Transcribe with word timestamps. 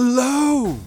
Hello! 0.00 0.78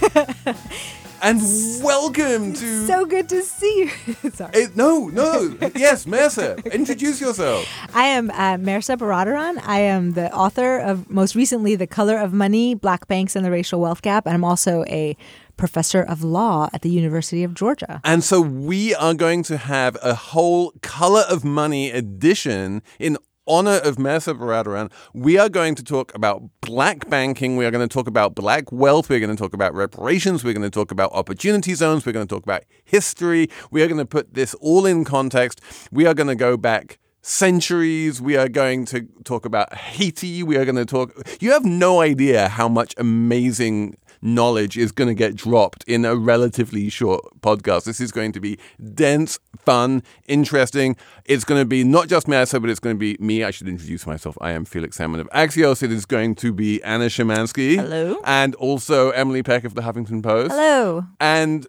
and 1.22 1.38
welcome 1.84 2.54
to. 2.54 2.86
So 2.86 3.04
good 3.04 3.28
to 3.28 3.42
see 3.42 3.90
you. 4.06 4.30
Sorry. 4.30 4.50
It, 4.54 4.74
no, 4.74 5.08
no. 5.08 5.54
yes, 5.74 6.06
Mehrsa. 6.06 6.64
Introduce 6.72 7.20
yourself. 7.20 7.68
I 7.92 8.04
am 8.04 8.30
uh, 8.30 8.56
Mehrsa 8.56 8.96
Baradaran. 8.96 9.60
I 9.66 9.80
am 9.80 10.12
the 10.12 10.34
author 10.34 10.78
of, 10.78 11.10
most 11.10 11.34
recently, 11.34 11.76
The 11.76 11.86
Color 11.86 12.16
of 12.16 12.32
Money 12.32 12.74
Black 12.74 13.06
Banks 13.06 13.36
and 13.36 13.44
the 13.44 13.50
Racial 13.50 13.82
Wealth 13.82 14.00
Gap. 14.00 14.24
And 14.24 14.32
I'm 14.32 14.44
also 14.44 14.82
a 14.88 15.14
professor 15.58 16.00
of 16.00 16.24
law 16.24 16.70
at 16.72 16.80
the 16.80 16.88
University 16.88 17.44
of 17.44 17.52
Georgia. 17.52 18.00
And 18.02 18.24
so 18.24 18.40
we 18.40 18.94
are 18.94 19.12
going 19.12 19.42
to 19.42 19.58
have 19.58 19.98
a 20.02 20.14
whole 20.14 20.72
Color 20.80 21.24
of 21.28 21.44
Money 21.44 21.90
edition 21.90 22.80
in 22.98 23.18
honor 23.48 23.80
of 23.84 23.96
Mehrsa 23.96 24.38
Baradaran, 24.38 24.92
we 25.14 25.38
are 25.38 25.48
going 25.48 25.74
to 25.74 25.82
talk 25.82 26.14
about 26.14 26.42
black 26.60 27.08
banking. 27.08 27.56
We 27.56 27.64
are 27.64 27.70
going 27.70 27.86
to 27.86 27.92
talk 27.92 28.06
about 28.06 28.34
black 28.34 28.70
wealth. 28.70 29.08
We're 29.08 29.20
going 29.20 29.34
to 29.34 29.42
talk 29.42 29.54
about 29.54 29.74
reparations. 29.74 30.44
We're 30.44 30.52
going 30.52 30.62
to 30.62 30.70
talk 30.70 30.90
about 30.90 31.12
opportunity 31.12 31.74
zones. 31.74 32.04
We're 32.04 32.12
going 32.12 32.26
to 32.26 32.34
talk 32.34 32.44
about 32.44 32.64
history. 32.84 33.48
We 33.70 33.82
are 33.82 33.86
going 33.86 33.98
to 33.98 34.06
put 34.06 34.34
this 34.34 34.54
all 34.54 34.86
in 34.86 35.04
context. 35.04 35.60
We 35.90 36.06
are 36.06 36.14
going 36.14 36.28
to 36.28 36.36
go 36.36 36.56
back 36.56 36.98
centuries. 37.22 38.20
We 38.20 38.36
are 38.36 38.48
going 38.48 38.84
to 38.86 39.06
talk 39.24 39.44
about 39.44 39.74
Haiti. 39.74 40.42
We 40.42 40.56
are 40.56 40.64
going 40.64 40.76
to 40.76 40.86
talk. 40.86 41.12
You 41.40 41.52
have 41.52 41.64
no 41.64 42.00
idea 42.00 42.48
how 42.48 42.68
much 42.68 42.94
amazing 42.96 43.96
knowledge 44.20 44.76
is 44.76 44.92
going 44.92 45.08
to 45.08 45.14
get 45.14 45.34
dropped 45.34 45.84
in 45.84 46.04
a 46.04 46.16
relatively 46.16 46.88
short 46.88 47.24
podcast. 47.40 47.84
This 47.84 48.00
is 48.00 48.12
going 48.12 48.32
to 48.32 48.40
be 48.40 48.58
dense, 48.94 49.38
fun, 49.58 50.02
interesting. 50.26 50.96
It's 51.24 51.44
going 51.44 51.60
to 51.60 51.66
be 51.66 51.84
not 51.84 52.08
just 52.08 52.26
Mehrsa, 52.26 52.60
but 52.60 52.70
it's 52.70 52.80
going 52.80 52.96
to 52.96 52.98
be 52.98 53.16
me. 53.18 53.44
I 53.44 53.50
should 53.50 53.68
introduce 53.68 54.06
myself. 54.06 54.36
I 54.40 54.52
am 54.52 54.64
Felix 54.64 54.96
Salmon 54.96 55.20
of 55.20 55.28
Axios. 55.30 55.82
It 55.82 55.92
is 55.92 56.06
going 56.06 56.34
to 56.36 56.52
be 56.52 56.82
Anna 56.82 57.06
Szymanski. 57.06 57.76
Hello. 57.76 58.20
And 58.24 58.54
also 58.56 59.10
Emily 59.10 59.42
Peck 59.42 59.64
of 59.64 59.74
the 59.74 59.82
Huffington 59.82 60.22
Post. 60.22 60.52
Hello. 60.52 61.06
And 61.20 61.66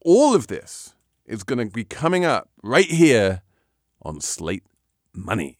all 0.00 0.34
of 0.34 0.46
this 0.46 0.94
is 1.26 1.42
going 1.42 1.58
to 1.58 1.72
be 1.72 1.84
coming 1.84 2.24
up 2.24 2.48
right 2.62 2.90
here 2.90 3.42
on 4.02 4.20
Slate 4.20 4.64
Money. 5.12 5.59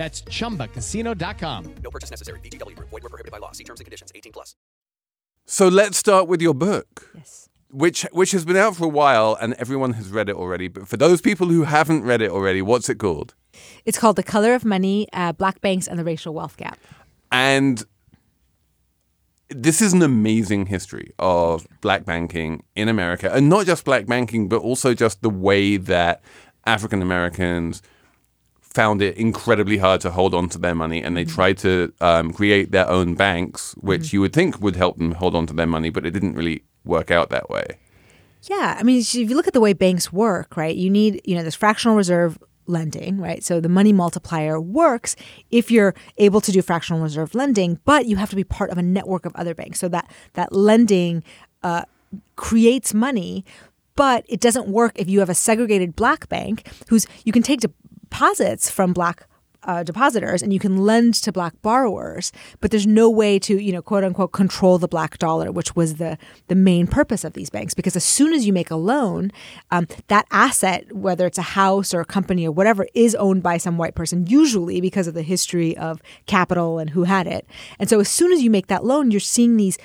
That's 0.00 0.22
chumbacasino.com. 0.22 1.74
No 1.84 1.90
purchase 1.90 2.10
necessary. 2.10 2.40
VGW 2.40 2.74
Group. 2.74 2.88
Void 2.88 3.02
were 3.02 3.10
prohibited 3.10 3.32
by 3.32 3.36
law. 3.36 3.52
See 3.52 3.64
terms 3.64 3.80
and 3.80 3.84
conditions. 3.84 4.10
18 4.14 4.32
plus. 4.32 4.56
So 5.44 5.68
let's 5.68 5.98
start 5.98 6.26
with 6.26 6.40
your 6.40 6.54
book. 6.54 7.10
Yes. 7.14 7.50
Which 7.70 8.06
which 8.10 8.30
has 8.30 8.46
been 8.46 8.56
out 8.56 8.76
for 8.76 8.86
a 8.86 8.88
while 8.88 9.36
and 9.38 9.52
everyone 9.58 9.92
has 9.92 10.08
read 10.08 10.30
it 10.30 10.36
already. 10.36 10.68
But 10.68 10.88
for 10.88 10.96
those 10.96 11.20
people 11.20 11.48
who 11.48 11.64
haven't 11.64 12.04
read 12.04 12.22
it 12.22 12.30
already, 12.30 12.62
what's 12.62 12.88
it 12.88 12.94
called? 12.94 13.34
It's 13.84 13.98
called 13.98 14.16
The 14.16 14.22
Color 14.22 14.54
of 14.54 14.64
Money 14.64 15.06
uh, 15.12 15.32
Black 15.32 15.60
Banks 15.60 15.86
and 15.86 15.98
the 15.98 16.04
Racial 16.04 16.32
Wealth 16.32 16.56
Gap. 16.56 16.78
And 17.30 17.84
this 19.50 19.82
is 19.82 19.92
an 19.92 20.00
amazing 20.00 20.64
history 20.64 21.12
of 21.18 21.66
black 21.82 22.06
banking 22.06 22.62
in 22.74 22.88
America. 22.88 23.30
And 23.30 23.50
not 23.50 23.66
just 23.66 23.84
black 23.84 24.06
banking, 24.06 24.48
but 24.48 24.62
also 24.62 24.94
just 24.94 25.20
the 25.20 25.28
way 25.28 25.76
that 25.76 26.22
African 26.64 27.02
Americans 27.02 27.82
found 28.72 29.02
it 29.02 29.16
incredibly 29.16 29.78
hard 29.78 30.00
to 30.00 30.10
hold 30.10 30.32
on 30.34 30.48
to 30.48 30.58
their 30.58 30.74
money 30.74 31.02
and 31.02 31.16
they 31.16 31.24
tried 31.24 31.58
to 31.58 31.92
um, 32.00 32.32
create 32.32 32.70
their 32.70 32.88
own 32.88 33.14
banks, 33.14 33.74
which 33.80 34.12
you 34.12 34.20
would 34.20 34.32
think 34.32 34.60
would 34.60 34.76
help 34.76 34.96
them 34.98 35.12
hold 35.12 35.34
on 35.34 35.46
to 35.46 35.52
their 35.52 35.66
money, 35.66 35.90
but 35.90 36.06
it 36.06 36.12
didn't 36.12 36.34
really 36.34 36.62
work 36.84 37.10
out 37.10 37.30
that 37.30 37.50
way. 37.50 37.78
Yeah, 38.44 38.76
I 38.78 38.82
mean, 38.84 39.00
if 39.00 39.14
you 39.14 39.36
look 39.36 39.48
at 39.48 39.52
the 39.52 39.60
way 39.60 39.72
banks 39.72 40.12
work, 40.12 40.56
right? 40.56 40.74
You 40.74 40.88
need, 40.88 41.20
you 41.24 41.34
know, 41.34 41.42
this 41.42 41.54
fractional 41.54 41.96
reserve 41.96 42.38
lending, 42.66 43.18
right? 43.18 43.44
So 43.44 43.60
the 43.60 43.68
money 43.68 43.92
multiplier 43.92 44.60
works 44.60 45.16
if 45.50 45.70
you're 45.70 45.94
able 46.16 46.40
to 46.40 46.52
do 46.52 46.62
fractional 46.62 47.02
reserve 47.02 47.34
lending, 47.34 47.80
but 47.84 48.06
you 48.06 48.16
have 48.16 48.30
to 48.30 48.36
be 48.36 48.44
part 48.44 48.70
of 48.70 48.78
a 48.78 48.82
network 48.82 49.26
of 49.26 49.34
other 49.34 49.54
banks. 49.54 49.80
So 49.80 49.88
that 49.88 50.10
that 50.34 50.52
lending 50.52 51.22
uh, 51.62 51.82
creates 52.36 52.94
money, 52.94 53.44
but 53.96 54.24
it 54.28 54.40
doesn't 54.40 54.68
work 54.68 54.98
if 54.98 55.08
you 55.08 55.18
have 55.20 55.28
a 55.28 55.34
segregated 55.34 55.96
black 55.96 56.28
bank 56.28 56.66
who's 56.88 57.06
you 57.24 57.32
can 57.32 57.42
take 57.42 57.60
deposits 58.10 58.68
from 58.68 58.92
black 58.92 59.26
uh, 59.62 59.82
depositors 59.82 60.42
and 60.42 60.52
you 60.54 60.58
can 60.58 60.78
lend 60.78 61.12
to 61.12 61.30
black 61.30 61.52
borrowers, 61.60 62.32
but 62.60 62.70
there's 62.70 62.86
no 62.86 63.10
way 63.10 63.38
to, 63.38 63.58
you 63.62 63.72
know, 63.72 63.82
quote 63.82 64.02
unquote, 64.02 64.32
control 64.32 64.78
the 64.78 64.88
black 64.88 65.18
dollar, 65.18 65.52
which 65.52 65.76
was 65.76 65.96
the 65.96 66.16
the 66.48 66.54
main 66.54 66.86
purpose 66.86 67.24
of 67.24 67.34
these 67.34 67.50
banks. 67.50 67.74
Because 67.74 67.94
as 67.94 68.04
soon 68.04 68.32
as 68.32 68.46
you 68.46 68.52
make 68.52 68.70
a 68.70 68.76
loan, 68.76 69.30
um, 69.70 69.86
that 70.08 70.26
asset, 70.30 70.90
whether 70.92 71.26
it's 71.26 71.38
a 71.38 71.42
house 71.42 71.92
or 71.92 72.00
a 72.00 72.06
company 72.06 72.46
or 72.46 72.52
whatever, 72.52 72.86
is 72.94 73.14
owned 73.16 73.42
by 73.42 73.58
some 73.58 73.76
white 73.76 73.94
person, 73.94 74.26
usually 74.26 74.80
because 74.80 75.06
of 75.06 75.14
the 75.14 75.22
history 75.22 75.76
of 75.76 76.00
capital 76.26 76.78
and 76.78 76.90
who 76.90 77.04
had 77.04 77.26
it. 77.26 77.46
And 77.78 77.88
so 77.88 78.00
as 78.00 78.08
soon 78.08 78.32
as 78.32 78.42
you 78.42 78.50
make 78.50 78.68
that 78.68 78.84
loan, 78.84 79.10
you're 79.10 79.20
seeing 79.20 79.56
these 79.56 79.76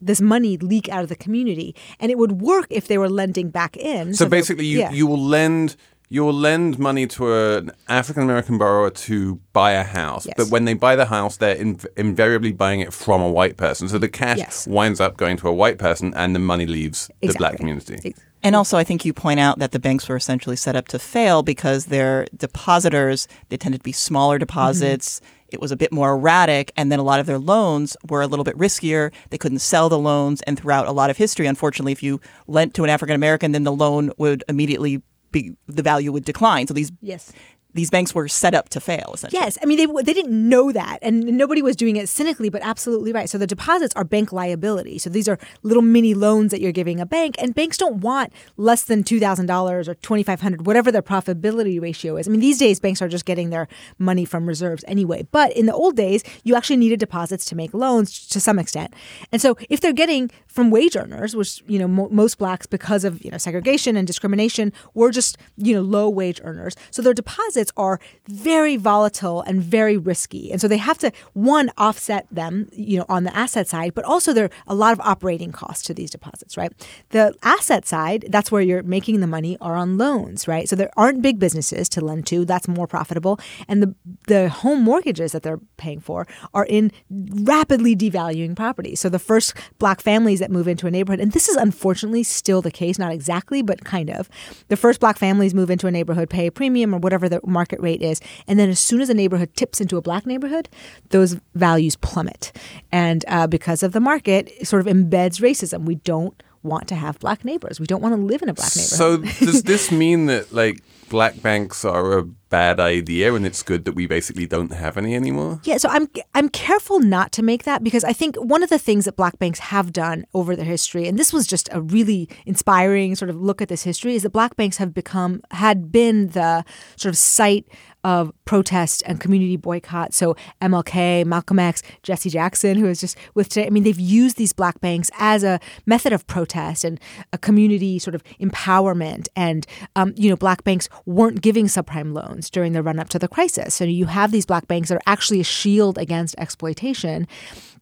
this 0.00 0.20
money 0.20 0.58
leak 0.58 0.88
out 0.90 1.02
of 1.02 1.08
the 1.08 1.16
community, 1.16 1.74
and 1.98 2.10
it 2.10 2.18
would 2.18 2.40
work 2.40 2.66
if 2.70 2.86
they 2.88 2.98
were 2.98 3.08
lending 3.08 3.48
back 3.50 3.76
in. 3.76 4.12
So, 4.14 4.24
they're- 4.24 4.30
basically, 4.30 4.66
you, 4.66 4.78
yeah. 4.80 4.90
you 4.90 5.06
will 5.06 5.20
lend 5.20 5.76
you 6.14 6.24
will 6.24 6.32
lend 6.32 6.78
money 6.78 7.08
to 7.08 7.22
an 7.34 7.72
African 7.88 8.22
American 8.22 8.56
borrower 8.56 8.88
to 9.08 9.40
buy 9.52 9.72
a 9.72 9.82
house, 9.82 10.26
Yes. 10.26 10.34
but 10.36 10.46
when 10.48 10.64
they 10.64 10.74
buy 10.74 10.94
the 10.94 11.06
house, 11.06 11.38
they're 11.38 11.56
inv- 11.56 11.86
invariably 11.96 12.52
buying 12.52 12.78
it 12.78 12.92
from 12.92 13.20
a 13.20 13.28
white 13.28 13.56
person. 13.56 13.88
So 13.88 13.98
the 13.98 14.08
cash 14.08 14.38
Yes. 14.38 14.64
winds 14.68 15.00
up 15.00 15.16
going 15.16 15.36
to 15.38 15.48
a 15.48 15.52
white 15.52 15.76
person, 15.86 16.14
and 16.14 16.32
the 16.32 16.38
money 16.38 16.66
leaves 16.66 17.10
the 17.20 17.34
black 17.36 17.56
community. 17.56 18.14
And 18.44 18.54
also, 18.54 18.78
I 18.78 18.84
think 18.84 19.04
you 19.04 19.12
point 19.12 19.40
out 19.40 19.58
that 19.58 19.72
the 19.72 19.80
banks 19.80 20.08
were 20.08 20.14
essentially 20.14 20.54
set 20.54 20.76
up 20.76 20.86
to 20.88 21.00
fail 21.00 21.42
because 21.42 21.86
their 21.86 22.26
depositors, 22.36 23.26
they 23.48 23.56
tended 23.56 23.80
to 23.80 23.84
be 23.84 23.90
smaller 23.92 24.38
deposits. 24.38 25.08
Mm-hmm. 25.16 25.54
It 25.54 25.60
was 25.60 25.72
a 25.72 25.76
bit 25.76 25.92
more 25.92 26.12
erratic. 26.12 26.70
And 26.76 26.92
then 26.92 26.98
a 27.00 27.02
lot 27.02 27.20
of 27.20 27.26
their 27.26 27.38
loans 27.38 27.96
were 28.08 28.22
a 28.22 28.26
little 28.26 28.44
bit 28.44 28.56
riskier. 28.58 29.10
They 29.30 29.38
couldn't 29.38 29.60
sell 29.60 29.88
the 29.88 29.98
loans. 29.98 30.42
And 30.42 30.58
throughout 30.58 30.86
a 30.86 30.92
lot 30.92 31.10
of 31.10 31.16
history, 31.16 31.46
unfortunately, 31.46 31.92
if 31.92 32.02
you 32.02 32.20
lent 32.46 32.74
to 32.74 32.84
an 32.84 32.90
African 32.90 33.14
American, 33.16 33.52
then 33.52 33.64
the 33.64 33.72
loan 33.72 34.12
would 34.18 34.44
immediately 34.48 35.02
be, 35.34 35.56
the 35.66 35.82
value 35.82 36.10
would 36.12 36.24
decline. 36.24 36.66
So 36.66 36.74
these, 36.74 36.90
Yes. 37.02 37.32
These 37.74 37.90
banks 37.90 38.14
were 38.14 38.28
set 38.28 38.54
up 38.54 38.68
to 38.70 38.80
fail, 38.80 39.10
essentially. 39.14 39.40
Yes, 39.40 39.58
I 39.62 39.66
mean 39.66 39.78
they 39.78 40.02
they 40.02 40.14
didn't 40.14 40.48
know 40.48 40.72
that, 40.72 40.98
and 41.02 41.24
nobody 41.24 41.60
was 41.60 41.76
doing 41.76 41.96
it 41.96 42.08
cynically, 42.08 42.48
but 42.48 42.62
absolutely 42.62 43.12
right. 43.12 43.28
So 43.28 43.36
the 43.36 43.46
deposits 43.46 43.92
are 43.96 44.04
bank 44.04 44.32
liability. 44.32 44.98
So 44.98 45.10
these 45.10 45.28
are 45.28 45.38
little 45.62 45.82
mini 45.82 46.14
loans 46.14 46.52
that 46.52 46.60
you're 46.60 46.72
giving 46.72 47.00
a 47.00 47.06
bank, 47.06 47.34
and 47.38 47.54
banks 47.54 47.76
don't 47.76 47.96
want 47.96 48.32
less 48.56 48.84
than 48.84 49.02
two 49.02 49.18
thousand 49.20 49.46
dollars 49.46 49.88
or 49.88 49.94
twenty 49.96 50.22
five 50.22 50.40
hundred, 50.40 50.66
whatever 50.66 50.92
their 50.92 51.02
profitability 51.02 51.80
ratio 51.80 52.16
is. 52.16 52.28
I 52.28 52.30
mean 52.30 52.40
these 52.40 52.58
days 52.58 52.78
banks 52.78 53.02
are 53.02 53.08
just 53.08 53.24
getting 53.24 53.50
their 53.50 53.68
money 53.98 54.24
from 54.24 54.46
reserves 54.46 54.84
anyway. 54.86 55.26
But 55.30 55.52
in 55.56 55.66
the 55.66 55.74
old 55.74 55.96
days, 55.96 56.22
you 56.44 56.54
actually 56.54 56.76
needed 56.76 57.00
deposits 57.00 57.44
to 57.46 57.56
make 57.56 57.74
loans 57.74 58.26
to 58.28 58.40
some 58.40 58.58
extent, 58.58 58.94
and 59.32 59.42
so 59.42 59.56
if 59.68 59.80
they're 59.80 59.92
getting 59.92 60.30
from 60.46 60.70
wage 60.70 60.96
earners, 60.96 61.34
which 61.34 61.62
you 61.66 61.78
know 61.78 61.88
mo- 61.88 62.08
most 62.10 62.38
blacks 62.38 62.66
because 62.66 63.04
of 63.04 63.24
you 63.24 63.30
know 63.32 63.38
segregation 63.38 63.96
and 63.96 64.06
discrimination 64.06 64.72
were 64.94 65.10
just 65.10 65.36
you 65.56 65.74
know 65.74 65.82
low 65.82 66.08
wage 66.08 66.40
earners, 66.44 66.76
so 66.92 67.02
their 67.02 67.14
deposits 67.14 67.63
are 67.76 68.00
very 68.28 68.76
volatile 68.76 69.42
and 69.42 69.62
very 69.62 69.96
risky, 69.96 70.50
and 70.52 70.60
so 70.60 70.68
they 70.68 70.76
have 70.76 70.98
to 70.98 71.12
one 71.32 71.70
offset 71.76 72.26
them 72.30 72.68
you 72.72 72.98
know 72.98 73.06
on 73.08 73.24
the 73.24 73.36
asset 73.36 73.68
side, 73.68 73.94
but 73.94 74.04
also 74.04 74.32
there 74.32 74.44
are 74.44 74.50
a 74.66 74.74
lot 74.74 74.92
of 74.92 75.00
operating 75.00 75.52
costs 75.52 75.82
to 75.84 75.94
these 75.94 76.10
deposits, 76.10 76.56
right? 76.56 76.72
The 77.10 77.34
asset 77.42 77.86
side, 77.86 78.26
that's 78.28 78.50
where 78.50 78.62
you're 78.62 78.82
making 78.82 79.20
the 79.20 79.26
money, 79.26 79.56
are 79.60 79.76
on 79.76 79.98
loans, 79.98 80.48
right? 80.48 80.68
So 80.68 80.76
there 80.76 80.90
aren't 80.96 81.22
big 81.22 81.38
businesses 81.38 81.88
to 81.90 82.00
lend 82.04 82.26
to, 82.28 82.44
that's 82.44 82.68
more 82.68 82.86
profitable, 82.86 83.38
and 83.68 83.82
the 83.82 83.94
the 84.26 84.48
home 84.48 84.82
mortgages 84.82 85.32
that 85.32 85.42
they're 85.42 85.60
paying 85.76 86.00
for 86.00 86.26
are 86.52 86.66
in 86.66 86.90
rapidly 87.10 87.94
devaluing 87.96 88.56
properties. 88.56 89.00
So 89.00 89.08
the 89.08 89.18
first 89.18 89.54
black 89.78 90.00
families 90.00 90.40
that 90.40 90.50
move 90.50 90.68
into 90.68 90.86
a 90.86 90.90
neighborhood, 90.90 91.20
and 91.20 91.32
this 91.32 91.48
is 91.48 91.56
unfortunately 91.56 92.22
still 92.22 92.62
the 92.62 92.70
case, 92.70 92.98
not 92.98 93.12
exactly, 93.12 93.62
but 93.62 93.84
kind 93.84 94.10
of. 94.10 94.28
The 94.68 94.76
first 94.76 95.00
black 95.00 95.18
families 95.18 95.54
move 95.54 95.70
into 95.70 95.86
a 95.86 95.90
neighborhood, 95.90 96.30
pay 96.30 96.46
a 96.46 96.52
premium 96.52 96.94
or 96.94 96.98
whatever 96.98 97.28
the 97.28 97.40
market 97.54 97.80
rate 97.80 98.02
is, 98.02 98.20
and 98.46 98.58
then 98.58 98.68
as 98.68 98.78
soon 98.78 99.00
as 99.00 99.08
a 99.08 99.14
neighborhood 99.14 99.54
tips 99.56 99.80
into 99.80 99.96
a 99.96 100.02
black 100.02 100.26
neighborhood, 100.26 100.68
those 101.08 101.36
values 101.54 101.96
plummet. 101.96 102.52
And 102.92 103.24
uh, 103.28 103.46
because 103.46 103.82
of 103.82 103.92
the 103.92 104.00
market, 104.00 104.52
it 104.60 104.66
sort 104.66 104.86
of 104.86 104.94
embeds 104.94 105.40
racism. 105.40 105.84
We 105.84 105.96
don't 105.96 106.42
want 106.62 106.88
to 106.88 106.94
have 106.94 107.18
black 107.20 107.44
neighbors. 107.44 107.78
We 107.78 107.86
don't 107.86 108.02
want 108.02 108.14
to 108.14 108.20
live 108.20 108.42
in 108.42 108.48
a 108.48 108.54
black 108.54 108.74
neighborhood. 108.74 109.28
So 109.28 109.46
does 109.46 109.62
this 109.62 109.92
mean 110.04 110.26
that 110.26 110.52
like 110.52 110.82
black 111.08 111.40
banks 111.42 111.84
are 111.84 112.18
a 112.18 112.22
bad 112.22 112.78
idea 112.78 113.34
and 113.34 113.44
it's 113.44 113.64
good 113.64 113.84
that 113.84 113.96
we 113.96 114.06
basically 114.06 114.46
don't 114.46 114.72
have 114.72 114.96
any 114.96 115.14
anymore? 115.14 115.60
Yeah, 115.64 115.78
so 115.78 115.88
I'm 115.88 116.08
I'm 116.34 116.48
careful 116.48 117.00
not 117.00 117.32
to 117.32 117.42
make 117.42 117.64
that 117.64 117.82
because 117.82 118.04
I 118.04 118.12
think 118.12 118.36
one 118.36 118.62
of 118.62 118.70
the 118.70 118.78
things 118.78 119.06
that 119.06 119.16
black 119.16 119.38
banks 119.38 119.58
have 119.58 119.92
done 119.92 120.24
over 120.34 120.54
their 120.54 120.64
history, 120.64 121.08
and 121.08 121.18
this 121.18 121.32
was 121.32 121.46
just 121.46 121.68
a 121.72 121.80
really 121.80 122.28
inspiring 122.46 123.16
sort 123.16 123.30
of 123.30 123.36
look 123.40 123.60
at 123.60 123.68
this 123.68 123.82
history, 123.82 124.14
is 124.14 124.22
that 124.22 124.30
black 124.30 124.56
banks 124.56 124.76
have 124.76 124.94
become 124.94 125.42
had 125.50 125.90
been 125.90 126.28
the 126.28 126.64
sort 126.96 127.10
of 127.10 127.16
site 127.16 127.66
of 128.04 128.30
protest 128.44 129.02
and 129.06 129.18
community 129.18 129.56
boycott. 129.56 130.12
So 130.12 130.36
MLK, 130.60 131.24
Malcolm 131.24 131.58
X, 131.58 131.82
Jesse 132.02 132.28
Jackson, 132.28 132.76
who 132.76 132.86
is 132.86 133.00
just 133.00 133.16
with 133.34 133.48
today. 133.48 133.66
I 133.66 133.70
mean, 133.70 133.82
they've 133.82 133.98
used 133.98 134.36
these 134.36 134.52
black 134.52 134.80
banks 134.80 135.10
as 135.18 135.42
a 135.42 135.58
method 135.86 136.12
of 136.12 136.26
protest 136.26 136.84
and 136.84 137.00
a 137.32 137.38
community 137.38 137.98
sort 137.98 138.14
of 138.14 138.22
empowerment. 138.38 139.28
And 139.34 139.66
um, 139.96 140.12
you 140.16 140.28
know, 140.28 140.36
black 140.36 140.62
banks 140.64 140.88
weren't 141.06 141.40
giving 141.40 141.66
subprime 141.66 142.14
loans 142.14 142.50
during 142.50 142.72
the 142.72 142.82
run 142.82 142.98
up 142.98 143.08
to 143.10 143.18
the 143.18 143.28
crisis. 143.28 143.74
So 143.74 143.84
you 143.84 144.06
have 144.06 144.32
these 144.32 144.46
black 144.46 144.68
banks 144.68 144.88
that 144.88 144.96
are 144.96 145.02
actually 145.06 145.40
a 145.40 145.44
shield 145.44 145.98
against 145.98 146.34
exploitation. 146.38 147.26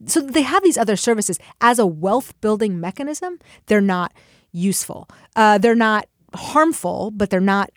So 0.06 0.20
they 0.20 0.42
have 0.42 0.62
these 0.62 0.78
other 0.78 0.96
services 0.96 1.38
as 1.60 1.78
a 1.78 1.86
wealth 1.86 2.38
building 2.40 2.80
mechanism. 2.80 3.38
They're 3.66 3.80
not 3.80 4.12
useful. 4.52 5.08
Uh, 5.34 5.58
they're 5.58 5.74
not 5.74 6.06
harmful, 6.34 7.10
but 7.10 7.30
they're 7.30 7.40
not 7.40 7.70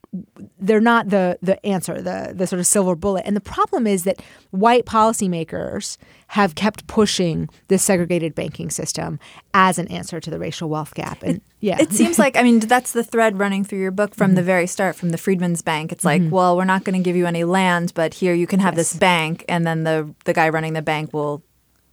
they're 0.60 0.82
not 0.82 1.10
the 1.10 1.38
the 1.42 1.64
answer, 1.66 2.02
the 2.02 2.34
the 2.34 2.48
sort 2.48 2.60
of 2.60 2.68
silver 2.68 2.96
bullet. 2.96 3.24
And 3.26 3.36
the 3.36 3.42
problem 3.42 3.86
is 3.88 4.04
that 4.04 4.22
white 4.52 4.86
policymakers 4.86 5.98
have 6.28 6.56
kept 6.56 6.88
pushing 6.88 7.50
this 7.68 7.84
segregated 7.84 8.34
banking 8.34 8.70
system 8.70 9.20
as 9.54 9.78
an 9.78 9.88
answer 9.90 10.20
to 10.20 10.30
the 10.30 10.40
racial 10.40 10.70
wealth 10.70 10.94
gap. 10.96 11.22
And 11.22 11.42
yeah. 11.60 11.78
It 11.80 11.92
seems 11.92 12.20
like, 12.20 12.38
I 12.38 12.44
mean, 12.44 12.60
that's 12.60 12.92
the 12.92 13.04
thread 13.04 13.40
running 13.40 13.64
through 13.64 13.80
your 13.80 13.92
book 13.92 14.14
from 14.14 14.36
the 14.36 14.42
mm-hmm. 14.42 14.46
very 14.46 14.68
start, 14.68 14.96
from 14.96 15.10
the 15.10 15.18
Freedmen's 15.18 15.64
Bank. 15.64 15.92
It's 15.92 16.06
like, 16.06 16.22
mm-hmm. 16.22 16.30
well, 16.30 16.56
we're 16.56 16.64
not 16.64 16.84
going 16.84 16.96
to 16.96 17.04
give 17.04 17.16
you 17.16 17.26
any 17.26 17.44
land, 17.44 17.92
but 17.96 18.14
here 18.14 18.36
you 18.36 18.46
can 18.46 18.60
have 18.60 18.76
this 18.76 18.94
bank, 18.94 19.44
and 19.50 19.66
then 19.66 19.84
the 19.84 20.14
the 20.26 20.34
guy 20.34 20.50
running 20.50 20.74
the 20.74 20.82
bank 20.82 21.12
will 21.14 21.44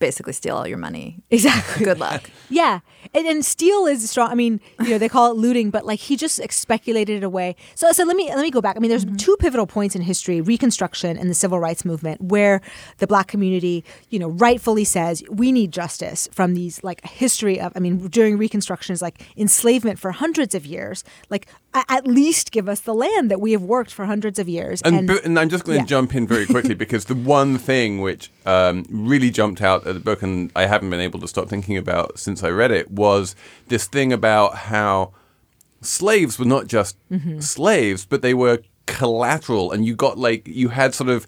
basically 0.02 0.32
steal 0.32 0.56
all 0.56 0.66
your 0.66 0.78
money. 0.78 1.20
Exactly. 1.30 1.86
Good 1.86 1.98
luck. 1.98 2.30
Yeah, 2.50 2.80
and, 3.14 3.26
and 3.26 3.44
steal 3.44 3.86
is 3.86 4.08
strong. 4.10 4.30
I 4.30 4.34
mean, 4.34 4.60
you 4.80 4.90
know, 4.90 4.98
they 4.98 5.08
call 5.08 5.30
it 5.30 5.36
looting, 5.36 5.70
but 5.70 5.86
like 5.86 5.98
he 5.98 6.14
just 6.16 6.40
speculated 6.52 7.16
it 7.16 7.24
away. 7.24 7.56
So, 7.74 7.90
so 7.92 8.04
let 8.04 8.16
me 8.16 8.28
let 8.28 8.42
me 8.42 8.50
go 8.50 8.60
back. 8.60 8.76
I 8.76 8.80
mean, 8.80 8.90
there's 8.90 9.06
mm-hmm. 9.06 9.16
two 9.16 9.36
pivotal 9.38 9.66
points 9.66 9.96
in 9.96 10.02
history: 10.02 10.42
Reconstruction 10.42 11.16
and 11.16 11.30
the 11.30 11.34
Civil 11.34 11.58
Rights 11.58 11.86
Movement, 11.86 12.20
where 12.20 12.60
the 12.98 13.06
Black 13.06 13.28
community, 13.28 13.82
you 14.10 14.18
know, 14.18 14.28
rightfully 14.28 14.84
says 14.84 15.22
we 15.30 15.52
need 15.52 15.72
justice 15.72 16.28
from 16.32 16.52
these 16.54 16.84
like 16.84 17.04
history 17.06 17.58
of. 17.58 17.72
I 17.74 17.80
mean, 17.80 18.08
during 18.08 18.36
Reconstruction 18.36 18.92
is 18.92 19.00
like 19.00 19.26
enslavement 19.36 19.98
for 19.98 20.12
hundreds 20.12 20.54
of 20.54 20.66
years. 20.66 21.02
Like, 21.30 21.48
at 21.74 22.06
least 22.06 22.52
give 22.52 22.68
us 22.68 22.80
the 22.80 22.94
land 22.94 23.30
that 23.30 23.40
we 23.40 23.52
have 23.52 23.62
worked 23.62 23.92
for 23.92 24.04
hundreds 24.04 24.38
of 24.38 24.48
years. 24.48 24.82
And, 24.82 25.06
bu- 25.06 25.20
and 25.24 25.38
I'm 25.38 25.48
just 25.48 25.64
going 25.64 25.78
to 25.78 25.82
yeah. 25.82 25.86
jump 25.86 26.14
in 26.14 26.26
very 26.26 26.46
quickly 26.46 26.74
because 26.84 27.06
the 27.06 27.14
one 27.14 27.58
thing 27.58 28.00
which 28.00 28.30
um, 28.46 28.84
really 28.90 29.30
jumped 29.30 29.62
out 29.62 29.86
at 29.86 29.94
the 29.94 30.00
book 30.00 30.22
and 30.22 30.52
I 30.54 30.66
haven't 30.66 30.90
been 30.90 31.00
able 31.00 31.20
to 31.20 31.28
stop 31.28 31.48
thinking 31.48 31.76
about 31.76 32.18
since 32.18 32.42
I 32.42 32.50
read 32.50 32.70
it 32.70 32.90
was 32.90 33.34
this 33.68 33.86
thing 33.86 34.12
about 34.12 34.54
how 34.56 35.12
slaves 35.80 36.38
were 36.38 36.44
not 36.44 36.66
just 36.66 36.96
Mm-hmm. 37.10 37.40
slaves, 37.40 38.04
but 38.06 38.22
they 38.22 38.34
were 38.34 38.62
collateral, 38.86 39.70
and 39.72 39.84
you 39.84 39.94
got 39.94 40.18
like 40.18 40.46
you 40.46 40.68
had 40.70 40.94
sort 40.94 41.08
of 41.10 41.26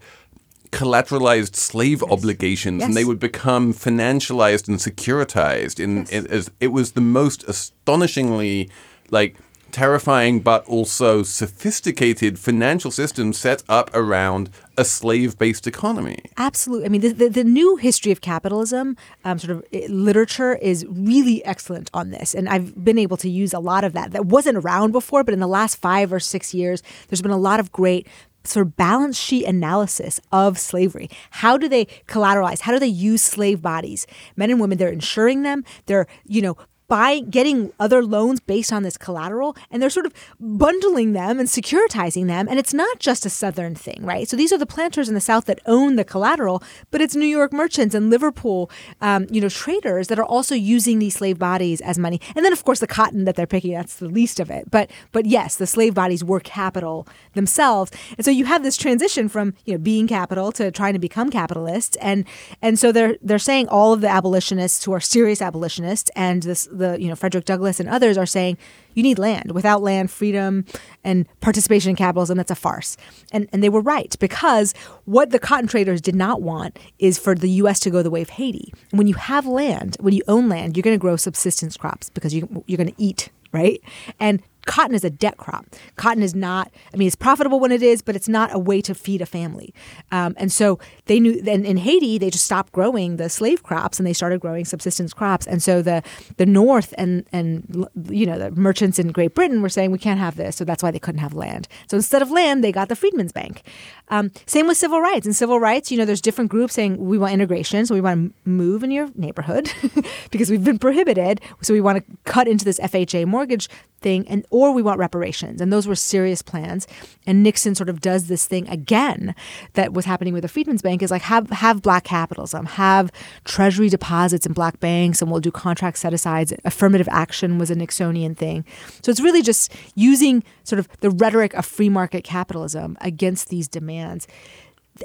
collateralized 0.70 1.54
slave 1.54 2.02
obligations 2.02 2.82
and 2.82 2.96
they 2.96 3.04
would 3.04 3.20
become 3.20 3.72
financialized 3.72 4.66
and 4.66 4.78
securitized 4.78 5.78
in, 5.78 6.04
in 6.06 6.26
as 6.26 6.50
it 6.58 6.68
was 6.68 6.92
the 6.92 7.00
most 7.00 7.44
astonishingly 7.44 8.68
like 9.10 9.36
terrifying 9.74 10.40
but 10.40 10.64
also 10.66 11.22
sophisticated 11.22 12.38
financial 12.38 12.90
system 12.90 13.32
set 13.32 13.62
up 13.68 13.90
around 13.94 14.50
a 14.76 14.84
slave-based 14.84 15.66
economy 15.66 16.18
Absolutely. 16.36 16.86
I 16.86 16.88
mean, 16.88 17.00
the, 17.00 17.12
the, 17.12 17.28
the 17.28 17.44
new 17.44 17.76
history 17.76 18.12
of 18.12 18.20
capitalism, 18.20 18.96
um, 19.24 19.38
sort 19.38 19.56
of 19.56 19.64
eh, 19.72 19.86
literature, 19.88 20.56
is 20.56 20.84
really 20.88 21.44
excellent 21.44 21.90
on 21.94 22.10
this. 22.10 22.34
And 22.34 22.48
I've 22.48 22.84
been 22.84 22.98
able 22.98 23.16
to 23.18 23.28
use 23.28 23.52
a 23.52 23.58
lot 23.58 23.84
of 23.84 23.92
that. 23.92 24.10
That 24.12 24.26
wasn't 24.26 24.58
around 24.58 24.92
before, 24.92 25.24
but 25.24 25.34
in 25.34 25.40
the 25.40 25.46
last 25.46 25.76
five 25.76 26.12
or 26.12 26.20
six 26.20 26.52
years, 26.52 26.82
there's 27.08 27.22
been 27.22 27.30
a 27.30 27.36
lot 27.36 27.60
of 27.60 27.72
great 27.72 28.06
sort 28.44 28.66
of 28.66 28.76
balance 28.76 29.18
sheet 29.18 29.46
analysis 29.46 30.20
of 30.30 30.58
slavery. 30.58 31.08
How 31.30 31.56
do 31.56 31.68
they 31.68 31.86
collateralize? 32.06 32.60
How 32.60 32.72
do 32.72 32.78
they 32.78 32.86
use 32.86 33.22
slave 33.22 33.62
bodies? 33.62 34.06
Men 34.36 34.50
and 34.50 34.60
women, 34.60 34.76
they're 34.76 34.92
insuring 34.92 35.42
them. 35.42 35.64
They're, 35.86 36.06
you 36.26 36.42
know, 36.42 36.56
by 36.94 37.18
getting 37.18 37.72
other 37.80 38.04
loans 38.04 38.38
based 38.38 38.72
on 38.72 38.84
this 38.84 38.96
collateral 38.96 39.56
and 39.68 39.82
they're 39.82 39.90
sort 39.90 40.06
of 40.06 40.12
bundling 40.38 41.12
them 41.12 41.40
and 41.40 41.48
securitizing 41.48 42.28
them 42.28 42.46
and 42.48 42.56
it's 42.56 42.72
not 42.72 43.00
just 43.00 43.26
a 43.26 43.30
southern 43.30 43.74
thing 43.74 43.98
right? 44.04 44.28
So 44.28 44.36
these 44.36 44.52
are 44.52 44.58
the 44.58 44.64
planters 44.74 45.08
in 45.08 45.16
the 45.16 45.20
south 45.20 45.46
that 45.46 45.58
own 45.66 45.96
the 45.96 46.04
collateral 46.04 46.62
but 46.92 47.00
it's 47.00 47.16
new 47.16 47.26
york 47.26 47.52
merchants 47.52 47.96
and 47.96 48.10
liverpool 48.10 48.70
um, 49.00 49.26
you 49.28 49.40
know 49.40 49.48
traders 49.48 50.06
that 50.06 50.20
are 50.20 50.24
also 50.36 50.54
using 50.54 51.00
these 51.00 51.16
slave 51.16 51.36
bodies 51.36 51.80
as 51.80 51.98
money. 51.98 52.20
And 52.36 52.44
then 52.44 52.52
of 52.52 52.64
course 52.64 52.78
the 52.78 52.86
cotton 52.86 53.24
that 53.24 53.34
they're 53.34 53.54
picking 53.56 53.72
that's 53.72 53.96
the 53.96 54.06
least 54.06 54.38
of 54.38 54.48
it. 54.48 54.70
But 54.70 54.88
but 55.10 55.26
yes 55.26 55.56
the 55.56 55.66
slave 55.66 55.94
bodies 55.94 56.22
were 56.22 56.38
capital 56.38 57.08
themselves. 57.32 57.90
And 58.16 58.24
so 58.24 58.30
you 58.30 58.44
have 58.44 58.62
this 58.62 58.76
transition 58.76 59.28
from 59.28 59.54
you 59.64 59.72
know 59.74 59.78
being 59.78 60.06
capital 60.06 60.52
to 60.52 60.70
trying 60.70 60.92
to 60.92 61.00
become 61.00 61.28
capitalists 61.28 61.96
and 61.96 62.24
and 62.62 62.78
so 62.78 62.92
they're 62.92 63.16
they're 63.20 63.46
saying 63.50 63.66
all 63.68 63.92
of 63.92 64.00
the 64.00 64.08
abolitionists 64.08 64.84
who 64.84 64.92
are 64.92 65.00
serious 65.00 65.42
abolitionists 65.42 66.08
and 66.14 66.44
this 66.44 66.68
the 66.70 66.83
you 66.92 67.08
know 67.08 67.16
Frederick 67.16 67.44
Douglass 67.44 67.80
and 67.80 67.88
others 67.88 68.16
are 68.16 68.26
saying 68.26 68.58
you 68.94 69.02
need 69.02 69.18
land. 69.18 69.52
Without 69.52 69.82
land 69.82 70.10
freedom 70.10 70.64
and 71.02 71.26
participation 71.40 71.90
in 71.90 71.96
capitalism 71.96 72.36
that's 72.36 72.50
a 72.50 72.54
farce. 72.54 72.96
And 73.32 73.48
and 73.52 73.62
they 73.62 73.68
were 73.68 73.80
right 73.80 74.14
because 74.20 74.74
what 75.04 75.30
the 75.30 75.38
cotton 75.38 75.66
traders 75.66 76.00
did 76.00 76.14
not 76.14 76.42
want 76.42 76.78
is 76.98 77.18
for 77.18 77.34
the 77.34 77.50
US 77.50 77.80
to 77.80 77.90
go 77.90 78.02
the 78.02 78.10
way 78.10 78.22
of 78.22 78.30
Haiti. 78.30 78.72
When 78.90 79.06
you 79.06 79.14
have 79.14 79.46
land 79.46 79.96
when 80.00 80.14
you 80.14 80.22
own 80.28 80.48
land 80.48 80.76
you're 80.76 80.82
going 80.82 80.96
to 80.96 81.00
grow 81.00 81.16
subsistence 81.16 81.76
crops 81.76 82.10
because 82.10 82.34
you 82.34 82.64
you're 82.66 82.78
going 82.78 82.92
to 82.92 83.02
eat 83.02 83.30
right? 83.54 83.80
And 84.18 84.42
cotton 84.66 84.94
is 84.94 85.04
a 85.04 85.10
debt 85.10 85.36
crop. 85.36 85.66
Cotton 85.96 86.22
is 86.22 86.34
not, 86.34 86.70
I 86.92 86.96
mean, 86.96 87.06
it's 87.06 87.16
profitable 87.16 87.60
when 87.60 87.72
it 87.72 87.82
is, 87.82 88.02
but 88.02 88.16
it's 88.16 88.28
not 88.28 88.54
a 88.54 88.58
way 88.58 88.80
to 88.82 88.94
feed 88.94 89.20
a 89.20 89.26
family. 89.26 89.74
Um, 90.12 90.34
and 90.36 90.52
so 90.52 90.78
they 91.06 91.20
knew, 91.20 91.40
then 91.40 91.64
in 91.64 91.76
Haiti, 91.76 92.18
they 92.18 92.30
just 92.30 92.44
stopped 92.44 92.72
growing 92.72 93.16
the 93.16 93.28
slave 93.28 93.62
crops 93.62 93.98
and 93.98 94.06
they 94.06 94.12
started 94.12 94.40
growing 94.40 94.64
subsistence 94.64 95.12
crops. 95.12 95.46
And 95.46 95.62
so 95.62 95.82
the, 95.82 96.02
the 96.36 96.46
North 96.46 96.94
and, 96.98 97.26
and, 97.32 97.86
you 98.08 98.26
know, 98.26 98.38
the 98.38 98.50
merchants 98.52 98.98
in 98.98 99.12
Great 99.12 99.34
Britain 99.34 99.62
were 99.62 99.68
saying, 99.68 99.90
we 99.90 99.98
can't 99.98 100.20
have 100.20 100.36
this. 100.36 100.56
So 100.56 100.64
that's 100.64 100.82
why 100.82 100.90
they 100.90 100.98
couldn't 100.98 101.20
have 101.20 101.34
land. 101.34 101.68
So 101.88 101.96
instead 101.96 102.22
of 102.22 102.30
land, 102.30 102.62
they 102.62 102.72
got 102.72 102.88
the 102.88 102.96
Freedmen's 102.96 103.32
Bank. 103.32 103.62
Um, 104.08 104.30
same 104.46 104.66
with 104.66 104.76
civil 104.76 105.00
rights. 105.00 105.26
In 105.26 105.32
civil 105.32 105.58
rights, 105.58 105.90
you 105.90 105.98
know, 105.98 106.04
there's 106.04 106.20
different 106.20 106.50
groups 106.50 106.74
saying 106.74 106.98
we 106.98 107.18
want 107.18 107.32
integration, 107.32 107.86
so 107.86 107.94
we 107.94 108.00
want 108.00 108.34
to 108.34 108.48
move 108.48 108.82
in 108.82 108.90
your 108.90 109.08
neighborhood 109.14 109.70
because 110.30 110.50
we've 110.50 110.64
been 110.64 110.78
prohibited. 110.78 111.40
So 111.62 111.72
we 111.72 111.80
want 111.80 111.98
to 111.98 112.04
cut 112.24 112.46
into 112.46 112.64
this 112.64 112.78
FHA 112.80 113.26
mortgage 113.26 113.68
thing, 114.04 114.28
and 114.28 114.46
or 114.50 114.70
we 114.70 114.82
want 114.82 115.00
reparations. 115.00 115.60
And 115.60 115.72
those 115.72 115.88
were 115.88 115.96
serious 115.96 116.42
plans. 116.42 116.86
And 117.26 117.42
Nixon 117.42 117.74
sort 117.74 117.88
of 117.88 118.00
does 118.00 118.28
this 118.28 118.46
thing 118.46 118.68
again 118.68 119.34
that 119.72 119.92
was 119.92 120.04
happening 120.04 120.32
with 120.32 120.42
the 120.42 120.48
Freedmen's 120.48 120.82
Bank 120.82 121.02
is 121.02 121.10
like 121.10 121.22
have 121.22 121.50
have 121.50 121.82
black 121.82 122.04
capitalism, 122.04 122.66
have 122.66 123.10
treasury 123.44 123.88
deposits 123.88 124.46
in 124.46 124.52
black 124.52 124.78
banks, 124.78 125.20
and 125.20 125.30
we'll 125.30 125.40
do 125.40 125.50
contract 125.50 125.98
set 125.98 126.14
asides. 126.14 126.52
Affirmative 126.64 127.08
action 127.10 127.58
was 127.58 127.70
a 127.70 127.74
Nixonian 127.74 128.36
thing. 128.36 128.64
So 129.02 129.10
it's 129.10 129.20
really 129.20 129.42
just 129.42 129.74
using 129.96 130.44
sort 130.62 130.78
of 130.78 130.88
the 131.00 131.10
rhetoric 131.10 131.54
of 131.54 131.66
free 131.66 131.88
market 131.88 132.22
capitalism 132.22 132.96
against 133.00 133.48
these 133.48 133.66
demands 133.66 134.28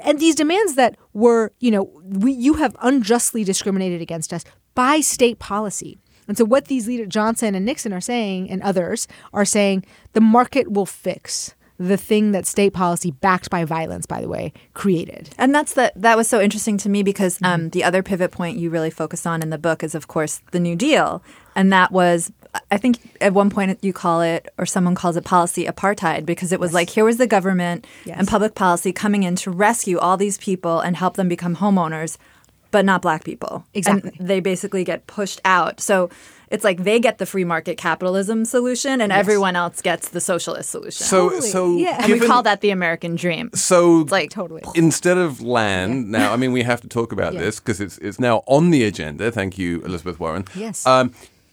and 0.04 0.20
these 0.20 0.34
demands 0.36 0.74
that 0.76 0.96
were, 1.12 1.52
you 1.58 1.70
know, 1.70 1.90
we, 2.04 2.32
you 2.32 2.54
have 2.54 2.76
unjustly 2.80 3.42
discriminated 3.44 4.00
against 4.00 4.32
us 4.32 4.44
by 4.74 5.00
state 5.00 5.38
policy. 5.38 5.98
And 6.30 6.38
so, 6.38 6.44
what 6.44 6.66
these 6.66 6.86
leaders, 6.86 7.08
Johnson 7.08 7.56
and 7.56 7.66
Nixon, 7.66 7.92
are 7.92 8.00
saying, 8.00 8.48
and 8.52 8.62
others 8.62 9.08
are 9.32 9.44
saying, 9.44 9.84
the 10.12 10.20
market 10.20 10.70
will 10.70 10.86
fix 10.86 11.56
the 11.76 11.96
thing 11.96 12.30
that 12.30 12.46
state 12.46 12.72
policy, 12.72 13.10
backed 13.10 13.50
by 13.50 13.64
violence, 13.64 14.06
by 14.06 14.20
the 14.20 14.28
way, 14.28 14.52
created. 14.72 15.30
And 15.38 15.52
that's 15.52 15.72
the 15.72 15.90
that 15.96 16.16
was 16.16 16.28
so 16.28 16.40
interesting 16.40 16.76
to 16.78 16.88
me 16.88 17.02
because 17.02 17.40
um, 17.42 17.70
the 17.70 17.82
other 17.82 18.02
pivot 18.04 18.30
point 18.30 18.58
you 18.58 18.70
really 18.70 18.90
focus 18.90 19.26
on 19.26 19.42
in 19.42 19.50
the 19.50 19.58
book 19.58 19.82
is, 19.82 19.96
of 19.96 20.06
course, 20.06 20.40
the 20.52 20.60
New 20.60 20.76
Deal, 20.76 21.20
and 21.56 21.72
that 21.72 21.90
was. 21.90 22.30
I 22.70 22.78
think 22.78 23.16
at 23.20 23.32
one 23.32 23.48
point 23.48 23.78
you 23.82 23.92
call 23.92 24.20
it, 24.22 24.48
or 24.58 24.66
someone 24.66 24.94
calls 24.96 25.16
it 25.16 25.24
policy 25.24 25.66
apartheid, 25.66 26.26
because 26.26 26.52
it 26.52 26.60
was 26.60 26.72
like 26.72 26.90
here 26.90 27.04
was 27.04 27.16
the 27.16 27.26
government 27.28 27.86
Yes. 28.04 28.16
and 28.18 28.28
public 28.28 28.54
policy 28.54 28.92
coming 28.92 29.22
in 29.22 29.36
to 29.36 29.50
rescue 29.50 29.98
all 29.98 30.16
these 30.16 30.36
people 30.38 30.80
and 30.80 30.96
help 30.96 31.14
them 31.16 31.28
become 31.28 31.56
homeowners, 31.56 32.18
but 32.70 32.84
not 32.84 33.02
black 33.02 33.24
people. 33.24 33.64
Exactly. 33.74 34.12
And 34.18 34.28
they 34.28 34.40
basically 34.40 34.84
get 34.84 35.06
pushed 35.06 35.40
out. 35.44 35.80
So 35.80 36.10
it's 36.50 36.64
like 36.64 36.82
they 36.82 36.98
get 36.98 37.18
the 37.18 37.26
free 37.26 37.44
market 37.44 37.76
capitalism 37.78 38.44
solution, 38.44 39.00
and 39.00 39.12
everyone 39.12 39.54
else 39.56 39.80
gets 39.82 40.08
the 40.08 40.20
socialist 40.20 40.70
solution. 40.70 41.06
so 41.06 41.28
Totally. 41.28 41.48
so 41.50 41.76
Yeah. 41.76 42.02
and 42.02 42.12
we 42.12 42.26
call 42.26 42.42
that 42.42 42.60
the 42.60 42.70
American 42.70 43.14
dream. 43.16 43.50
so 43.54 44.06
like 44.10 44.30
Totally. 44.30 44.62
instead 44.74 45.16
of 45.18 45.40
land 45.40 46.10
now 46.10 46.32
i 46.32 46.36
mean 46.36 46.52
we 46.52 46.62
have 46.62 46.80
to 46.80 46.88
talk 46.88 47.12
about 47.12 47.34
Yeah. 47.34 47.40
this 47.40 47.60
because 47.60 47.80
it's 47.80 47.98
it's 47.98 48.18
now 48.18 48.42
on 48.46 48.70
the 48.70 48.82
agenda 48.84 49.30
thank 49.30 49.58
you 49.58 49.80
elizabeth 49.82 50.18
warren 50.18 50.44
Yes. 50.54 50.84
um 50.86 51.12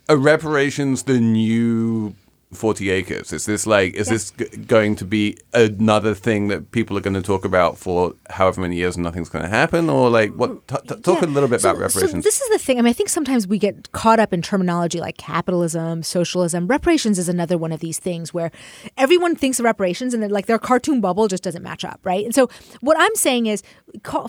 are 0.09 0.17
reparations 0.17 1.03
the 1.03 1.19
new 1.19 2.13
40 2.53 2.89
acres? 2.91 3.33
Is 3.33 3.45
this 3.45 3.67
like, 3.67 3.93
is 3.95 4.07
this 4.07 4.31
g- 4.31 4.45
going 4.65 4.95
to 4.95 5.05
be 5.05 5.37
another 5.53 6.13
thing 6.13 6.47
that 6.47 6.71
people 6.71 6.97
are 6.97 7.01
going 7.01 7.13
to 7.15 7.21
talk 7.21 7.43
about 7.43 7.77
for 7.77 8.13
however 8.29 8.61
many 8.61 8.77
years 8.77 8.95
and 8.95 9.03
nothing's 9.03 9.27
going 9.27 9.43
to 9.43 9.49
happen? 9.49 9.89
Or 9.89 10.09
like, 10.09 10.31
what? 10.33 10.65
T- 10.67 10.75
t- 10.87 11.01
talk 11.01 11.21
Yeah. 11.21 11.27
a 11.27 11.31
little 11.31 11.49
bit 11.49 11.59
So- 11.59 11.71
about 11.71 11.81
reparations. 11.81 12.23
So 12.23 12.27
this 12.27 12.39
is 12.41 12.49
the 12.49 12.57
thing. 12.57 12.79
I 12.79 12.81
mean, 12.83 12.89
I 12.91 12.93
think 12.93 13.09
sometimes 13.09 13.47
we 13.47 13.59
get 13.59 13.91
caught 13.91 14.19
up 14.19 14.31
in 14.31 14.41
terminology 14.41 15.01
like 15.01 15.17
capitalism, 15.17 16.03
socialism. 16.03 16.67
Reparations 16.67 17.19
is 17.19 17.27
another 17.27 17.57
one 17.57 17.73
of 17.73 17.81
these 17.81 17.99
things 17.99 18.33
where 18.33 18.49
everyone 18.97 19.35
thinks 19.35 19.59
of 19.59 19.65
reparations 19.65 20.13
and 20.13 20.31
like 20.31 20.45
their 20.45 20.59
cartoon 20.59 21.01
bubble 21.01 21.27
just 21.27 21.43
doesn't 21.43 21.63
match 21.63 21.83
up, 21.83 21.99
right? 22.05 22.23
And 22.23 22.33
so 22.33 22.49
what 22.79 22.95
I'm 22.97 23.15
saying 23.15 23.47
is, 23.47 23.61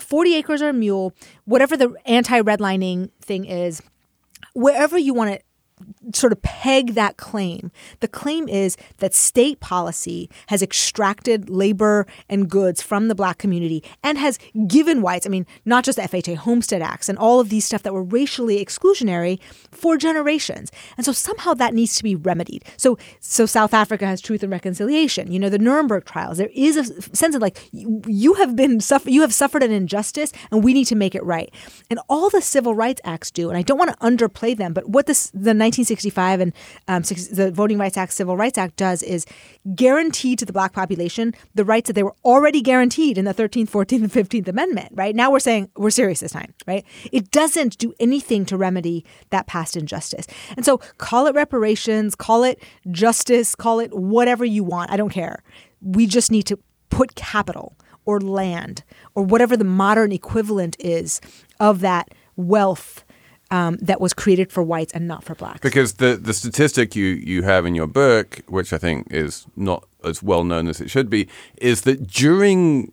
40 0.01 0.35
acres 0.35 0.61
or 0.61 0.69
a 0.69 0.73
mule, 0.73 1.13
whatever 1.45 1.77
the 1.77 1.93
anti-redlining 2.05 3.11
thing 3.21 3.45
is, 3.45 3.81
wherever 4.53 4.97
you 4.97 5.13
want 5.13 5.31
to 5.33 5.39
sort 6.13 6.31
of 6.31 6.41
peg 6.41 6.93
that 6.93 7.17
claim. 7.17 7.71
The 7.99 8.07
claim 8.07 8.47
is 8.47 8.77
that 8.97 9.13
state 9.13 9.59
policy 9.59 10.29
has 10.47 10.61
extracted 10.61 11.49
labor 11.49 12.07
and 12.29 12.49
goods 12.49 12.81
from 12.81 13.07
the 13.07 13.15
black 13.15 13.37
community 13.37 13.83
and 14.03 14.17
has 14.17 14.39
given 14.67 15.01
whites, 15.01 15.25
I 15.25 15.29
mean, 15.29 15.45
not 15.65 15.83
just 15.83 15.97
the 15.97 16.03
FHA 16.03 16.37
Homestead 16.37 16.81
Acts 16.81 17.09
and 17.09 17.17
all 17.17 17.39
of 17.39 17.49
these 17.49 17.65
stuff 17.65 17.83
that 17.83 17.93
were 17.93 18.03
racially 18.03 18.63
exclusionary 18.63 19.39
for 19.71 19.97
generations. 19.97 20.71
And 20.97 21.05
so 21.05 21.11
somehow 21.11 21.53
that 21.55 21.73
needs 21.73 21.95
to 21.95 22.03
be 22.03 22.15
remedied. 22.15 22.65
So 22.77 22.97
so 23.19 23.45
South 23.45 23.73
Africa 23.73 24.05
has 24.05 24.21
truth 24.21 24.43
and 24.43 24.51
reconciliation. 24.51 25.31
You 25.31 25.39
know, 25.39 25.49
the 25.49 25.59
Nuremberg 25.59 26.05
trials. 26.05 26.37
There 26.37 26.49
is 26.53 26.77
a 26.77 26.85
sense 27.15 27.35
of 27.35 27.41
like 27.41 27.69
you, 27.71 28.01
you 28.07 28.33
have 28.35 28.55
been 28.55 28.79
suffer 28.79 29.09
you 29.09 29.21
have 29.21 29.33
suffered 29.33 29.63
an 29.63 29.71
injustice 29.71 30.31
and 30.51 30.63
we 30.63 30.73
need 30.73 30.85
to 30.85 30.95
make 30.95 31.15
it 31.15 31.23
right. 31.23 31.53
And 31.89 31.99
all 32.09 32.29
the 32.29 32.41
civil 32.41 32.75
rights 32.75 33.01
acts 33.03 33.31
do, 33.31 33.49
and 33.49 33.57
I 33.57 33.61
don't 33.61 33.77
want 33.77 33.91
to 33.91 33.97
underplay 33.97 34.55
them, 34.57 34.73
but 34.73 34.89
what 34.89 35.05
this 35.05 35.31
the 35.33 35.53
1965 35.77 36.39
and 36.39 36.53
um, 36.87 37.01
the 37.03 37.51
Voting 37.53 37.77
Rights 37.77 37.97
Act, 37.97 38.13
Civil 38.13 38.35
Rights 38.35 38.57
Act 38.57 38.75
does 38.75 39.03
is 39.03 39.25
guarantee 39.75 40.35
to 40.35 40.45
the 40.45 40.53
black 40.53 40.73
population 40.73 41.33
the 41.55 41.65
rights 41.65 41.87
that 41.87 41.93
they 41.93 42.03
were 42.03 42.15
already 42.25 42.61
guaranteed 42.61 43.17
in 43.17 43.25
the 43.25 43.33
13th, 43.33 43.69
14th, 43.69 44.01
and 44.03 44.11
15th 44.11 44.47
Amendment, 44.47 44.89
right? 44.93 45.15
Now 45.15 45.31
we're 45.31 45.39
saying 45.39 45.69
we're 45.77 45.89
serious 45.89 46.19
this 46.19 46.31
time, 46.31 46.53
right? 46.67 46.85
It 47.11 47.31
doesn't 47.31 47.77
do 47.77 47.93
anything 47.99 48.45
to 48.45 48.57
remedy 48.57 49.05
that 49.29 49.47
past 49.47 49.77
injustice. 49.77 50.27
And 50.55 50.65
so 50.65 50.79
call 50.97 51.27
it 51.27 51.35
reparations, 51.35 52.15
call 52.15 52.43
it 52.43 52.61
justice, 52.91 53.55
call 53.55 53.79
it 53.79 53.93
whatever 53.93 54.45
you 54.45 54.63
want. 54.63 54.91
I 54.91 54.97
don't 54.97 55.09
care. 55.09 55.43
We 55.81 56.07
just 56.07 56.31
need 56.31 56.43
to 56.43 56.59
put 56.89 57.15
capital 57.15 57.75
or 58.05 58.19
land 58.19 58.83
or 59.13 59.23
whatever 59.23 59.55
the 59.55 59.63
modern 59.63 60.11
equivalent 60.11 60.75
is 60.79 61.21
of 61.59 61.81
that 61.81 62.09
wealth 62.35 63.03
um, 63.51 63.77
that 63.81 63.99
was 63.99 64.13
created 64.13 64.51
for 64.51 64.63
whites 64.63 64.93
and 64.93 65.07
not 65.07 65.23
for 65.23 65.35
blacks. 65.35 65.61
Because 65.61 65.93
the, 65.93 66.15
the 66.15 66.33
statistic 66.33 66.95
you, 66.95 67.05
you 67.05 67.43
have 67.43 67.65
in 67.65 67.75
your 67.75 67.87
book, 67.87 68.41
which 68.47 68.73
I 68.73 68.77
think 68.77 69.07
is 69.11 69.45
not 69.55 69.87
as 70.03 70.21
well 70.21 70.43
known 70.43 70.67
as 70.67 70.79
it 70.79 70.89
should 70.89 71.09
be, 71.09 71.27
is 71.57 71.81
that 71.81 72.07
during 72.07 72.91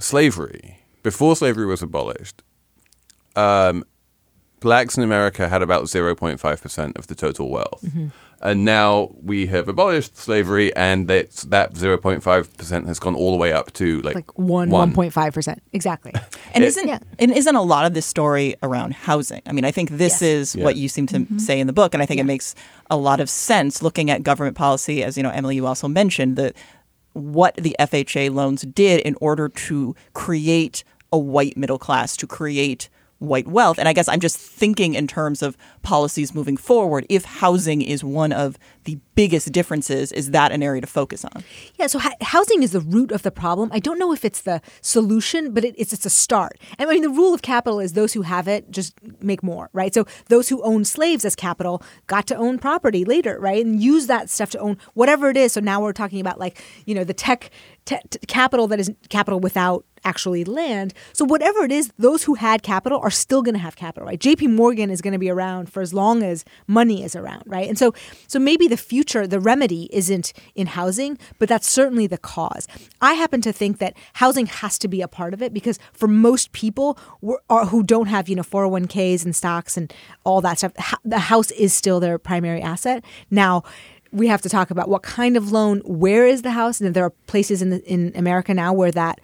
slavery, 0.00 0.78
before 1.02 1.36
slavery 1.36 1.66
was 1.66 1.82
abolished, 1.82 2.42
um, 3.36 3.84
blacks 4.60 4.96
in 4.96 5.02
America 5.02 5.48
had 5.48 5.62
about 5.62 5.84
0.5% 5.84 6.96
of 6.98 7.06
the 7.06 7.14
total 7.14 7.50
wealth. 7.50 7.84
And 8.40 8.64
now 8.64 9.10
we 9.20 9.46
have 9.46 9.68
abolished 9.68 10.16
slavery, 10.16 10.74
and 10.76 11.08
that, 11.08 11.30
that 11.48 11.74
0.5% 11.74 12.86
has 12.86 12.98
gone 13.00 13.16
all 13.16 13.32
the 13.32 13.36
way 13.36 13.52
up 13.52 13.72
to 13.74 14.00
like, 14.02 14.14
like 14.14 14.38
one, 14.38 14.70
one. 14.70 14.92
1.5%. 14.94 15.58
Exactly. 15.72 16.12
And 16.54 16.64
It- 16.64 16.68
isn't 16.68 16.88
Yeah. 16.88 16.98
and 17.18 17.30
isn't 17.32 17.54
a 17.56 17.62
lot 17.62 17.84
of 17.84 17.94
this 17.94 18.06
story 18.06 18.54
around 18.62 18.94
housing? 18.94 19.42
I 19.44 19.52
mean, 19.52 19.64
I 19.64 19.70
think 19.70 19.90
this 19.90 20.22
Yes. 20.22 20.22
Mm-hmm. 20.22 20.58
is 20.60 20.64
what 20.64 20.76
you 20.76 20.88
seem 20.88 21.06
to 21.08 21.26
say 21.38 21.60
in 21.60 21.66
the 21.66 21.72
book, 21.72 21.94
and 21.94 22.02
I 22.02 22.06
think 22.06 22.20
it 22.20 22.24
makes 22.24 22.54
a 22.90 22.96
lot 22.96 23.20
of 23.20 23.28
sense 23.28 23.82
looking 23.82 24.08
at 24.10 24.22
government 24.22 24.56
policy. 24.56 25.02
As 25.04 25.16
you 25.16 25.22
know, 25.22 25.30
Emily, 25.30 25.56
you 25.56 25.66
also 25.66 25.88
mentioned 25.88 26.36
that 26.36 26.54
what 27.12 27.54
the 27.56 27.74
FHA 27.78 28.30
loans 28.32 28.62
did 28.62 29.00
in 29.00 29.14
order 29.20 29.48
to 29.48 29.94
create 30.14 30.84
a 31.12 31.18
white 31.18 31.56
middle 31.56 31.78
class, 31.78 32.16
to 32.16 32.26
create 32.26 32.88
white 33.18 33.48
wealth. 33.48 33.78
And 33.78 33.88
I 33.88 33.92
guess 33.92 34.08
I'm 34.08 34.20
just 34.20 34.38
thinking 34.38 34.94
in 34.94 35.06
terms 35.06 35.42
of 35.42 35.56
policies 35.82 36.34
moving 36.34 36.56
forward. 36.56 37.06
If 37.08 37.24
housing 37.24 37.82
is 37.82 38.04
one 38.04 38.32
of 38.32 38.58
the 38.84 38.98
biggest 39.14 39.52
differences, 39.52 40.12
is 40.12 40.30
that 40.30 40.52
an 40.52 40.62
area 40.62 40.80
to 40.80 40.86
focus 40.86 41.24
on? 41.24 41.42
Yeah, 41.74 41.88
so 41.88 41.98
ha- 41.98 42.14
housing 42.20 42.62
is 42.62 42.72
the 42.72 42.80
root 42.80 43.10
of 43.10 43.22
the 43.22 43.30
problem. 43.30 43.70
I 43.72 43.80
don't 43.80 43.98
know 43.98 44.12
if 44.12 44.24
it's 44.24 44.42
the 44.42 44.60
solution, 44.80 45.52
but 45.52 45.64
it, 45.64 45.74
it's 45.76 45.92
it's 45.92 46.06
a 46.06 46.10
start. 46.10 46.58
And 46.78 46.88
I 46.88 46.92
mean, 46.92 47.02
the 47.02 47.10
rule 47.10 47.34
of 47.34 47.42
capital 47.42 47.80
is 47.80 47.94
those 47.94 48.12
who 48.12 48.22
have 48.22 48.46
it 48.48 48.70
just 48.70 48.94
make 49.20 49.42
more, 49.42 49.68
right? 49.72 49.92
So 49.92 50.06
those 50.28 50.48
who 50.48 50.62
own 50.62 50.84
slaves 50.84 51.24
as 51.24 51.34
capital 51.34 51.82
got 52.06 52.26
to 52.28 52.36
own 52.36 52.58
property 52.58 53.04
later, 53.04 53.38
right, 53.40 53.64
and 53.64 53.82
use 53.82 54.06
that 54.06 54.30
stuff 54.30 54.50
to 54.50 54.58
own 54.58 54.78
whatever 54.94 55.28
it 55.28 55.36
is. 55.36 55.52
So 55.52 55.60
now 55.60 55.80
we're 55.80 55.92
talking 55.92 56.20
about 56.20 56.38
like 56.38 56.62
you 56.86 56.94
know 56.94 57.04
the 57.04 57.14
tech, 57.14 57.50
te- 57.88 57.96
t- 58.10 58.18
capital 58.26 58.68
that 58.68 58.78
is 58.78 58.90
capital 59.08 59.40
without 59.40 59.84
actually 60.04 60.44
land. 60.44 60.94
So 61.12 61.24
whatever 61.24 61.64
it 61.64 61.72
is, 61.72 61.92
those 61.98 62.24
who 62.24 62.34
had 62.34 62.62
capital 62.62 63.00
are 63.00 63.10
still 63.10 63.42
going 63.42 63.54
to 63.54 63.60
have 63.60 63.76
capital, 63.76 64.06
right? 64.06 64.20
J.P. 64.20 64.48
Morgan 64.48 64.90
is 64.90 65.00
going 65.00 65.12
to 65.12 65.18
be 65.18 65.30
around 65.30 65.70
for 65.70 65.80
as 65.80 65.92
long 65.92 66.22
as 66.22 66.44
money 66.66 67.02
is 67.02 67.16
around, 67.16 67.42
right? 67.46 67.68
And 67.68 67.78
so, 67.78 67.94
so 68.26 68.38
maybe 68.38 68.68
the 68.68 68.76
future, 68.76 69.26
the 69.26 69.40
remedy 69.40 69.88
isn't 69.92 70.32
in 70.54 70.68
housing, 70.68 71.18
but 71.38 71.48
that's 71.48 71.68
certainly 71.68 72.06
the 72.06 72.18
cause. 72.18 72.68
I 73.00 73.14
happen 73.14 73.40
to 73.40 73.52
think 73.52 73.78
that 73.78 73.96
housing 74.14 74.46
has 74.46 74.78
to 74.78 74.88
be 74.88 75.00
a 75.00 75.08
part 75.08 75.34
of 75.34 75.42
it 75.42 75.52
because 75.52 75.78
for 75.92 76.06
most 76.06 76.52
people 76.52 76.98
who 77.20 77.38
are, 77.50 77.66
who 77.66 77.82
don't 77.82 78.06
have 78.06 78.28
you 78.28 78.36
know 78.36 78.42
401ks 78.42 79.24
and 79.24 79.34
stocks 79.34 79.76
and 79.76 79.92
all 80.24 80.40
that 80.42 80.58
stuff, 80.58 80.72
the 81.04 81.18
house 81.18 81.50
is 81.52 81.72
still 81.72 81.98
their 81.98 82.18
primary 82.18 82.62
asset. 82.62 83.04
Now 83.30 83.64
we 84.12 84.26
have 84.28 84.42
to 84.42 84.48
talk 84.48 84.70
about 84.70 84.88
what 84.88 85.02
kind 85.02 85.36
of 85.36 85.52
loan, 85.52 85.80
where 85.84 86.26
is 86.26 86.42
the 86.42 86.50
house, 86.50 86.80
and 86.80 86.94
there 86.94 87.04
are 87.04 87.12
places 87.26 87.62
in 87.62 87.70
the, 87.70 87.84
in 87.84 88.12
America 88.14 88.54
now 88.54 88.72
where 88.72 88.90
that 88.90 89.20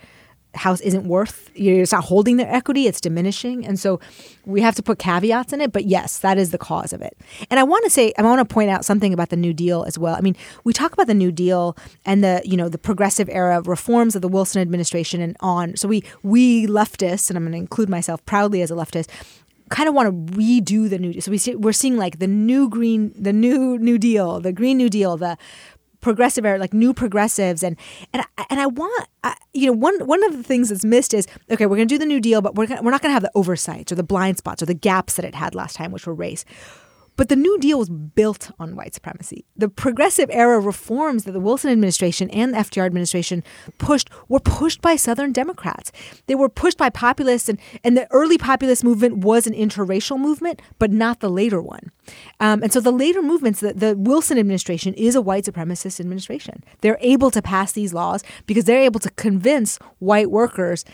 house 0.56 0.80
isn't 0.80 1.04
worth 1.04 1.50
it's 1.54 1.92
not 1.92 2.04
holding 2.04 2.36
their 2.36 2.52
equity 2.52 2.86
it's 2.86 3.00
diminishing. 3.00 3.66
And 3.66 3.78
so 3.78 4.00
we 4.44 4.60
have 4.60 4.74
to 4.76 4.82
put 4.82 4.98
caveats 4.98 5.52
in 5.52 5.60
it 5.60 5.72
but 5.72 5.84
yes 5.84 6.18
that 6.20 6.38
is 6.38 6.50
the 6.50 6.58
cause 6.58 6.92
of 6.92 7.02
it. 7.02 7.16
And 7.50 7.60
i 7.60 7.62
want 7.62 7.84
to 7.84 7.90
say 7.90 8.12
i 8.18 8.22
want 8.22 8.46
to 8.46 8.52
point 8.52 8.70
out 8.70 8.84
something 8.84 9.12
about 9.12 9.28
the 9.30 9.36
new 9.36 9.52
deal 9.52 9.84
as 9.84 9.98
well. 9.98 10.14
I 10.14 10.20
mean 10.20 10.36
we 10.64 10.72
talk 10.72 10.92
about 10.92 11.06
the 11.06 11.14
new 11.14 11.32
deal 11.32 11.76
and 12.04 12.22
the 12.24 12.42
you 12.44 12.56
know 12.56 12.68
the 12.68 12.78
progressive 12.78 13.28
era 13.28 13.60
reforms 13.62 14.16
of 14.16 14.22
the 14.22 14.28
wilson 14.28 14.60
administration 14.60 15.20
and 15.20 15.36
on. 15.40 15.76
So 15.76 15.88
we 15.88 16.02
we 16.22 16.66
leftists 16.66 17.30
and 17.30 17.36
i'm 17.36 17.44
going 17.44 17.52
to 17.52 17.58
include 17.58 17.88
myself 17.88 18.24
proudly 18.26 18.62
as 18.62 18.70
a 18.70 18.74
leftist 18.74 19.08
kind 19.70 19.88
of 19.88 19.94
want 19.94 20.06
to 20.06 20.34
redo 20.34 20.88
the 20.88 20.98
new 20.98 21.12
deal 21.12 21.22
so 21.22 21.30
we 21.30 21.38
see, 21.38 21.54
we're 21.54 21.72
seeing 21.72 21.96
like 21.96 22.18
the 22.18 22.26
new 22.26 22.68
green 22.68 23.12
the 23.16 23.32
new 23.32 23.78
new 23.78 23.98
deal 23.98 24.40
the 24.40 24.52
green 24.52 24.76
new 24.76 24.90
deal 24.90 25.16
the 25.16 25.36
progressive 26.04 26.44
era, 26.44 26.58
like 26.58 26.74
new 26.74 26.94
progressives, 26.94 27.64
and 27.64 27.76
and 28.12 28.24
and 28.50 28.60
I 28.60 28.66
want, 28.66 29.08
I, 29.24 29.34
you 29.54 29.66
know, 29.66 29.72
one 29.72 30.06
one 30.06 30.22
of 30.22 30.36
the 30.36 30.42
things 30.44 30.68
that's 30.68 30.84
missed 30.84 31.14
is 31.14 31.26
okay, 31.50 31.66
we're 31.66 31.76
going 31.76 31.88
to 31.88 31.94
do 31.94 31.98
the 31.98 32.06
New 32.06 32.20
Deal, 32.20 32.42
but 32.42 32.54
we're 32.54 32.66
gonna, 32.66 32.82
we're 32.82 32.92
not 32.92 33.00
going 33.00 33.08
to 33.08 33.14
have 33.14 33.22
the 33.22 33.32
oversights 33.34 33.90
or 33.90 33.96
the 33.96 34.04
blind 34.04 34.36
spots 34.38 34.62
or 34.62 34.66
the 34.66 34.74
gaps 34.74 35.14
that 35.16 35.24
it 35.24 35.34
had 35.34 35.54
last 35.56 35.74
time, 35.74 35.90
which 35.90 36.06
were 36.06 36.14
race. 36.14 36.44
But 37.16 37.28
the 37.28 37.36
New 37.36 37.58
Deal 37.58 37.78
was 37.78 37.88
built 37.88 38.50
on 38.58 38.74
white 38.74 38.94
supremacy. 38.94 39.44
The 39.56 39.68
progressive 39.68 40.28
era 40.32 40.58
reforms 40.58 41.24
that 41.24 41.32
the 41.32 41.40
Wilson 41.40 41.70
administration 41.70 42.28
and 42.30 42.52
the 42.52 42.58
FDR 42.58 42.86
administration 42.86 43.44
pushed 43.78 44.10
were 44.28 44.40
pushed 44.40 44.82
by 44.82 44.96
Southern 44.96 45.32
Democrats. 45.32 45.92
They 46.26 46.34
were 46.34 46.48
pushed 46.48 46.78
by 46.78 46.90
populists, 46.90 47.48
and, 47.48 47.58
and 47.84 47.96
the 47.96 48.10
early 48.10 48.38
populist 48.38 48.82
movement 48.82 49.18
was 49.18 49.46
an 49.46 49.54
interracial 49.54 50.18
movement, 50.18 50.60
but 50.78 50.90
not 50.90 51.20
the 51.20 51.30
later 51.30 51.62
one. 51.62 51.90
Um, 52.40 52.62
and 52.62 52.72
so 52.72 52.80
the 52.80 52.92
later 52.92 53.22
movements, 53.22 53.60
the, 53.60 53.72
the 53.72 53.96
Wilson 53.96 54.38
administration 54.38 54.94
is 54.94 55.14
a 55.14 55.20
white 55.20 55.44
supremacist 55.44 56.00
administration. 56.00 56.64
They're 56.80 56.98
able 57.00 57.30
to 57.30 57.40
pass 57.40 57.72
these 57.72 57.94
laws 57.94 58.24
because 58.46 58.64
they're 58.64 58.80
able 58.80 59.00
to 59.00 59.10
convince 59.10 59.78
white 59.98 60.30
workers 60.30 60.84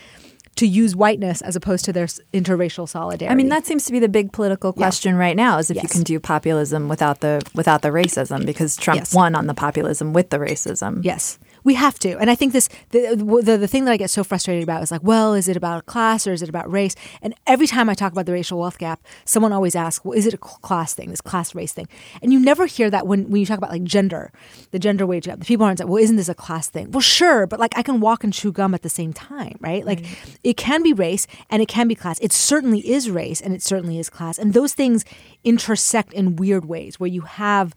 to 0.57 0.67
use 0.67 0.95
whiteness 0.95 1.41
as 1.41 1.55
opposed 1.55 1.85
to 1.85 1.93
their 1.93 2.05
interracial 2.33 2.87
solidarity. 2.87 3.31
I 3.31 3.35
mean, 3.35 3.49
that 3.49 3.65
seems 3.65 3.85
to 3.85 3.91
be 3.91 3.99
the 3.99 4.09
big 4.09 4.31
political 4.31 4.73
question 4.73 5.15
right 5.15 5.35
now: 5.35 5.57
is 5.57 5.71
if 5.71 5.81
you 5.81 5.87
can 5.89 6.03
do 6.03 6.19
populism 6.19 6.87
without 6.89 7.21
the 7.21 7.41
without 7.55 7.81
the 7.81 7.89
racism, 7.89 8.45
because 8.45 8.75
Trump 8.75 8.99
Yes. 8.99 9.13
won 9.13 9.33
on 9.35 9.47
the 9.47 9.53
populism 9.53 10.13
with 10.13 10.29
the 10.29 10.37
racism. 10.37 11.03
Yes, 11.03 11.39
we 11.63 11.75
have 11.75 11.99
to. 11.99 12.17
And 12.17 12.29
I 12.29 12.35
think 12.35 12.53
this 12.53 12.69
the, 12.89 13.15
the 13.43 13.57
the 13.57 13.67
thing 13.67 13.85
that 13.85 13.91
I 13.91 13.97
get 13.97 14.09
so 14.09 14.23
frustrated 14.23 14.63
about 14.63 14.81
is 14.83 14.91
like, 14.91 15.03
well, 15.03 15.33
is 15.33 15.47
it 15.47 15.57
about 15.57 15.85
class 15.85 16.25
or 16.27 16.33
is 16.33 16.41
it 16.41 16.49
about 16.49 16.71
race? 16.71 16.95
And 17.21 17.33
every 17.47 17.67
time 17.67 17.89
I 17.89 17.93
talk 17.93 18.11
about 18.11 18.25
the 18.25 18.33
racial 18.33 18.59
wealth 18.59 18.77
gap, 18.77 19.01
someone 19.25 19.53
always 19.53 19.75
asks, 19.75 20.03
well, 20.03 20.17
is 20.17 20.25
it 20.25 20.33
a 20.33 20.37
class 20.37 20.93
thing, 20.93 21.09
this 21.09 21.21
class 21.21 21.53
race 21.55 21.73
thing? 21.73 21.87
And 22.21 22.33
you 22.33 22.39
never 22.39 22.65
hear 22.65 22.89
that 22.89 23.07
when 23.07 23.29
when 23.29 23.39
you 23.39 23.45
talk 23.45 23.57
about 23.57 23.71
like 23.71 23.83
gender, 23.83 24.31
the 24.71 24.79
gender 24.79 25.05
wage 25.05 25.25
gap. 25.25 25.39
The 25.39 25.45
people 25.45 25.65
aren't 25.65 25.79
like, 25.79 25.89
well, 25.89 26.01
isn't 26.01 26.15
this 26.15 26.29
a 26.29 26.35
class 26.35 26.67
thing? 26.69 26.91
Well, 26.91 27.01
sure, 27.01 27.47
but 27.47 27.59
like 27.59 27.77
I 27.77 27.83
can 27.83 27.99
walk 27.99 28.23
and 28.23 28.33
chew 28.33 28.51
gum 28.51 28.73
at 28.73 28.81
the 28.81 28.89
same 28.89 29.13
time, 29.13 29.57
right? 29.59 29.85
Like 29.85 30.05
it 30.43 30.57
can 30.57 30.83
be 30.83 30.93
race 30.93 31.27
and 31.49 31.61
it 31.61 31.67
can 31.67 31.87
be 31.87 31.95
class. 31.95 32.19
It 32.19 32.31
certainly 32.31 32.79
is 32.89 33.09
race 33.09 33.41
and 33.41 33.53
it 33.53 33.61
certainly 33.61 33.99
is 33.99 34.09
class. 34.09 34.37
And 34.37 34.53
those 34.53 34.73
things 34.73 35.05
intersect 35.43 36.13
in 36.13 36.35
weird 36.35 36.65
ways 36.65 36.99
where 36.99 37.07
you 37.07 37.21
have 37.21 37.73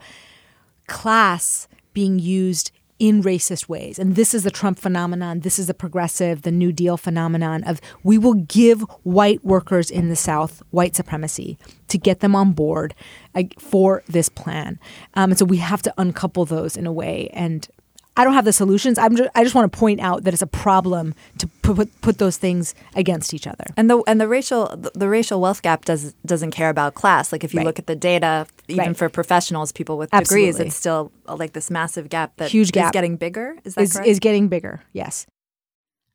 class 0.86 1.68
being 1.92 2.18
used 2.18 2.70
in 3.06 3.22
racist 3.22 3.68
ways. 3.68 3.98
And 3.98 4.16
this 4.16 4.32
is 4.32 4.44
the 4.44 4.50
Trump 4.50 4.78
phenomenon. 4.78 5.40
This 5.40 5.58
is 5.58 5.66
the 5.66 5.74
progressive, 5.74 6.40
the 6.40 6.50
New 6.50 6.72
Deal 6.72 6.96
phenomenon 6.96 7.62
of 7.64 7.78
we 8.02 8.16
will 8.16 8.32
give 8.32 8.80
white 9.02 9.44
workers 9.44 9.90
in 9.90 10.08
the 10.08 10.16
South 10.16 10.62
white 10.70 10.96
supremacy 10.96 11.58
to 11.88 11.98
get 11.98 12.20
them 12.20 12.34
on 12.34 12.52
board 12.52 12.94
uh, 13.34 13.42
for 13.58 14.02
this 14.08 14.30
plan. 14.30 14.78
Um, 15.12 15.32
and 15.32 15.38
so 15.38 15.44
we 15.44 15.58
have 15.58 15.82
to 15.82 15.92
uncouple 15.98 16.46
those 16.46 16.78
in 16.78 16.86
a 16.86 16.92
way. 16.92 17.28
And 17.34 17.68
I 18.16 18.22
don't 18.22 18.34
have 18.34 18.44
the 18.44 18.52
solutions. 18.52 18.96
I'm 18.96 19.16
just, 19.16 19.28
I 19.34 19.42
just 19.42 19.56
want 19.56 19.72
to 19.72 19.76
point 19.76 19.98
out 20.00 20.22
that 20.22 20.32
it's 20.32 20.42
a 20.42 20.46
problem 20.46 21.14
to 21.38 21.48
put 21.62 21.90
put 22.00 22.18
those 22.18 22.36
things 22.36 22.74
against 22.94 23.34
each 23.34 23.46
other. 23.46 23.64
And 23.76 23.90
the 23.90 24.02
and 24.06 24.20
the 24.20 24.28
racial 24.28 24.68
the, 24.76 24.92
the 24.94 25.08
racial 25.08 25.40
wealth 25.40 25.62
gap 25.62 25.84
does 25.84 26.14
doesn't 26.24 26.52
care 26.52 26.68
about 26.70 26.94
class. 26.94 27.32
Like 27.32 27.42
if 27.42 27.52
you 27.52 27.58
Right. 27.58 27.66
look 27.66 27.78
at 27.80 27.86
the 27.88 27.96
data, 27.96 28.46
even 28.68 28.86
Right. 28.88 28.96
for 28.96 29.08
professionals, 29.08 29.72
people 29.72 29.98
with 29.98 30.10
degrees, 30.12 30.30
Absolutely. 30.30 30.66
it's 30.66 30.76
still 30.76 31.10
uh, 31.28 31.34
like 31.34 31.54
this 31.54 31.70
massive 31.70 32.08
gap 32.08 32.36
that 32.36 32.50
Huge 32.50 32.68
is 32.68 32.70
gap. 32.70 32.92
getting 32.92 33.16
bigger. 33.16 33.56
Is 33.64 33.74
that 33.74 33.80
Is 33.82 33.92
correct? 33.94 34.08
is 34.08 34.18
getting 34.20 34.46
bigger. 34.48 34.80
Yes. 34.92 35.26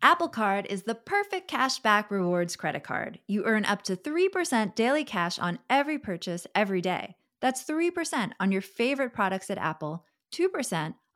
Apple 0.01 0.29
Card 0.29 0.65
is 0.70 0.84
the 0.84 0.96
perfect 0.96 1.51
cashback 1.51 2.10
rewards 2.10 2.56
credit 2.56 2.84
card. 2.86 3.20
You 3.27 3.44
earn 3.44 3.65
up 3.65 3.82
to 3.84 3.98
3% 3.98 4.74
daily 4.74 5.03
cash 5.03 5.38
on 5.38 5.60
every 5.70 5.98
purchase 6.00 6.48
every 6.56 6.79
day. 6.79 7.18
That's 7.41 7.63
3% 7.65 8.32
on 8.39 8.53
your 8.53 8.62
favorite 8.62 9.12
products 9.13 9.50
at 9.50 9.58
Apple, 9.58 10.06
2% 10.34 10.94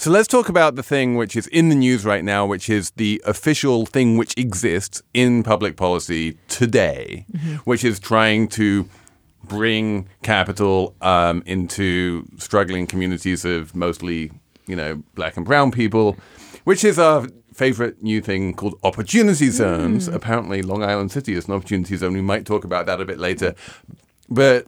So 0.00 0.10
let's 0.10 0.28
talk 0.28 0.48
about 0.48 0.76
the 0.76 0.82
thing 0.82 1.16
which 1.16 1.36
is 1.36 1.46
in 1.48 1.68
the 1.68 1.74
news 1.74 2.06
right 2.06 2.24
now, 2.24 2.46
which 2.46 2.70
is 2.70 2.90
the 2.92 3.20
official 3.26 3.84
thing 3.84 4.16
which 4.16 4.32
exists 4.38 5.02
in 5.12 5.42
public 5.42 5.76
policy 5.76 6.38
today, 6.48 7.26
which 7.64 7.84
is 7.84 8.00
trying 8.00 8.48
to 8.48 8.88
bring 9.44 10.08
capital 10.22 10.96
um, 11.02 11.42
into 11.44 12.26
struggling 12.38 12.86
communities 12.86 13.44
of 13.44 13.76
mostly, 13.76 14.32
you 14.66 14.74
know, 14.74 15.02
black 15.16 15.36
and 15.36 15.44
brown 15.44 15.70
people, 15.70 16.16
which 16.64 16.82
is 16.82 16.98
our 16.98 17.26
favorite 17.52 18.02
new 18.02 18.22
thing 18.22 18.54
called 18.54 18.80
opportunity 18.82 19.50
zones. 19.50 20.08
Apparently, 20.08 20.62
Long 20.62 20.82
Island 20.82 21.12
City 21.12 21.34
is 21.34 21.46
an 21.46 21.52
opportunity 21.52 21.94
zone. 21.98 22.14
We 22.14 22.22
might 22.22 22.46
talk 22.46 22.64
about 22.64 22.86
that 22.86 23.02
a 23.02 23.04
bit 23.04 23.18
later. 23.18 23.54
But 24.30 24.66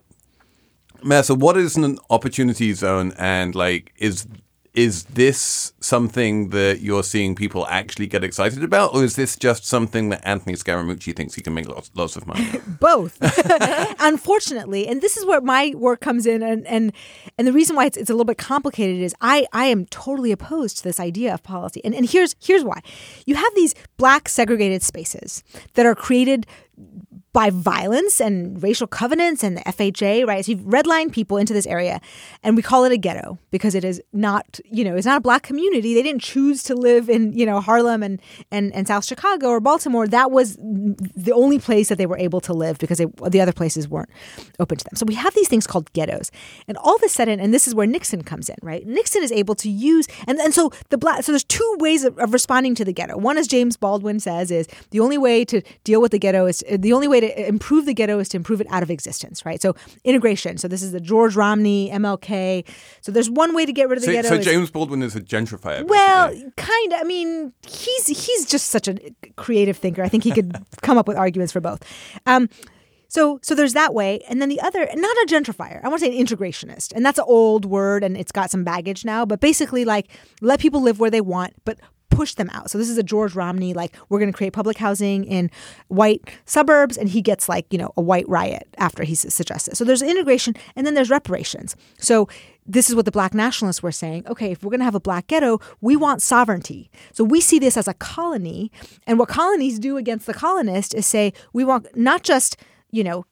Mehrsa, 1.03 1.39
what 1.39 1.57
is 1.57 1.79
an 1.79 1.99
opportunity 2.11 2.75
zone, 2.75 3.15
and 3.17 3.55
like, 3.55 3.95
is 3.97 4.27
is 4.75 5.05
this 5.05 5.73
something 5.81 6.49
that 6.49 6.81
you're 6.81 7.03
seeing 7.03 7.35
people 7.35 7.67
actually 7.67 8.07
get 8.07 8.25
excited 8.25 8.65
about, 8.65 8.95
or 8.95 9.05
is 9.05 9.17
this 9.17 9.37
just 9.37 9.67
something 9.67 10.09
that 10.09 10.27
Anthony 10.27 10.55
Scaramucci 10.55 11.15
thinks 11.15 11.35
he 11.35 11.43
can 11.43 11.55
make 11.55 11.69
lots, 11.69 11.91
lots 11.95 12.17
of 12.17 12.27
money? 12.27 12.49
both. 12.81 13.19
Unfortunately 14.01 14.87
and 14.87 15.01
this 15.01 15.17
is 15.17 15.25
where 15.27 15.41
my 15.41 15.73
work 15.77 16.01
comes 16.01 16.27
in 16.27 16.43
and 16.43 16.67
and 16.67 16.93
and 17.39 17.47
the 17.47 17.53
reason 17.53 17.77
why 17.77 17.87
it's, 17.87 17.97
it's 17.97 18.11
a 18.11 18.13
little 18.13 18.25
bit 18.25 18.39
complicated 18.39 19.01
is 19.01 19.15
i 19.21 19.47
i 19.53 19.67
am 19.67 19.87
totally 19.87 20.33
opposed 20.33 20.79
to 20.79 20.85
this 20.85 21.01
idea 21.01 21.33
of 21.35 21.43
policy. 21.43 21.81
And 21.85 21.95
and 21.95 22.09
here's 22.09 22.35
here's 22.41 22.65
why. 22.65 22.81
You 23.27 23.35
have 23.35 23.55
these 23.55 23.75
black 23.97 24.29
segregated 24.29 24.83
spaces 24.83 25.43
that 25.75 25.87
are 25.87 25.95
created 25.95 26.47
by 27.33 27.49
violence 27.49 28.21
and 28.21 28.63
racial 28.63 28.87
covenants 28.87 29.43
and 29.43 29.57
the 29.57 29.63
FHA, 29.63 30.27
right? 30.27 30.45
So 30.45 30.53
you've 30.53 30.61
redlined 30.61 31.13
people 31.13 31.39
into 31.39 31.55
this 31.55 31.67
area, 31.67 32.01
and 32.43 32.57
we 32.57 32.63
call 32.63 32.85
it 32.85 32.93
a 32.93 32.99
ghetto 32.99 33.39
because 33.51 33.75
it 33.75 33.85
is 33.85 34.03
not, 34.13 34.61
you 34.71 34.85
know, 34.85 34.97
it's 34.97 35.07
not 35.07 35.17
a 35.17 35.21
black 35.21 35.43
community. 35.43 35.95
They 35.95 36.03
didn't 36.03 36.21
choose 36.21 36.63
to 36.65 36.75
live 36.75 37.09
in, 37.09 37.33
you 37.33 37.47
know, 37.47 37.61
Harlem 37.61 38.03
and 38.03 38.21
and, 38.51 38.75
and 38.75 38.87
South 38.87 39.07
Chicago 39.07 39.49
or 39.49 39.61
Baltimore. 39.61 40.07
That 40.07 40.31
was 40.31 40.57
the 40.57 41.33
only 41.35 41.59
place 41.59 41.89
that 41.89 41.97
they 41.97 42.07
were 42.07 42.19
able 42.19 42.41
to 42.43 42.53
live 42.53 42.79
because 42.79 42.99
they, 42.99 43.07
the 43.29 43.41
other 43.41 43.53
places 43.53 43.89
weren't 43.89 44.11
open 44.61 44.77
to 44.77 44.85
them. 44.85 44.97
So 44.97 45.07
we 45.07 45.15
have 45.15 45.35
these 45.35 45.49
things 45.49 45.67
called 45.67 45.91
ghettos, 45.95 46.31
and 46.69 46.77
all 46.79 46.97
of 46.97 47.03
a 47.03 47.09
sudden, 47.09 47.41
and 47.41 47.55
this 47.55 47.67
is 47.67 47.75
where 47.75 47.87
Nixon 47.87 48.23
comes 48.23 48.51
in, 48.51 48.57
right? 48.63 48.87
Nixon 48.87 49.23
is 49.23 49.33
able 49.33 49.55
to 49.55 49.71
use, 49.71 50.07
and 50.27 50.39
and 50.39 50.53
so 50.53 50.71
the 50.91 50.99
black, 50.99 51.23
so 51.23 51.33
there's 51.33 51.45
two 51.45 51.77
ways 51.79 52.05
of, 52.05 52.19
of 52.19 52.35
responding 52.35 52.75
to 52.75 52.85
the 52.85 52.93
ghetto. 52.93 53.17
One, 53.17 53.39
as 53.39 53.49
James 53.49 53.79
Baldwin 53.79 54.21
says, 54.21 54.51
is 54.51 54.69
the 54.91 55.01
only 55.01 55.17
way 55.17 55.47
to 55.47 55.63
deal 55.85 56.03
with 56.03 56.13
the 56.13 56.19
ghetto 56.19 56.45
is 56.45 56.63
the 56.71 56.93
only 56.93 57.09
way 57.09 57.22
to 57.23 57.49
improve 57.49 57.87
the 57.87 57.95
ghetto 57.95 58.19
is 58.19 58.29
to 58.31 58.37
improve 58.37 58.61
it 58.61 58.67
out 58.71 58.83
of 58.83 58.91
existence, 58.91 59.45
right? 59.47 59.61
So 59.61 59.75
integration. 60.05 60.59
So 60.59 60.69
this 60.69 60.83
is 60.83 60.93
the 60.93 61.01
George 61.01 61.35
Romney, 61.35 61.91
MLK. 61.91 62.65
So 63.01 63.11
there's 63.11 63.31
one 63.31 63.55
way 63.55 63.65
to 63.67 63.73
get 63.73 63.89
rid 63.89 63.97
of 63.99 64.03
the 64.03 64.07
so, 64.07 64.13
ghetto. 64.13 64.29
so 64.29 64.35
is- 64.37 64.45
James 64.45 64.71
Baldwin 64.71 65.03
is 65.03 65.17
a 65.17 65.21
gentrifier. 65.21 65.87
well, 65.87 66.29
kind 66.57 66.93
of. 66.93 67.01
I 67.01 67.05
mean, 67.05 67.53
he's 67.67 68.07
he's 68.07 68.47
just 68.47 68.69
such 68.69 68.89
a 68.89 68.99
creative 69.37 69.77
thinker. 69.77 70.03
I 70.03 70.09
think 70.09 70.25
he 70.25 70.31
could 70.31 70.57
come 70.83 70.99
up 70.99 71.09
with 71.09 71.17
arguments 71.17 71.53
for 71.53 71.61
both. 71.61 71.83
Um, 72.27 72.49
so 73.09 73.39
so 73.43 73.55
there's 73.55 73.75
that 73.75 73.93
way, 73.93 74.21
and 74.29 74.41
then 74.41 74.49
the 74.49 74.61
other, 74.63 74.89
not 74.95 75.17
a 75.19 75.27
gentrifier. 75.29 75.85
I 75.85 75.89
want 75.89 76.01
to 76.01 76.07
say 76.07 76.19
an 76.19 76.27
integrationist, 76.27 76.93
and 76.95 77.05
that's 77.05 77.19
an 77.19 77.27
old 77.29 77.67
word, 77.67 78.03
and 78.03 78.17
it's 78.17 78.33
got 78.33 78.51
some 78.51 78.65
baggage 78.65 79.05
now. 79.05 79.27
But 79.27 79.39
basically, 79.41 79.85
like 79.85 80.09
let 80.41 80.61
people 80.61 80.81
live 80.81 80.99
where 80.99 81.11
they 81.11 81.21
want, 81.21 81.53
but 81.67 81.79
push 82.13 82.35
them 82.35 82.51
out. 82.51 82.71
So 82.71 82.79
this 82.79 82.89
is 82.89 82.99
a 82.99 83.03
George 83.03 83.35
Romney, 83.35 83.75
like 83.75 83.97
we're 84.09 84.19
going 84.19 84.31
to 84.31 84.37
create 84.37 84.53
public 84.53 84.79
housing 84.79 85.25
in 85.25 85.51
white 85.89 86.23
suburbs, 86.45 86.97
and 86.97 87.09
he 87.09 87.23
gets 87.23 87.49
like 87.49 87.67
you 87.71 87.79
know 87.79 87.93
a 87.97 88.03
white 88.03 88.29
riot 88.29 88.69
after 88.79 89.03
he 89.03 89.15
suggests 89.15 89.69
it. 89.69 89.77
So 89.77 89.85
there's 89.85 90.03
integration, 90.03 90.55
and 90.77 90.87
then 90.87 90.95
there's 90.95 91.11
reparations. 91.11 91.77
So 91.99 92.29
this 92.67 92.89
is 92.89 92.95
what 92.95 93.05
the 93.05 93.11
black 93.11 93.35
nationalists 93.35 93.83
were 93.83 93.93
saying. 93.93 94.27
Okay, 94.29 94.53
if 94.53 94.63
we're 94.63 94.71
going 94.71 94.81
to 94.81 94.85
have 94.85 94.95
a 94.95 95.01
black 95.01 95.27
ghetto, 95.27 95.61
we 95.81 95.97
want 95.97 96.23
sovereignty. 96.23 96.91
So 97.13 97.25
we 97.25 97.41
see 97.41 97.59
this 97.59 97.77
as 97.77 97.89
a 97.89 97.95
colony, 97.95 98.71
and 99.07 99.19
what 99.19 99.29
colonies 99.29 99.79
do 99.79 99.97
against 99.97 100.27
the 100.27 100.35
colonist 100.35 100.95
is 100.95 101.07
say 101.07 101.33
we 101.53 101.65
want 101.65 101.87
not 101.97 102.23
just 102.23 102.57
you 102.91 103.03
know 103.03 103.25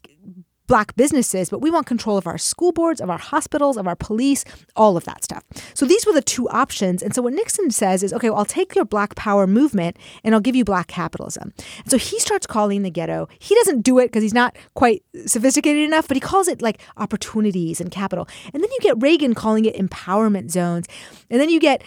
black 0.70 0.94
businesses, 0.94 1.50
but 1.50 1.61
we 1.61 1.68
want 1.68 1.85
control 1.85 2.16
of 2.16 2.28
our 2.28 2.38
school 2.38 2.70
boards, 2.70 3.00
of 3.00 3.11
our 3.11 3.18
hospitals, 3.18 3.76
of 3.76 3.88
our 3.88 3.96
police, 3.96 4.44
all 4.76 4.96
of 4.96 5.04
that 5.04 5.24
stuff. 5.24 5.42
So 5.74 5.85
these 5.85 6.06
were 6.06 6.12
the 6.12 6.22
two 6.22 6.48
options. 6.48 7.02
And 7.02 7.12
so 7.12 7.22
what 7.22 7.33
Nixon 7.33 7.72
says 7.72 8.04
is, 8.04 8.12
okay, 8.12 8.30
well, 8.30 8.38
I'll 8.38 8.44
take 8.44 8.76
your 8.76 8.85
black 8.85 9.16
power 9.16 9.48
movement 9.48 9.96
and 10.22 10.33
I'll 10.33 10.40
give 10.40 10.54
you 10.54 10.64
black 10.64 10.87
capitalism. 10.87 11.52
And 11.78 11.90
so 11.90 11.98
he 11.98 12.20
starts 12.20 12.46
calling 12.46 12.83
the 12.83 12.90
ghetto. 12.90 13.26
He 13.40 13.56
doesn't 13.56 13.80
do 13.80 13.98
it 13.98 14.06
because 14.06 14.22
he's 14.22 14.33
not 14.33 14.56
quite 14.74 15.02
sophisticated 15.26 15.83
enough, 15.83 16.06
but 16.06 16.16
he 16.16 16.20
calls 16.20 16.46
it 16.46 16.62
like 16.62 16.80
opportunities 16.96 17.80
and 17.80 17.90
capital. 17.90 18.28
And 18.54 18.62
then 18.62 18.70
you 18.70 18.78
get 18.80 19.02
Reagan 19.02 19.35
calling 19.35 19.64
it 19.64 19.74
empowerment 19.74 20.52
zones. 20.52 20.87
And 21.30 21.40
then 21.40 21.50
you 21.50 21.59
get 21.59 21.83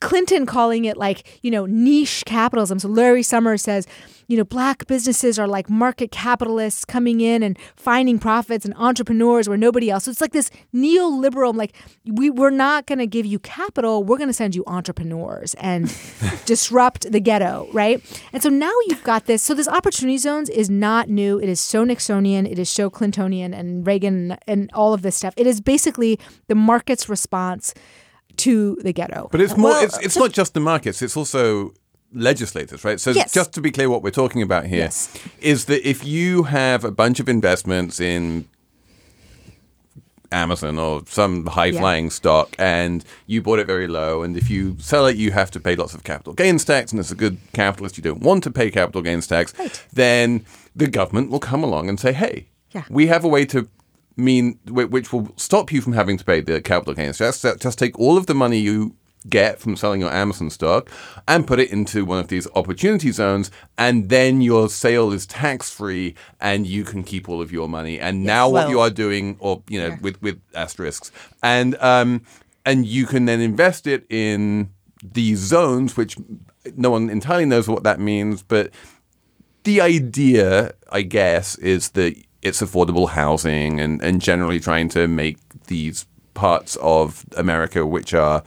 Clinton 0.00 0.46
calling 0.46 0.84
it 0.84 0.96
like, 0.96 1.40
you 1.42 1.50
know, 1.50 1.66
niche 1.66 2.22
capitalism. 2.24 2.78
So 2.78 2.88
Larry 2.88 3.24
Summers 3.24 3.62
says, 3.62 3.88
you 4.28 4.36
know, 4.36 4.44
black 4.44 4.86
businesses 4.86 5.38
are 5.38 5.48
like 5.48 5.70
market 5.70 6.10
capitalists 6.10 6.84
coming 6.84 7.22
in 7.22 7.42
and 7.42 7.58
finding 7.76 8.18
profits 8.18 8.66
and 8.66 8.74
entrepreneurs 8.76 9.48
where 9.48 9.56
nobody 9.56 9.90
else. 9.90 10.04
So 10.04 10.10
it's 10.10 10.20
like 10.20 10.32
this 10.32 10.50
neoliberal, 10.74 11.56
like, 11.56 11.74
we, 12.04 12.28
we're 12.28 12.50
not 12.50 12.86
going 12.86 12.98
to 12.98 13.06
give 13.06 13.24
you 13.24 13.38
capital. 13.38 14.04
We're 14.04 14.18
going 14.18 14.28
to 14.28 14.34
send 14.34 14.54
you 14.54 14.64
entrepreneurs 14.66 15.54
and 15.54 15.92
disrupt 16.44 17.10
the 17.10 17.20
ghetto, 17.20 17.68
right? 17.72 18.04
And 18.34 18.42
so 18.42 18.50
now 18.50 18.72
you've 18.88 19.02
got 19.02 19.24
this. 19.24 19.42
So 19.42 19.54
this 19.54 19.66
opportunity 19.66 20.18
zones 20.18 20.50
is 20.50 20.68
not 20.68 21.08
new. 21.08 21.38
It 21.38 21.48
is 21.48 21.60
so 21.60 21.86
Nixonian. 21.86 22.50
It 22.50 22.58
is 22.58 22.68
so 22.68 22.90
Clintonian 22.90 23.58
and 23.58 23.86
Reagan 23.86 24.36
and 24.46 24.70
all 24.74 24.92
of 24.92 25.00
this 25.00 25.16
stuff. 25.16 25.32
It 25.38 25.46
is 25.46 25.62
basically 25.62 26.20
the 26.48 26.54
market's 26.54 27.08
response 27.08 27.72
to 28.36 28.76
the 28.82 28.92
ghetto. 28.92 29.28
But 29.32 29.40
it's 29.40 29.56
more. 29.56 29.70
Well, 29.70 29.84
it's 29.84 29.98
it's 29.98 30.16
not 30.16 30.32
just 30.32 30.52
the 30.52 30.60
markets. 30.60 31.02
It's 31.02 31.16
also 31.16 31.72
legislators, 32.12 32.84
right? 32.84 32.98
So 33.00 33.10
Yes. 33.10 33.32
just 33.32 33.52
to 33.54 33.60
be 33.60 33.70
clear, 33.70 33.90
what 33.90 34.02
we're 34.02 34.10
talking 34.10 34.42
about 34.42 34.66
here 34.66 34.86
is 34.86 35.18
Yes. 35.40 35.64
that 35.64 35.88
if 35.88 36.04
you 36.04 36.44
have 36.44 36.84
a 36.84 36.90
bunch 36.90 37.20
of 37.20 37.28
investments 37.28 38.00
in 38.00 38.46
Amazon 40.30 40.78
or 40.78 41.02
some 41.06 41.46
high 41.46 41.72
flying 41.72 42.10
stock 42.10 42.54
and 42.58 43.02
you 43.26 43.40
bought 43.40 43.58
it 43.58 43.66
very 43.66 43.86
low, 43.88 44.22
and 44.22 44.36
if 44.36 44.50
you 44.50 44.76
sell 44.78 45.06
it, 45.06 45.16
you 45.16 45.32
have 45.32 45.50
to 45.52 45.60
pay 45.60 45.74
lots 45.74 45.94
of 45.94 46.04
capital 46.04 46.34
gains 46.34 46.64
tax, 46.64 46.92
and 46.92 47.00
as 47.00 47.10
a 47.10 47.14
good 47.14 47.38
capitalist, 47.54 47.96
you 47.96 48.02
don't 48.02 48.20
want 48.20 48.44
to 48.44 48.50
pay 48.50 48.70
capital 48.70 49.00
gains 49.00 49.26
tax, 49.26 49.54
then 49.92 50.44
the 50.76 50.86
government 50.86 51.30
will 51.30 51.40
come 51.40 51.62
along 51.64 51.88
and 51.88 51.98
say, 51.98 52.12
hey, 52.12 52.46
Yeah. 52.74 52.84
we 52.90 53.06
have 53.06 53.24
a 53.24 53.28
way 53.28 53.46
to 53.46 53.68
mean 54.16 54.58
which 54.68 55.12
will 55.12 55.32
stop 55.36 55.72
you 55.72 55.80
from 55.80 55.92
having 55.94 56.18
to 56.18 56.24
pay 56.24 56.40
the 56.40 56.60
capital 56.60 56.92
gains 56.94 57.18
tax. 57.18 57.40
Just, 57.40 57.60
just 57.62 57.78
take 57.78 57.98
all 57.98 58.16
of 58.18 58.26
the 58.26 58.34
money 58.34 58.58
you 58.58 58.94
get 59.28 59.58
from 59.60 59.76
selling 59.76 60.00
your 60.00 60.12
Amazon 60.12 60.50
stock 60.50 60.90
and 61.26 61.46
put 61.46 61.58
it 61.58 61.70
into 61.70 62.04
one 62.04 62.18
of 62.18 62.28
these 62.28 62.46
opportunity 62.54 63.10
zones, 63.10 63.50
and 63.76 64.08
then 64.08 64.40
your 64.40 64.68
sale 64.68 65.12
is 65.12 65.26
tax 65.26 65.70
free, 65.70 66.14
and 66.40 66.66
you 66.66 66.84
can 66.84 67.02
keep 67.02 67.28
all 67.28 67.42
of 67.42 67.52
your 67.52 67.68
money. 67.68 67.98
And 68.00 68.24
now 68.24 68.48
what 68.48 68.68
you 68.68 68.80
are 68.80 68.90
doing, 68.90 69.36
or 69.40 69.62
you 69.68 69.80
know, 69.80 69.96
with 70.00 70.20
with 70.22 70.40
asterisks, 70.54 71.10
and 71.42 71.76
um, 71.80 72.22
and 72.64 72.86
you 72.86 73.06
can 73.06 73.24
then 73.24 73.40
invest 73.40 73.86
it 73.86 74.06
in 74.10 74.70
these 75.02 75.38
zones, 75.38 75.96
which 75.96 76.16
no 76.76 76.90
one 76.90 77.08
entirely 77.08 77.44
knows 77.44 77.68
what 77.68 77.84
that 77.84 78.00
means, 78.00 78.42
but 78.42 78.70
the 79.64 79.80
idea, 79.80 80.72
I 80.90 81.02
guess, 81.02 81.56
is 81.56 81.90
that 81.90 82.16
it's 82.42 82.62
affordable 82.62 83.10
housing 83.10 83.80
and, 83.80 84.02
and 84.02 84.20
generally 84.20 84.60
trying 84.60 84.88
to 84.90 85.08
make 85.08 85.38
these 85.66 86.06
parts 86.34 86.76
of 86.76 87.24
America 87.36 87.84
which 87.84 88.14
are 88.14 88.42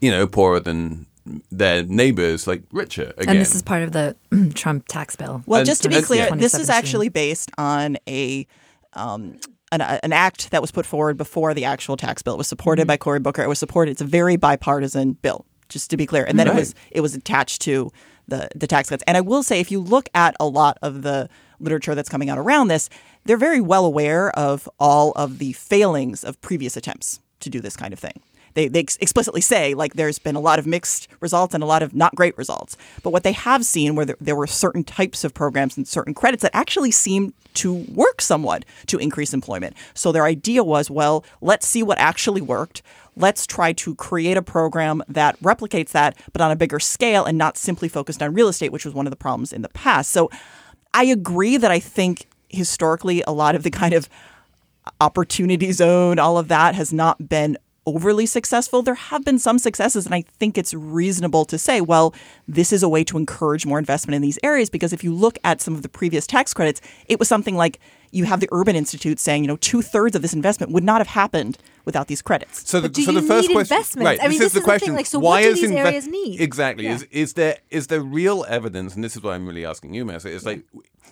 you 0.00 0.10
know 0.10 0.26
poorer 0.26 0.60
than 0.60 1.06
their 1.50 1.82
neighbors 1.82 2.46
like 2.46 2.62
richer 2.72 3.12
again. 3.16 3.30
And 3.30 3.40
this 3.40 3.54
is 3.54 3.62
part 3.62 3.82
of 3.82 3.92
the 3.92 4.16
Trump 4.54 4.86
tax 4.88 5.16
bill. 5.16 5.42
Well, 5.46 5.60
And- 5.60 5.66
just 5.66 5.82
to 5.82 5.88
be 5.88 6.00
clear, 6.02 6.26
yeah. 6.28 6.36
this 6.36 6.54
is 6.54 6.70
actually 6.70 7.08
based 7.08 7.50
on 7.58 7.96
a 8.08 8.46
um, 8.92 9.38
an, 9.72 9.80
an 9.80 10.12
act 10.12 10.50
that 10.52 10.60
was 10.62 10.70
put 10.70 10.86
forward 10.86 11.16
before 11.16 11.52
the 11.52 11.64
actual 11.64 11.96
tax 11.96 12.22
bill. 12.22 12.34
It 12.34 12.38
was 12.38 12.46
supported 12.48 12.82
Mm-hmm. 12.82 12.86
by 12.88 12.96
Cory 12.96 13.18
Booker. 13.20 13.42
It 13.42 13.48
was 13.48 13.58
supported. 13.58 13.90
It's 13.90 14.00
a 14.00 14.04
very 14.06 14.36
bipartisan 14.36 15.14
bill, 15.14 15.44
just 15.68 15.90
to 15.90 15.96
be 15.96 16.06
clear. 16.06 16.24
And 16.24 16.38
then 16.38 16.46
it 16.46 16.54
was 16.54 16.74
it 16.92 17.00
was 17.00 17.14
attached 17.14 17.60
to 17.62 17.90
the 18.28 18.48
the 18.54 18.66
tax 18.68 18.88
cuts. 18.88 19.02
And 19.06 19.16
I 19.16 19.20
will 19.20 19.42
say, 19.42 19.58
if 19.60 19.70
you 19.72 19.80
look 19.80 20.08
at 20.14 20.36
a 20.38 20.46
lot 20.46 20.78
of 20.82 21.02
the 21.02 21.28
literature 21.58 21.94
that's 21.96 22.08
coming 22.08 22.30
out 22.30 22.38
around 22.38 22.68
this, 22.68 22.88
they're 23.24 23.36
very 23.36 23.60
well 23.60 23.84
aware 23.84 24.30
of 24.38 24.68
all 24.78 25.10
of 25.16 25.38
the 25.38 25.52
failings 25.54 26.22
of 26.22 26.40
previous 26.40 26.76
attempts 26.76 27.20
to 27.40 27.50
do 27.50 27.60
this 27.60 27.76
kind 27.76 27.92
of 27.92 27.98
thing 27.98 28.22
they, 28.56 28.68
they 28.68 28.80
ex- 28.80 28.96
explicitly 29.00 29.42
say 29.42 29.74
like 29.74 29.94
there's 29.94 30.18
been 30.18 30.34
a 30.34 30.40
lot 30.40 30.58
of 30.58 30.66
mixed 30.66 31.08
results 31.20 31.54
and 31.54 31.62
a 31.62 31.66
lot 31.66 31.82
of 31.82 31.94
not 31.94 32.14
great 32.14 32.36
results. 32.36 32.76
But 33.02 33.10
what 33.10 33.22
they 33.22 33.32
have 33.32 33.64
seen 33.64 33.94
where 33.94 34.06
there, 34.06 34.16
there 34.20 34.34
were 34.34 34.46
certain 34.46 34.82
types 34.82 35.22
of 35.22 35.34
programs 35.34 35.76
and 35.76 35.86
certain 35.86 36.14
credits 36.14 36.42
that 36.42 36.56
actually 36.56 36.90
seem 36.90 37.34
to 37.54 37.74
work 37.92 38.20
somewhat 38.20 38.64
to 38.86 38.98
increase 38.98 39.34
employment. 39.34 39.76
So 39.94 40.10
their 40.10 40.24
idea 40.24 40.64
was, 40.64 40.90
well, 40.90 41.24
let's 41.40 41.66
see 41.66 41.82
what 41.82 41.98
actually 41.98 42.40
worked. 42.40 42.82
Let's 43.14 43.46
try 43.46 43.74
to 43.74 43.94
create 43.94 44.36
a 44.38 44.42
program 44.42 45.02
that 45.06 45.38
replicates 45.40 45.90
that, 45.90 46.18
but 46.32 46.40
on 46.40 46.50
a 46.50 46.56
bigger 46.56 46.80
scale 46.80 47.24
and 47.24 47.36
not 47.36 47.56
simply 47.58 47.88
focused 47.88 48.22
on 48.22 48.34
real 48.34 48.48
estate, 48.48 48.72
which 48.72 48.84
was 48.86 48.94
one 48.94 49.06
of 49.06 49.10
the 49.10 49.16
problems 49.16 49.52
in 49.52 49.62
the 49.62 49.68
past. 49.68 50.10
So 50.10 50.30
I 50.94 51.04
agree 51.04 51.58
that 51.58 51.70
I 51.70 51.78
think 51.78 52.26
historically 52.48 53.22
a 53.26 53.32
lot 53.32 53.54
of 53.54 53.62
the 53.64 53.70
kind 53.70 53.92
of 53.92 54.08
opportunity 55.00 55.72
zone, 55.72 56.18
all 56.18 56.38
of 56.38 56.48
that 56.48 56.74
has 56.74 56.92
not 56.92 57.28
been 57.28 57.58
overly 57.86 58.26
successful. 58.26 58.82
There 58.82 58.94
have 58.94 59.24
been 59.24 59.38
some 59.38 59.58
successes, 59.58 60.04
and 60.06 60.14
I 60.14 60.22
think 60.38 60.58
it's 60.58 60.74
reasonable 60.74 61.44
to 61.46 61.56
say, 61.56 61.80
well, 61.80 62.14
this 62.48 62.72
is 62.72 62.82
a 62.82 62.88
way 62.88 63.04
to 63.04 63.16
encourage 63.16 63.64
more 63.64 63.78
investment 63.78 64.16
in 64.16 64.22
these 64.22 64.38
areas 64.42 64.68
because 64.68 64.92
if 64.92 65.04
you 65.04 65.14
look 65.14 65.38
at 65.44 65.60
some 65.60 65.74
of 65.74 65.82
the 65.82 65.88
previous 65.88 66.26
tax 66.26 66.52
credits, 66.52 66.80
it 67.06 67.18
was 67.18 67.28
something 67.28 67.56
like 67.56 67.78
you 68.10 68.24
have 68.24 68.40
the 68.40 68.48
Urban 68.52 68.76
Institute 68.76 69.18
saying, 69.18 69.42
you 69.44 69.48
know, 69.48 69.56
two 69.56 69.82
thirds 69.82 70.16
of 70.16 70.22
this 70.22 70.32
investment 70.32 70.72
would 70.72 70.84
not 70.84 71.00
have 71.00 71.08
happened 71.08 71.58
without 71.84 72.08
these 72.08 72.22
credits. 72.22 72.68
So 72.68 72.80
the, 72.80 72.88
But 72.88 72.94
do 72.94 73.02
so 73.02 73.12
you 73.12 73.20
the 73.20 73.26
first 73.26 73.48
need 73.48 73.54
question, 73.54 73.74
investments? 73.76 74.06
right? 74.06 74.18
I 74.20 74.28
mean, 74.28 74.38
this, 74.38 74.38
this 74.38 74.46
is 74.46 74.52
the 74.52 74.58
is 74.58 74.64
the 74.64 74.78
thing, 74.78 74.78
question. 74.78 74.94
like, 74.94 75.06
so 75.06 75.18
why 75.18 75.30
what 75.30 75.42
do 75.42 75.48
is 75.50 75.60
these 75.60 75.70
inve- 75.70 75.76
areas 75.84 76.06
need? 76.08 76.40
Exactly. 76.40 76.84
Yeah. 76.84 76.94
Is 76.94 77.02
is 77.10 77.32
there 77.34 77.58
is 77.70 77.86
there 77.88 78.00
real 78.00 78.44
evidence? 78.48 78.94
And 78.94 79.04
this 79.04 79.16
is 79.16 79.22
what 79.22 79.32
I'm 79.34 79.46
really 79.46 79.64
asking 79.66 79.94
you, 79.94 80.04
Mehrsa. 80.04 80.26
Is 80.26 80.46
like 80.46 80.62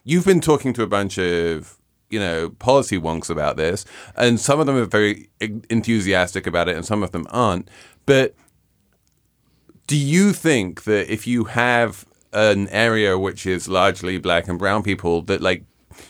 you've 0.04 0.24
been 0.24 0.40
talking 0.40 0.72
to 0.74 0.82
a 0.82 0.86
bunch 0.86 1.18
of 1.18 1.78
you 2.10 2.18
know 2.18 2.50
policy 2.50 2.98
wonks 2.98 3.30
about 3.30 3.56
this, 3.56 3.84
and 4.16 4.38
some 4.38 4.60
of 4.60 4.66
them 4.66 4.76
are 4.76 4.86
very 4.86 5.28
enthusiastic 5.70 6.46
about 6.46 6.68
it, 6.68 6.76
and 6.76 6.84
some 6.84 7.02
of 7.02 7.12
them 7.12 7.26
aren't. 7.30 7.68
But 8.06 8.34
do 9.86 9.96
you 9.96 10.32
think 10.32 10.84
that 10.84 11.12
if 11.12 11.26
you 11.26 11.44
have 11.44 12.04
an 12.32 12.68
area 12.68 13.18
which 13.18 13.46
is 13.46 13.68
largely 13.68 14.18
black 14.18 14.48
and 14.48 14.58
brown 14.58 14.82
people, 14.82 15.22
that 15.22 15.40
like 15.40 15.64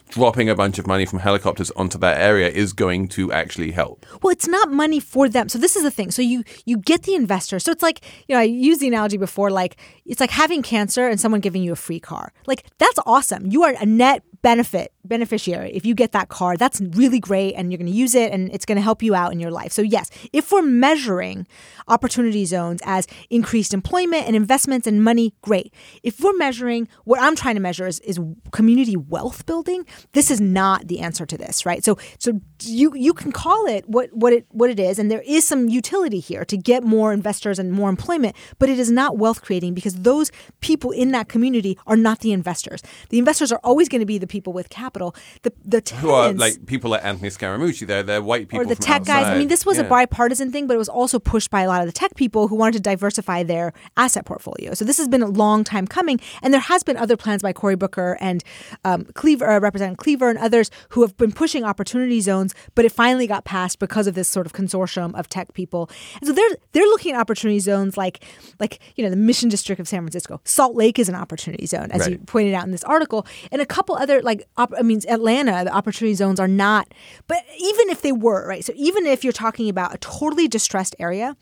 dropping 0.08 0.48
a 0.48 0.54
bunch 0.54 0.78
of 0.78 0.86
money 0.86 1.04
from 1.04 1.18
helicopters 1.18 1.70
onto 1.72 1.98
that 1.98 2.18
area 2.20 2.48
is 2.48 2.72
going 2.72 3.08
to 3.08 3.32
actually 3.32 3.72
help? 3.72 4.06
Well, 4.22 4.30
it's 4.30 4.48
not 4.48 4.70
money 4.70 5.00
for 5.00 5.28
them. 5.28 5.48
So 5.48 5.58
this 5.58 5.76
is 5.76 5.82
the 5.82 5.90
thing. 5.90 6.10
So 6.10 6.22
you 6.22 6.44
you 6.64 6.78
get 6.78 7.02
the 7.02 7.14
investor. 7.14 7.58
So 7.58 7.72
it's 7.72 7.82
like 7.82 8.00
you 8.28 8.34
know 8.34 8.40
I 8.40 8.44
used 8.44 8.80
the 8.80 8.88
analogy 8.88 9.16
before. 9.16 9.50
Like 9.50 9.76
it's 10.06 10.20
like 10.20 10.30
having 10.30 10.62
cancer 10.62 11.08
and 11.08 11.20
someone 11.20 11.40
giving 11.40 11.62
you 11.62 11.72
a 11.72 11.76
free 11.76 12.00
car. 12.00 12.32
Like 12.46 12.64
that's 12.78 12.98
awesome. 13.06 13.46
You 13.46 13.64
are 13.64 13.74
a 13.80 13.86
net 13.86 14.22
benefit 14.44 14.92
beneficiary 15.04 15.70
if 15.72 15.86
you 15.86 15.94
get 15.94 16.12
that 16.12 16.28
car. 16.28 16.56
That's 16.56 16.80
really 16.80 17.18
great, 17.18 17.54
and 17.54 17.72
you're 17.72 17.78
going 17.78 17.90
to 17.90 17.98
use 18.04 18.14
it, 18.14 18.30
and 18.30 18.52
it's 18.52 18.66
going 18.66 18.76
to 18.76 18.82
help 18.82 19.02
you 19.02 19.14
out 19.14 19.32
in 19.32 19.40
your 19.40 19.50
life. 19.50 19.72
So 19.72 19.80
yes, 19.80 20.10
if 20.32 20.52
we're 20.52 20.62
measuring 20.62 21.46
opportunity 21.88 22.44
zones 22.44 22.80
as 22.84 23.06
increased 23.30 23.72
employment 23.72 24.26
and 24.26 24.36
investments 24.36 24.86
and 24.86 25.02
money, 25.02 25.32
great. 25.40 25.72
If 26.02 26.20
we're 26.20 26.36
measuring 26.36 26.88
what 27.04 27.20
I'm 27.20 27.34
trying 27.34 27.54
to 27.54 27.60
measure 27.60 27.86
is, 27.86 28.00
is 28.00 28.20
community 28.50 28.96
wealth 28.96 29.46
building, 29.46 29.86
this 30.12 30.30
is 30.30 30.40
not 30.42 30.88
the 30.88 31.00
answer 31.00 31.24
to 31.24 31.38
this, 31.38 31.64
right? 31.64 31.82
So 31.82 31.96
so 32.18 32.40
you 32.62 32.94
you 32.94 33.14
can 33.14 33.32
call 33.32 33.66
it 33.66 33.88
what 33.88 34.12
what 34.12 34.34
it 34.34 34.46
what 34.50 34.68
it 34.68 34.78
is, 34.78 34.98
and 34.98 35.10
there 35.10 35.24
is 35.26 35.46
some 35.46 35.70
utility 35.70 36.20
here 36.20 36.44
to 36.44 36.56
get 36.58 36.84
more 36.84 37.14
investors 37.14 37.58
and 37.58 37.72
more 37.72 37.88
employment, 37.88 38.36
but 38.58 38.68
it 38.68 38.78
is 38.78 38.90
not 38.90 39.16
wealth 39.16 39.40
creating 39.40 39.72
because 39.72 39.94
those 39.94 40.30
people 40.60 40.90
in 40.90 41.12
that 41.12 41.28
community 41.28 41.78
are 41.86 41.96
not 41.96 42.20
the 42.20 42.32
investors. 42.32 42.82
The 43.08 43.18
investors 43.18 43.50
are 43.50 43.60
always 43.64 43.88
going 43.88 44.00
to 44.00 44.06
be 44.06 44.18
the 44.18 44.33
people 44.34 44.52
with 44.52 44.68
capital. 44.68 45.14
The 45.42 45.52
the 45.64 45.80
tenants, 45.80 46.02
Who 46.02 46.10
are 46.10 46.32
like 46.32 46.66
people 46.66 46.90
like 46.90 47.04
Anthony 47.04 47.30
Scaramucci? 47.30 47.86
They're 47.86 48.02
they're 48.02 48.22
white 48.22 48.48
people 48.48 48.62
or 48.62 48.66
the 48.74 48.80
tech 48.90 49.04
guys. 49.04 49.26
I 49.26 49.38
mean, 49.38 49.48
this 49.48 49.64
was 49.64 49.78
a 49.78 49.84
bipartisan 49.84 50.50
thing, 50.50 50.66
but 50.66 50.74
it 50.74 50.82
was 50.86 50.88
also 50.88 51.18
pushed 51.18 51.50
by 51.50 51.62
a 51.62 51.68
lot 51.68 51.80
of 51.82 51.86
the 51.86 51.92
tech 51.92 52.16
people 52.16 52.48
who 52.48 52.56
wanted 52.56 52.74
to 52.74 52.80
diversify 52.80 53.44
their 53.44 53.72
asset 53.96 54.24
portfolio. 54.26 54.74
So 54.74 54.84
this 54.84 54.98
has 54.98 55.08
been 55.08 55.22
a 55.22 55.28
long 55.44 55.62
time 55.62 55.86
coming, 55.86 56.18
and 56.42 56.52
there 56.52 56.60
has 56.72 56.82
been 56.82 56.96
other 56.96 57.16
plans 57.16 57.42
by 57.42 57.52
Cory 57.52 57.76
Booker 57.76 58.18
and 58.20 58.42
um, 58.84 59.04
Cleaver, 59.14 59.48
uh, 59.48 59.60
Representative 59.60 59.98
Cleaver, 59.98 60.28
and 60.28 60.38
others 60.38 60.70
who 60.90 61.02
have 61.02 61.16
been 61.16 61.32
pushing 61.32 61.62
opportunity 61.64 62.20
zones, 62.20 62.54
but 62.74 62.84
it 62.84 62.92
finally 62.92 63.26
got 63.26 63.44
passed 63.44 63.78
because 63.78 64.06
of 64.08 64.14
this 64.14 64.28
sort 64.28 64.46
of 64.46 64.52
consortium 64.52 65.14
of 65.14 65.28
tech 65.28 65.54
people. 65.54 65.88
And 66.20 66.26
so 66.26 66.32
they're 66.32 66.56
they're 66.72 66.90
looking 66.94 67.14
at 67.14 67.20
opportunity 67.20 67.60
zones 67.60 67.96
like 67.96 68.24
like 68.58 68.80
you 68.96 69.04
know 69.04 69.10
the 69.10 69.22
Mission 69.30 69.48
District 69.48 69.78
of 69.80 69.86
San 69.86 70.00
Francisco. 70.00 70.40
Salt 70.44 70.74
Lake 70.74 70.98
is 70.98 71.08
an 71.08 71.14
opportunity 71.14 71.66
zone, 71.66 71.90
as 71.92 72.08
you 72.08 72.18
pointed 72.18 72.54
out 72.54 72.64
in 72.64 72.72
this 72.72 72.84
article, 72.84 73.26
and 73.52 73.62
a 73.62 73.66
couple 73.66 73.94
other 73.94 74.20
like 74.24 74.46
op- 74.56 74.74
I 74.76 74.82
mean 74.82 75.00
Atlanta, 75.08 75.64
the 75.64 75.74
opportunity 75.74 76.14
zones 76.14 76.40
are 76.40 76.48
not. 76.48 76.92
But 77.26 77.44
even 77.58 77.88
if 77.90 78.02
they 78.02 78.12
were 78.12 78.46
right, 78.48 78.64
so 78.64 78.72
even 78.76 79.06
if 79.06 79.22
you're 79.22 79.32
talking 79.32 79.68
about 79.68 79.94
a 79.94 79.98
totally 79.98 80.48
distressed 80.48 80.96
area. 80.98 81.36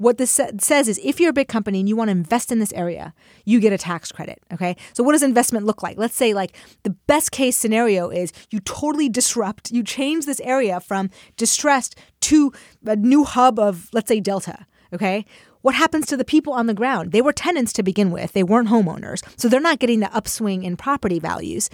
What 0.00 0.16
this 0.16 0.30
sa- 0.30 0.50
says 0.60 0.86
is 0.86 1.00
if 1.02 1.18
you're 1.18 1.30
a 1.30 1.32
big 1.32 1.48
company 1.48 1.80
and 1.80 1.88
you 1.88 1.96
want 1.96 2.06
to 2.06 2.12
invest 2.12 2.52
in 2.52 2.60
this 2.60 2.72
area, 2.72 3.12
you 3.44 3.58
get 3.58 3.72
a 3.72 3.78
tax 3.78 4.12
credit. 4.12 4.38
Okay. 4.52 4.76
So, 4.92 5.02
what 5.02 5.10
does 5.10 5.24
investment 5.24 5.66
look 5.66 5.82
like? 5.82 5.98
Let's 5.98 6.14
say, 6.14 6.34
like, 6.34 6.56
the 6.84 6.90
best 6.90 7.32
case 7.32 7.56
scenario 7.56 8.08
is 8.08 8.32
you 8.50 8.60
totally 8.60 9.08
disrupt, 9.08 9.72
you 9.72 9.82
change 9.82 10.24
this 10.24 10.38
area 10.40 10.78
from 10.78 11.10
distressed 11.36 11.96
to 12.20 12.52
a 12.86 12.94
new 12.94 13.24
hub 13.24 13.58
of, 13.58 13.88
let's 13.92 14.06
say, 14.06 14.20
Delta. 14.20 14.66
Okay. 14.94 15.24
What 15.62 15.74
happens 15.74 16.06
to 16.06 16.16
the 16.16 16.24
people 16.24 16.52
on 16.52 16.68
the 16.68 16.74
ground? 16.74 17.10
They 17.10 17.20
were 17.20 17.32
tenants 17.32 17.72
to 17.72 17.82
begin 17.82 18.12
with, 18.12 18.34
they 18.34 18.44
weren't 18.44 18.68
homeowners. 18.68 19.24
So, 19.36 19.48
they're 19.48 19.58
not 19.58 19.80
getting 19.80 19.98
the 19.98 20.14
upswing 20.14 20.62
in 20.62 20.76
property 20.76 21.18
values. 21.18 21.70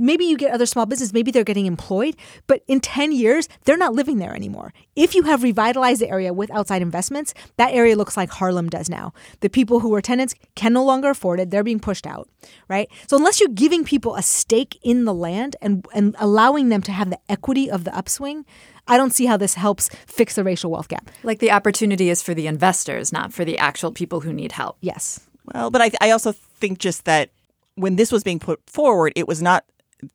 Maybe 0.00 0.24
you 0.24 0.36
get 0.36 0.52
other 0.52 0.66
small 0.66 0.86
business, 0.86 1.12
maybe 1.12 1.30
they're 1.30 1.44
getting 1.44 1.66
employed, 1.66 2.16
but 2.46 2.62
in 2.66 2.80
10 2.80 3.12
years, 3.12 3.48
they're 3.64 3.76
not 3.76 3.92
living 3.92 4.18
there 4.18 4.34
anymore. 4.34 4.72
If 4.96 5.14
you 5.14 5.24
have 5.24 5.42
revitalized 5.42 6.00
the 6.00 6.08
area 6.08 6.32
with 6.32 6.50
outside 6.50 6.80
investments, 6.80 7.34
that 7.58 7.74
area 7.74 7.96
looks 7.96 8.16
like 8.16 8.30
Harlem 8.30 8.70
does 8.70 8.88
now. 8.88 9.12
The 9.40 9.50
people 9.50 9.80
who 9.80 9.90
were 9.90 10.00
tenants 10.00 10.34
can 10.54 10.72
no 10.72 10.82
longer 10.82 11.10
afford 11.10 11.38
it, 11.38 11.50
they're 11.50 11.62
being 11.62 11.80
pushed 11.80 12.06
out, 12.06 12.28
right? 12.66 12.88
So 13.08 13.16
unless 13.16 13.40
you're 13.40 13.50
giving 13.50 13.84
people 13.84 14.16
a 14.16 14.22
stake 14.22 14.78
in 14.82 15.04
the 15.04 15.14
land 15.14 15.56
and, 15.60 15.86
and 15.92 16.16
allowing 16.18 16.70
them 16.70 16.80
to 16.82 16.92
have 16.92 17.10
the 17.10 17.18
equity 17.28 17.70
of 17.70 17.84
the 17.84 17.94
upswing, 17.94 18.46
I 18.88 18.96
don't 18.96 19.14
see 19.14 19.26
how 19.26 19.36
this 19.36 19.54
helps 19.54 19.90
fix 20.06 20.34
the 20.34 20.44
racial 20.44 20.70
wealth 20.70 20.88
gap. 20.88 21.10
Like 21.22 21.40
the 21.40 21.50
opportunity 21.50 22.08
is 22.08 22.22
for 22.22 22.32
the 22.32 22.46
investors, 22.46 23.12
not 23.12 23.32
for 23.32 23.44
the 23.44 23.58
actual 23.58 23.92
people 23.92 24.20
who 24.20 24.32
need 24.32 24.52
help. 24.52 24.78
Yes. 24.80 25.20
Well, 25.52 25.70
but 25.70 25.82
I, 25.82 25.90
I 26.00 26.10
also 26.10 26.32
think 26.32 26.78
just 26.78 27.04
that 27.04 27.30
when 27.74 27.96
this 27.96 28.12
was 28.12 28.24
being 28.24 28.38
put 28.38 28.60
forward, 28.68 29.12
it 29.16 29.28
was 29.28 29.40
not 29.42 29.64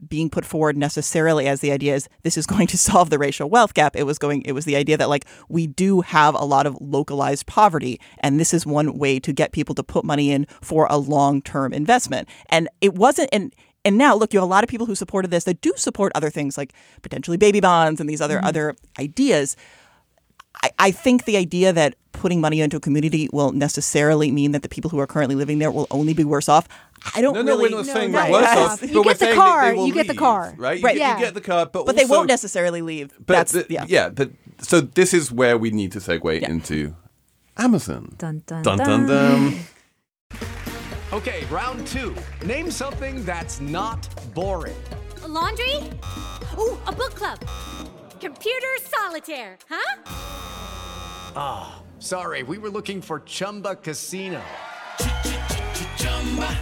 being 0.08 0.30
put 0.30 0.45
forward 0.45 0.78
necessarily 0.78 1.48
as 1.48 1.62
the 1.62 1.71
idea 1.71 1.95
is 1.95 2.08
this 2.24 2.38
is 2.38 2.45
going 2.45 2.67
to 2.67 2.78
solve 2.78 3.10
the 3.10 3.19
racial 3.19 3.50
wealth 3.50 3.74
gap. 3.74 3.95
It 3.95 4.04
was 4.04 4.17
going 4.17 4.41
it 4.43 4.54
was 4.54 4.65
the 4.65 4.76
idea 4.76 4.98
that 4.98 5.10
like 5.10 5.26
we 5.50 5.67
do 5.67 6.02
have 6.02 6.36
a 6.36 6.45
lot 6.45 6.65
of 6.65 6.78
localized 6.82 7.45
poverty 7.45 8.00
and 8.19 8.39
this 8.39 8.54
is 8.54 8.65
one 8.65 8.98
way 8.98 9.19
to 9.19 9.34
get 9.34 9.52
people 9.52 9.76
to 9.76 9.84
put 9.84 10.06
money 10.06 10.32
in 10.32 10.45
for 10.62 10.88
a 10.89 10.98
long-term 10.98 11.74
investment. 11.74 12.30
And 12.50 12.69
it 12.82 12.95
wasn't 12.95 13.30
and 13.32 13.54
and 13.84 14.00
now 14.00 14.15
look, 14.15 14.34
you 14.34 14.39
have 14.39 14.48
a 14.48 14.50
lot 14.50 14.63
of 14.63 14.69
people 14.69 14.88
who 14.88 14.95
supported 14.95 15.30
this 15.30 15.43
that 15.43 15.62
do 15.62 15.71
support 15.76 16.12
other 16.15 16.32
things 16.32 16.58
like 16.58 16.74
potentially 17.04 17.38
baby 17.38 17.60
bonds 17.60 18.02
and 18.02 18.10
these 18.10 18.21
other 18.21 18.38
mm-hmm. 18.38 18.48
other 18.48 18.76
ideas. 19.00 19.56
I, 20.63 20.71
I 20.80 20.91
think 20.91 21.26
the 21.26 21.38
idea 21.38 21.71
that 21.74 21.95
putting 22.12 22.41
money 22.41 22.62
into 22.62 22.78
a 22.78 22.80
community 22.80 23.30
will 23.32 23.52
necessarily 23.52 24.32
mean 24.32 24.52
that 24.54 24.63
the 24.63 24.69
people 24.69 24.89
who 24.89 25.00
are 25.00 25.08
currently 25.08 25.36
living 25.36 25.60
there 25.60 25.69
will 25.69 25.88
only 25.91 26.13
be 26.13 26.24
worse 26.24 26.50
off. 26.50 26.67
I 27.13 27.21
don't 27.21 27.33
No, 27.35 27.41
no, 27.41 27.51
really. 27.57 27.63
we're 27.63 27.77
not 27.77 27.85
No, 27.85 27.93
saying 27.93 28.11
no, 28.11 28.17
they're 28.19 28.27
no. 28.31 28.37
worse 28.37 28.45
Right. 28.45 28.57
off. 28.57 28.81
You 28.81 29.03
get 29.03 29.19
the 29.19 29.33
car, 29.33 29.61
that 29.65 29.71
they 29.71 29.77
will 29.77 29.87
you 29.87 29.93
get 29.93 30.07
the 30.07 30.15
car. 30.15 30.53
right? 30.57 30.81
Right. 30.81 30.95
You, 30.95 31.01
Yeah. 31.01 31.17
you 31.19 31.23
get 31.25 31.33
the 31.35 31.41
car, 31.41 31.65
but 31.65 31.85
but 31.85 31.95
they 31.95 32.05
won't 32.05 32.27
necessarily 32.27 32.81
leave. 32.81 33.13
But 33.19 33.33
That's 33.35 33.51
the- 33.51 33.65
yeah. 33.69 33.85
yeah. 33.87 34.09
but 34.09 34.31
so 34.61 34.81
this 34.81 35.13
is 35.13 35.31
where 35.31 35.57
we 35.57 35.69
need 35.71 35.91
to 35.91 35.99
segue 35.99 36.41
into 36.41 36.95
Amazon. 37.57 38.15
Dun, 38.17 38.41
dun, 38.47 38.63
Dun 38.63 38.77
dun. 38.77 38.87
dun 38.87 39.07
dun. 39.07 39.59
Okay, 41.13 41.45
round 41.49 41.85
two. 41.87 42.13
Name 42.43 42.69
something 42.69 43.23
that's 43.23 43.61
not 43.61 44.09
boring. 44.33 44.75
A 45.23 45.27
laundry? 45.27 45.75
Ooh, 46.59 46.77
a 46.87 46.91
book 46.91 47.13
club. 47.15 47.39
Computer 48.19 48.67
solitaire, 48.83 49.57
huh? 49.69 49.95
Ah, 51.37 51.81
sorry, 51.99 52.43
we 52.43 52.57
were 52.57 52.69
looking 52.69 53.01
for 53.01 53.19
Chumba 53.21 53.75
Casino. 53.75 54.41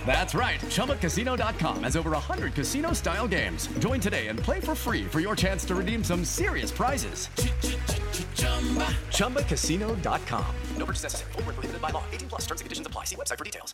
That's 0.06 0.36
right. 0.36 0.60
ChumbaCasino.com 0.60 1.84
has 1.84 1.96
over 1.96 2.12
100 2.12 2.54
casino 2.54 2.94
style 2.94 3.28
games. 3.28 3.68
Join 3.80 4.00
today 4.00 4.28
and 4.28 4.38
play 4.38 4.60
for 4.60 4.76
free 4.76 5.06
for 5.06 5.20
your 5.20 5.36
chance 5.36 5.66
to 5.66 5.74
redeem 5.74 6.04
some 6.04 6.24
serious 6.24 6.70
prizes. 6.70 7.28
ChumbaCasino.com. 9.10 10.46
No 10.78 10.86
purchase 10.86 11.04
necessary. 11.04 11.32
Void 11.32 11.46
where 11.46 11.54
prohibited 11.54 11.82
by 11.82 11.90
law. 11.90 12.04
18 12.12 12.30
plus 12.30 12.42
terms 12.42 12.62
and 12.62 12.66
conditions 12.66 12.86
apply. 12.88 13.06
See 13.06 13.16
website 13.16 13.38
for 13.40 13.46
details. 13.46 13.74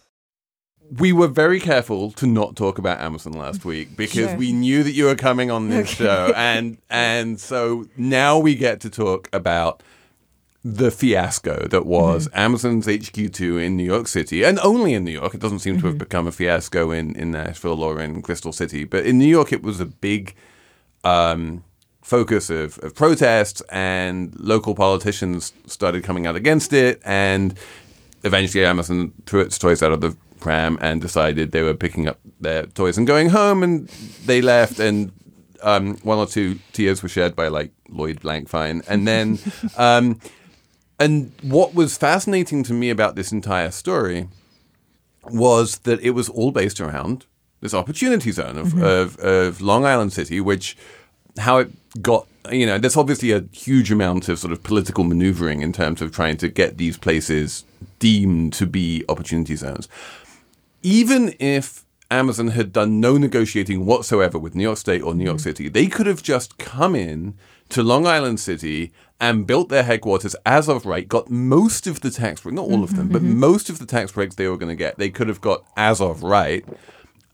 We 0.98 1.12
were 1.14 1.28
very 1.28 1.60
careful 1.60 2.12
to 2.14 2.26
not 2.26 2.56
talk 2.56 2.80
about 2.80 3.00
Amazon 3.00 3.34
last 3.34 3.64
week 3.66 3.96
because 3.98 4.30
Sure. 4.30 4.38
we 4.38 4.52
knew 4.54 4.82
that 4.84 4.92
you 4.94 5.06
were 5.06 5.16
coming 5.16 5.52
on 5.52 5.70
this 5.70 5.88
show, 5.90 6.34
and 6.36 6.78
and 6.90 7.40
so 7.40 7.86
now 7.96 8.40
we 8.40 8.56
get 8.56 8.80
to 8.82 8.90
talk 8.90 9.30
about 9.32 9.84
the 10.64 10.92
fiasco 10.92 11.68
that 11.70 11.86
was 11.86 12.28
Amazon's 12.34 12.86
HQ2 12.86 13.64
in 13.64 13.78
New 13.78 13.84
York 13.84 14.08
City, 14.08 14.44
and 14.44 14.60
only 14.60 14.94
in 14.94 15.06
New 15.06 15.12
York. 15.12 15.34
It 15.34 15.40
doesn't 15.40 15.60
seem 15.60 15.80
to 15.80 15.88
have 15.88 15.98
become 15.98 16.28
a 16.28 16.32
fiasco 16.32 16.92
in 16.92 17.16
in 17.16 17.32
Nashville 17.32 17.82
or 17.82 18.02
in 18.02 18.22
Crystal 18.22 18.52
City, 18.52 18.84
but 18.84 19.06
in 19.06 19.18
New 19.18 19.26
York, 19.28 19.54
it 19.54 19.64
was 19.64 19.80
a 19.80 19.86
big 19.86 20.36
um, 21.04 21.64
focus 22.02 22.50
of, 22.50 22.78
of 22.80 22.94
protests, 22.94 23.62
and 23.70 24.38
local 24.40 24.76
politicians 24.76 25.54
started 25.66 26.04
coming 26.04 26.28
out 26.28 26.36
against 26.36 26.74
it, 26.74 27.02
and 27.06 27.54
eventually 28.24 28.66
Amazon 28.66 29.14
threw 29.26 29.42
its 29.42 29.58
toys 29.58 29.82
out 29.82 29.94
of 29.94 30.02
the 30.02 30.16
pram 30.42 30.78
and 30.82 31.02
decided 31.02 31.52
they 31.52 31.62
were 31.62 31.74
picking 31.74 32.08
up 32.08 32.20
their 32.40 32.66
toys 32.66 32.98
and 32.98 33.08
going 33.08 33.30
home, 33.30 33.64
and 33.64 33.88
they 34.26 34.42
left, 34.42 34.78
and 34.80 35.14
um, 35.62 35.96
one 36.04 36.18
or 36.18 36.26
two 36.26 36.60
tears 36.74 37.02
were 37.02 37.10
shed 37.10 37.34
by 37.34 37.48
like 37.48 37.72
Lloyd 37.88 38.20
Blankfein, 38.20 38.86
and 38.90 39.08
then. 39.08 39.40
Um, 39.78 40.20
and 41.00 41.32
what 41.42 41.74
was 41.74 41.98
fascinating 41.98 42.64
to 42.64 42.74
me 42.74 42.90
about 42.90 43.16
this 43.16 43.32
entire 43.32 43.72
story 43.72 44.28
was 45.24 45.80
that 45.80 46.00
it 46.02 46.12
was 46.12 46.30
all 46.30 46.52
based 46.52 46.80
around 46.80 47.26
this 47.62 47.74
opportunity 47.74 48.32
zone 48.32 48.58
of, 48.58 48.68
mm-hmm. 48.68 48.84
of, 48.84 49.18
of 49.20 49.62
Long 49.62 49.86
Island 49.86 50.14
City, 50.14 50.40
which 50.42 50.78
how 51.38 51.60
it 51.60 52.02
got, 52.02 52.28
you 52.52 52.66
know, 52.66 52.78
there's 52.78 52.98
obviously 52.98 53.32
a 53.32 53.44
huge 53.52 53.92
amount 53.92 54.30
of 54.30 54.40
sort 54.40 54.52
of 54.52 54.64
political 54.64 55.04
maneuvering 55.04 55.62
in 55.62 55.72
terms 55.72 56.02
of 56.02 56.12
trying 56.12 56.38
to 56.38 56.48
get 56.48 56.78
these 56.78 56.98
places 56.98 57.64
deemed 58.00 58.54
to 58.54 58.66
be 58.66 59.04
opportunity 59.10 59.56
zones. 59.56 59.88
Even 60.82 61.34
if 61.40 61.86
Amazon 62.12 62.50
had 62.50 62.74
done 62.74 63.00
no 63.00 63.18
negotiating 63.18 63.86
whatsoever 63.86 64.40
with 64.40 64.56
New 64.56 64.64
York 64.64 64.78
State 64.78 65.02
or 65.02 65.14
New 65.14 65.24
York 65.24 65.38
mm. 65.38 65.42
City, 65.42 65.70
they 65.70 65.88
could 65.88 66.08
have 66.08 66.24
just 66.24 66.58
come 66.58 66.96
in 66.96 67.36
to 67.70 67.84
Long 67.84 68.08
Island 68.08 68.40
City 68.40 68.92
and 69.20 69.46
built 69.46 69.70
their 69.70 69.84
headquarters 69.84 70.36
as 70.46 70.68
of 70.68 70.86
right, 70.86 71.08
got 71.08 71.30
most 71.30 71.88
of 71.88 72.02
the 72.02 72.10
tax 72.10 72.42
breaks, 72.42 72.56
not 72.56 72.66
all 72.66 72.84
of 72.84 72.96
them, 72.96 73.06
mm-hmm, 73.06 73.14
but 73.14 73.22
mm-hmm. 73.22 73.40
most 73.40 73.70
of 73.70 73.80
the 73.80 73.86
tax 73.86 74.12
breaks 74.12 74.36
they 74.36 74.48
were 74.48 74.58
going 74.58 74.70
to 74.70 74.76
get, 74.76 74.98
they 74.98 75.10
could 75.10 75.28
have 75.28 75.42
got 75.42 75.66
as 75.78 76.02
of 76.02 76.24
right. 76.24 76.66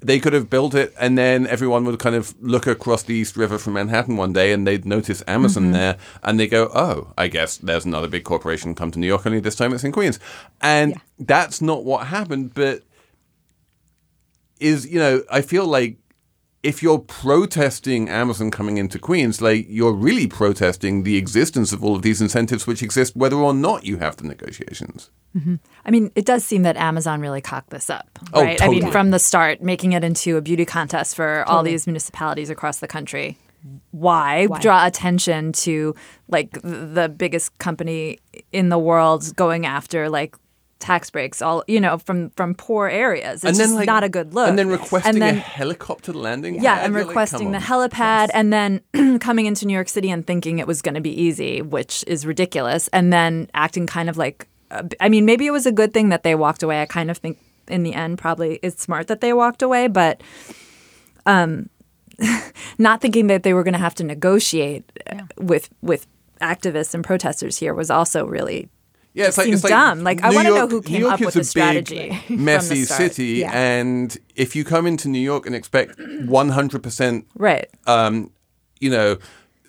They 0.01 0.19
could 0.19 0.33
have 0.33 0.49
built 0.49 0.75
it, 0.75 0.93
and 0.99 1.17
then 1.17 1.47
everyone 1.47 1.85
would 1.85 1.99
kind 1.99 2.15
of 2.15 2.35
look 2.41 2.67
across 2.67 3.03
the 3.03 3.15
East 3.15 3.38
River 3.38 3.57
from 3.57 3.73
Manhattan 3.73 4.17
one 4.17 4.33
day, 4.33 4.51
and 4.51 4.67
they'd 4.67 4.85
notice 4.85 5.23
Amazon 5.25 5.63
mm-hmm. 5.63 5.71
there, 5.71 5.97
and 6.21 6.39
they 6.39 6.47
go, 6.47 6.69
"Oh, 6.75 7.13
I 7.17 7.27
guess 7.27 7.57
there's 7.57 7.85
another 7.85 8.07
big 8.07 8.23
corporation 8.23 8.75
come 8.75 8.91
to 8.91 8.99
New 8.99 9.07
York. 9.07 9.25
Only 9.25 9.39
this 9.39 9.55
time 9.55 9.73
it's 9.73 9.83
in 9.83 9.93
Queens," 9.93 10.19
and 10.61 11.01
that's 11.17 11.59
not 11.59 11.85
what 11.85 12.07
happened. 12.07 12.53
But 12.53 12.83
is 14.59 14.87
you 14.87 14.99
know, 14.99 15.23
I 15.31 15.41
feel 15.41 15.65
like 15.65 15.97
if 16.65 16.81
you're 16.81 16.97
protesting 16.97 18.09
Amazon 18.09 18.49
coming 18.49 18.79
into 18.79 18.97
Queens, 18.97 19.39
like 19.39 19.67
you're 19.69 19.93
really 19.93 20.25
protesting 20.25 21.03
the 21.03 21.15
existence 21.15 21.71
of 21.71 21.83
all 21.83 21.95
of 21.95 22.01
these 22.01 22.21
incentives 22.21 22.65
which 22.65 22.81
exist 22.81 23.15
whether 23.15 23.35
or 23.35 23.53
not 23.53 23.85
you 23.85 23.97
have 23.97 24.17
the 24.17 24.23
negotiations. 24.23 25.11
Mm-hmm. 25.37 25.55
I 25.85 25.91
mean, 25.91 26.11
it 26.15 26.25
does 26.25 26.43
seem 26.43 26.63
that 26.63 26.75
Amazon 26.75 27.21
really 27.21 27.41
cocked 27.41 27.69
this 27.69 27.89
up, 27.91 28.07
Oh, 28.33 28.41
right? 28.41 28.59
I 28.59 28.67
mean, 28.69 28.89
from 28.89 29.11
the 29.11 29.19
start, 29.19 29.61
making 29.61 29.91
it 29.91 30.03
into 30.03 30.37
a 30.37 30.41
beauty 30.41 30.65
contest 30.65 31.15
for 31.15 31.43
all 31.47 31.61
these 31.61 31.85
municipalities 31.85 32.49
across 32.49 32.79
the 32.79 32.87
country. 32.87 33.37
Why, 33.91 34.47
draw 34.59 34.87
attention 34.87 35.51
to 35.53 35.95
like 36.29 36.59
the 36.63 37.13
biggest 37.15 37.57
company 37.59 38.19
in 38.51 38.69
the 38.69 38.77
world 38.79 39.35
going 39.35 39.65
after 39.65 40.09
like 40.09 40.35
tax 40.79 41.09
breaks 41.09 41.41
all 41.41 41.63
you 41.67 41.79
know 41.79 41.97
from 41.97 42.29
from 42.31 42.53
poor 42.53 42.88
areas 42.89 43.43
it's 43.45 43.57
just 43.57 43.85
not 43.85 44.03
a 44.03 44.09
good 44.09 44.33
look 44.33 44.49
And 44.49 44.59
then 44.59 44.67
requesting 44.67 45.13
And 45.13 45.21
then- 45.21 45.38
a 45.38 45.39
helicopter 45.39 46.11
landing. 46.13 46.61
yeah, 46.61 46.75
pad? 46.75 46.85
and 46.85 46.93
You're 46.93 47.03
like, 47.03 47.09
requesting 47.09 47.51
the 47.51 47.57
on. 47.57 47.63
helipad, 47.63 48.29
and 48.33 48.51
then 48.51 48.81
coming 49.19 49.45
into 49.45 49.65
New 49.65 49.73
York 49.73 49.88
City 49.89 50.09
and 50.11 50.27
thinking 50.27 50.59
it 50.59 50.67
was 50.67 50.81
going 50.81 50.95
to 50.95 51.01
be 51.01 51.13
easy, 51.27 51.61
which 51.61 52.03
is 52.07 52.25
ridiculous, 52.25 52.89
and 52.89 53.11
then 53.13 53.49
acting 53.53 53.88
kind 53.88 54.09
of 54.09 54.17
like, 54.17 54.47
uh, 54.71 54.83
I 54.99 55.07
mean, 55.09 55.23
maybe 55.25 55.45
it 55.47 55.51
was 55.51 55.65
a 55.65 55.71
good 55.71 55.93
thing 55.93 56.09
that 56.09 56.23
they 56.23 56.35
walked 56.35 56.61
away. 56.61 56.81
I 56.81 56.85
kind 56.85 57.09
of 57.09 57.17
think 57.19 57.38
in 57.69 57.83
the 57.83 57.93
end, 57.93 58.17
probably 58.17 58.59
it's 58.61 58.83
smart 58.83 59.07
that 59.07 59.21
they 59.21 59.31
walked 59.33 59.61
away, 59.61 59.88
but 59.88 60.21
um, 61.25 61.69
not 62.77 63.01
thinking 63.01 63.27
that 63.27 63.43
they 63.43 63.53
were 63.53 63.63
going 63.63 63.73
to 63.73 63.79
have 63.79 63.95
to 63.95 64.03
negotiate 64.03 64.83
uh 65.09 65.21
with 65.38 65.69
with 65.81 66.05
activists 66.41 66.93
and 66.93 67.03
protesters 67.03 67.57
here 67.57 67.73
was 67.73 67.89
also 67.89 68.25
really 68.25 68.67
Yeah, 69.15 69.28
it's 69.28 69.38
like, 69.38 69.47
it's 69.47 69.63
like 69.63 69.71
dumb. 69.71 70.04
Like, 70.04 70.21
I 70.23 70.30
wanna 70.32 70.49
know 70.49 70.56
York- 70.58 70.69
who 70.71 70.75
New 70.82 70.82
came 70.84 71.01
York 71.01 71.13
up 71.13 71.19
is 71.21 71.25
with 71.28 71.36
a 71.36 71.39
the 71.39 71.43
strategy 71.45 72.10
big, 72.10 72.21
from 72.28 72.36
the 72.38 72.43
messy 72.43 72.84
city, 72.84 73.25
Yeah. 73.39 73.51
and 73.58 74.15
if 74.36 74.56
you 74.56 74.63
come 74.65 74.86
into 74.86 75.08
New 75.08 75.19
York 75.19 75.45
and 75.47 75.56
expect 75.56 75.97
100 75.99 76.84
percent 76.84 77.25
right. 77.36 77.67
um, 77.88 78.32
you 78.82 78.89
know, 78.89 79.17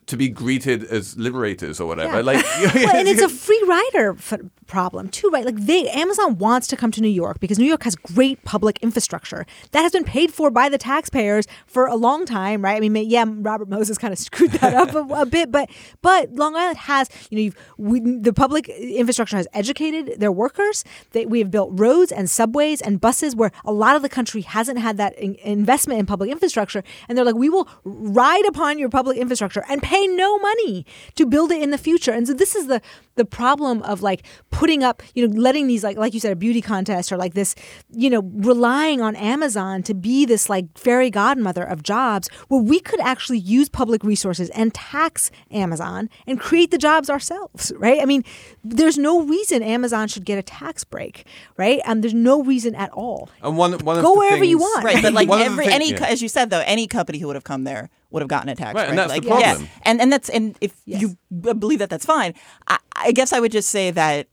to 0.07 0.17
be 0.17 0.29
greeted 0.29 0.85
as 0.85 1.17
liberators 1.17 1.81
or 1.81 1.87
whatever. 1.87 2.23
Like, 2.23 2.45
well, 2.75 2.97
and 2.97 3.09
it's 3.09 3.23
a 3.23 3.29
free 3.29 3.63
rider 3.67 4.13
f- 4.13 4.35
problem 4.67 5.09
too, 5.09 5.29
right? 5.31 5.45
Like 5.45 5.57
they 5.57 5.89
Amazon 5.91 6.39
wants 6.39 6.67
to 6.69 6.77
come 6.77 6.93
to 6.93 7.01
New 7.01 7.09
York 7.09 7.41
because 7.41 7.59
New 7.59 7.67
York 7.67 7.83
has 7.85 7.97
great 7.97 8.43
public 8.45 8.79
infrastructure 8.83 9.47
that 9.73 9.83
has 9.83 9.93
been 9.93 10.05
paid 10.05 10.33
for 10.33 10.51
by 10.51 10.69
the 10.69 10.79
taxpayers 10.79 11.47
for 11.67 11.87
a 11.87 11.97
long 11.97 12.25
time, 12.25 12.63
right? 12.63 12.77
I 12.83 12.89
mean, 12.89 13.09
yeah, 13.09 13.25
Robert 13.27 13.69
Moses 13.69 13.99
kind 13.99 14.13
of 14.13 14.19
screwed 14.27 14.53
that 14.53 14.75
up 14.75 14.95
a, 14.95 15.23
a 15.23 15.27
bit, 15.27 15.51
but 15.51 15.71
but 16.03 16.33
Long 16.33 16.55
Island 16.55 16.79
has, 16.79 17.09
you 17.31 17.37
know, 17.37 17.43
you've, 17.43 17.57
we, 17.77 18.01
the 18.01 18.33
public 18.33 18.69
infrastructure 18.69 19.37
has 19.37 19.49
educated 19.53 20.21
their 20.21 20.33
workers. 20.33 20.85
They, 21.13 21.27
we 21.27 21.41
have 21.41 21.51
built 21.51 21.71
roads 21.73 22.13
and 22.13 22.31
subways 22.31 22.81
and 22.81 23.01
buses 23.01 23.35
where 23.35 23.51
a 23.65 23.73
lot 23.73 23.97
of 23.97 24.03
the 24.03 24.09
country 24.09 24.43
hasn't 24.43 24.79
had 24.79 24.99
that 24.99 25.19
in, 25.19 25.35
investment 25.37 25.99
in 25.99 26.07
public 26.07 26.31
infrastructure, 26.31 26.85
and 27.09 27.19
they're 27.19 27.25
like, 27.25 27.35
we 27.35 27.49
will 27.49 27.69
ride 27.85 28.47
upon 28.47 28.79
your 28.79 28.89
public 28.89 29.17
infrastructure 29.19 29.65
and 29.69 29.83
pay 29.83 29.96
no 30.07 30.39
money 30.39 30.85
to 31.15 31.27
build 31.27 31.51
it 31.53 31.63
in 31.63 31.71
the 31.71 31.79
future. 31.79 32.11
And 32.13 32.27
so 32.27 32.35
this 32.35 32.55
is 32.55 32.67
the 32.67 32.81
the 33.17 33.25
problem 33.25 33.83
of 33.85 34.03
like 34.03 34.25
putting 34.51 34.83
up, 34.85 35.03
you 35.15 35.27
know, 35.27 35.35
letting 35.41 35.67
these 35.69 35.83
like 35.83 35.97
like 35.97 36.13
you 36.13 36.21
said, 36.21 36.33
a 36.33 36.37
beauty 36.37 36.61
contest 36.61 37.11
or 37.11 37.17
like 37.17 37.33
this, 37.35 37.55
you 37.91 38.11
know, 38.11 38.21
relying 38.35 39.01
on 39.01 39.17
Amazon 39.17 39.83
to 39.85 39.95
be 39.95 40.27
this 40.27 40.51
like 40.51 40.67
fairy 40.77 41.09
godmother 41.11 41.63
of 41.65 41.83
jobs 41.83 42.29
where 42.49 42.61
we 42.61 42.79
could 42.81 43.01
actually 43.01 43.39
use 43.39 43.69
public 43.71 44.05
resources 44.05 44.51
and 44.51 44.75
tax 44.75 45.31
Amazon 45.51 46.11
and 46.27 46.39
create 46.39 46.71
the 46.71 46.79
jobs 46.79 47.09
ourselves, 47.09 47.73
right? 47.79 48.03
I 48.03 48.05
mean, 48.05 48.23
there's 48.63 48.99
no 48.99 49.23
reason 49.23 49.63
Amazon 49.63 50.09
should 50.09 50.25
get 50.27 50.39
a 50.39 50.43
tax 50.43 50.85
break, 50.85 51.25
right? 51.57 51.81
Um, 51.87 52.03
there's 52.03 52.13
no 52.15 52.43
reason 52.43 52.75
at 52.75 52.91
all. 52.91 53.31
and 53.43 53.57
one, 53.57 53.73
one 53.79 53.97
of 53.97 54.03
Go 54.05 54.13
the 54.13 54.19
wherever 54.19 54.45
you 54.45 54.59
want. 54.59 54.85
Right, 54.85 55.03
but 55.03 55.13
like 55.15 55.29
One 55.29 55.41
of 55.41 55.47
the 55.47 55.53
every 55.53 55.65
thing- 55.67 55.75
any 55.75 55.93
yeah. 55.93 56.05
as 56.05 56.21
you 56.21 56.29
said 56.29 56.51
though, 56.51 56.63
any 56.67 56.87
company 56.87 57.19
who 57.19 57.29
would 57.29 57.37
have 57.37 57.45
come 57.45 57.65
there 57.65 57.89
would 58.11 58.23
have 58.23 58.29
gotten 58.29 58.49
a 58.49 58.55
tax 58.55 58.75
Right, 58.75 58.83
break. 58.83 58.91
and 58.91 58.99
that's 58.99 59.13
the 59.13 59.19
like, 59.21 59.27
problem. 59.27 59.63
Yeah, 59.63 59.69
and 59.83 60.01
and 60.01 60.13
that's 60.13 60.29
and 60.29 60.57
if 60.61 60.75
you 60.85 61.17
b- 61.41 61.53
believe 61.53 61.81
that, 61.81 61.91
that's 61.91 62.07
fine. 62.07 62.35
I, 62.69 62.79
I 62.95 63.13
guess 63.13 63.33
I 63.33 63.41
would 63.41 63.53
just 63.53 63.69
say 63.69 63.91
that 63.91 64.29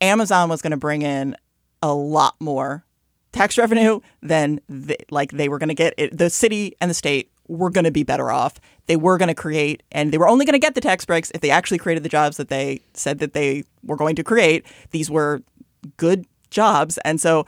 Amazon 0.00 0.48
was 0.48 0.62
going 0.62 0.70
to 0.70 0.76
bring 0.76 1.02
in 1.02 1.36
a 1.82 1.92
lot 1.94 2.34
more 2.40 2.84
tax 3.32 3.56
revenue 3.58 4.00
than 4.22 4.60
they, 4.68 4.96
like 5.10 5.32
they 5.32 5.48
were 5.48 5.58
going 5.58 5.68
to 5.68 5.74
get. 5.74 5.94
It, 5.96 6.16
the 6.16 6.30
city 6.30 6.76
and 6.80 6.90
the 6.90 6.94
state 6.94 7.30
were 7.48 7.70
going 7.70 7.84
to 7.84 7.90
be 7.90 8.02
better 8.02 8.30
off. 8.30 8.54
They 8.86 8.96
were 8.96 9.18
going 9.18 9.28
to 9.28 9.34
create, 9.34 9.82
and 9.92 10.12
they 10.12 10.18
were 10.18 10.28
only 10.28 10.44
going 10.44 10.54
to 10.54 10.58
get 10.58 10.74
the 10.74 10.80
tax 10.80 11.04
breaks 11.04 11.30
if 11.32 11.40
they 11.40 11.50
actually 11.50 11.78
created 11.78 12.02
the 12.02 12.08
jobs 12.08 12.36
that 12.38 12.48
they 12.48 12.80
said 12.94 13.18
that 13.18 13.32
they 13.34 13.64
were 13.84 13.96
going 13.96 14.16
to 14.16 14.24
create. 14.24 14.64
These 14.90 15.10
were 15.10 15.42
good 15.96 16.26
jobs, 16.50 16.98
and 17.04 17.20
so. 17.20 17.46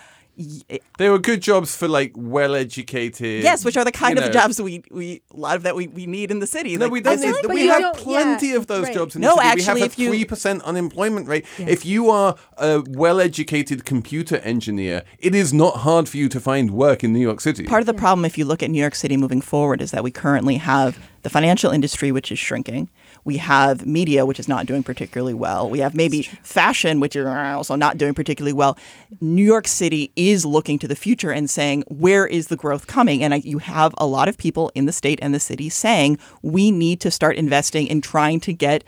Y- 0.70 0.78
They 0.98 1.08
were 1.08 1.18
good 1.18 1.40
jobs 1.42 1.74
for 1.76 1.88
like 1.88 2.12
well-educated. 2.16 3.42
Yes, 3.42 3.64
which 3.64 3.76
are 3.76 3.84
the 3.84 3.92
kind 3.92 4.16
you 4.18 4.22
of 4.24 4.28
know- 4.28 4.40
jobs 4.40 4.60
we 4.60 4.82
we 4.90 5.22
a 5.32 5.36
lot 5.36 5.56
of 5.56 5.62
that 5.64 5.74
we, 5.76 5.88
we 5.88 6.06
need 6.06 6.30
in 6.30 6.38
the 6.40 6.46
city. 6.46 6.76
No, 6.76 6.86
Like, 6.86 6.92
we 6.92 7.00
don't. 7.00 7.20
need- 7.20 7.34
but 7.42 7.54
we 7.54 7.62
you 7.64 7.70
have 7.70 7.80
don't- 7.80 7.96
plenty 7.96 8.48
yeah, 8.50 8.56
of 8.56 8.66
those 8.66 8.84
right. 8.84 8.94
jobs 8.94 9.14
in 9.16 9.22
No, 9.22 9.34
the 9.36 9.42
city. 9.42 9.48
actually, 9.48 9.74
we 9.74 9.80
have 9.80 9.92
a 9.92 9.94
three 9.94 10.24
percent 10.24 10.62
unemployment 10.62 11.28
rate. 11.28 11.44
If 11.58 11.84
you 11.86 12.10
are 12.10 12.36
a 12.58 12.82
well-educated 12.88 13.84
computer 13.84 14.36
engineer, 14.38 15.02
it 15.18 15.34
is 15.34 15.52
not 15.52 15.78
hard 15.78 16.08
for 16.08 16.16
you 16.16 16.28
to 16.28 16.40
find 16.40 16.70
work 16.70 17.02
in 17.04 17.12
New 17.12 17.20
York 17.20 17.40
City. 17.40 17.64
Part 17.64 17.80
of 17.80 17.86
the 17.86 17.94
problem, 17.94 18.24
if 18.24 18.36
you 18.38 18.44
look 18.44 18.62
at 18.62 18.70
New 18.70 18.80
York 18.80 18.94
City 18.94 19.16
moving 19.16 19.40
forward, 19.40 19.80
is 19.82 19.90
that 19.90 20.02
we 20.04 20.10
currently 20.10 20.56
have 20.56 20.98
the 21.22 21.30
financial 21.30 21.70
industry, 21.70 22.10
which 22.10 22.32
is 22.32 22.38
shrinking. 22.38 22.88
We 23.24 23.36
have 23.36 23.86
media, 23.86 24.26
which 24.26 24.40
is 24.40 24.48
not 24.48 24.66
doing 24.66 24.82
particularly 24.82 25.34
well. 25.34 25.70
We 25.70 25.78
have 25.78 25.94
maybe 25.94 26.22
fashion, 26.42 27.00
which 27.00 27.14
is 27.14 27.26
also 27.26 27.76
not 27.76 27.98
doing 27.98 28.14
particularly 28.14 28.52
well. 28.52 28.76
New 29.20 29.44
York 29.44 29.68
City 29.68 30.12
is 30.16 30.44
looking 30.44 30.78
to 30.80 30.88
the 30.88 30.96
future 30.96 31.30
and 31.30 31.48
saying, 31.48 31.84
where 31.88 32.26
is 32.26 32.48
the 32.48 32.56
growth 32.56 32.86
coming? 32.86 33.22
And 33.22 33.34
I, 33.34 33.36
you 33.38 33.58
have 33.58 33.94
a 33.98 34.06
lot 34.06 34.28
of 34.28 34.38
people 34.38 34.72
in 34.74 34.86
the 34.86 34.92
state 34.92 35.18
and 35.22 35.32
the 35.34 35.40
city 35.40 35.68
saying, 35.68 36.18
we 36.42 36.70
need 36.70 37.00
to 37.00 37.10
start 37.10 37.36
investing 37.36 37.86
in 37.86 38.00
trying 38.00 38.40
to 38.40 38.52
get 38.52 38.82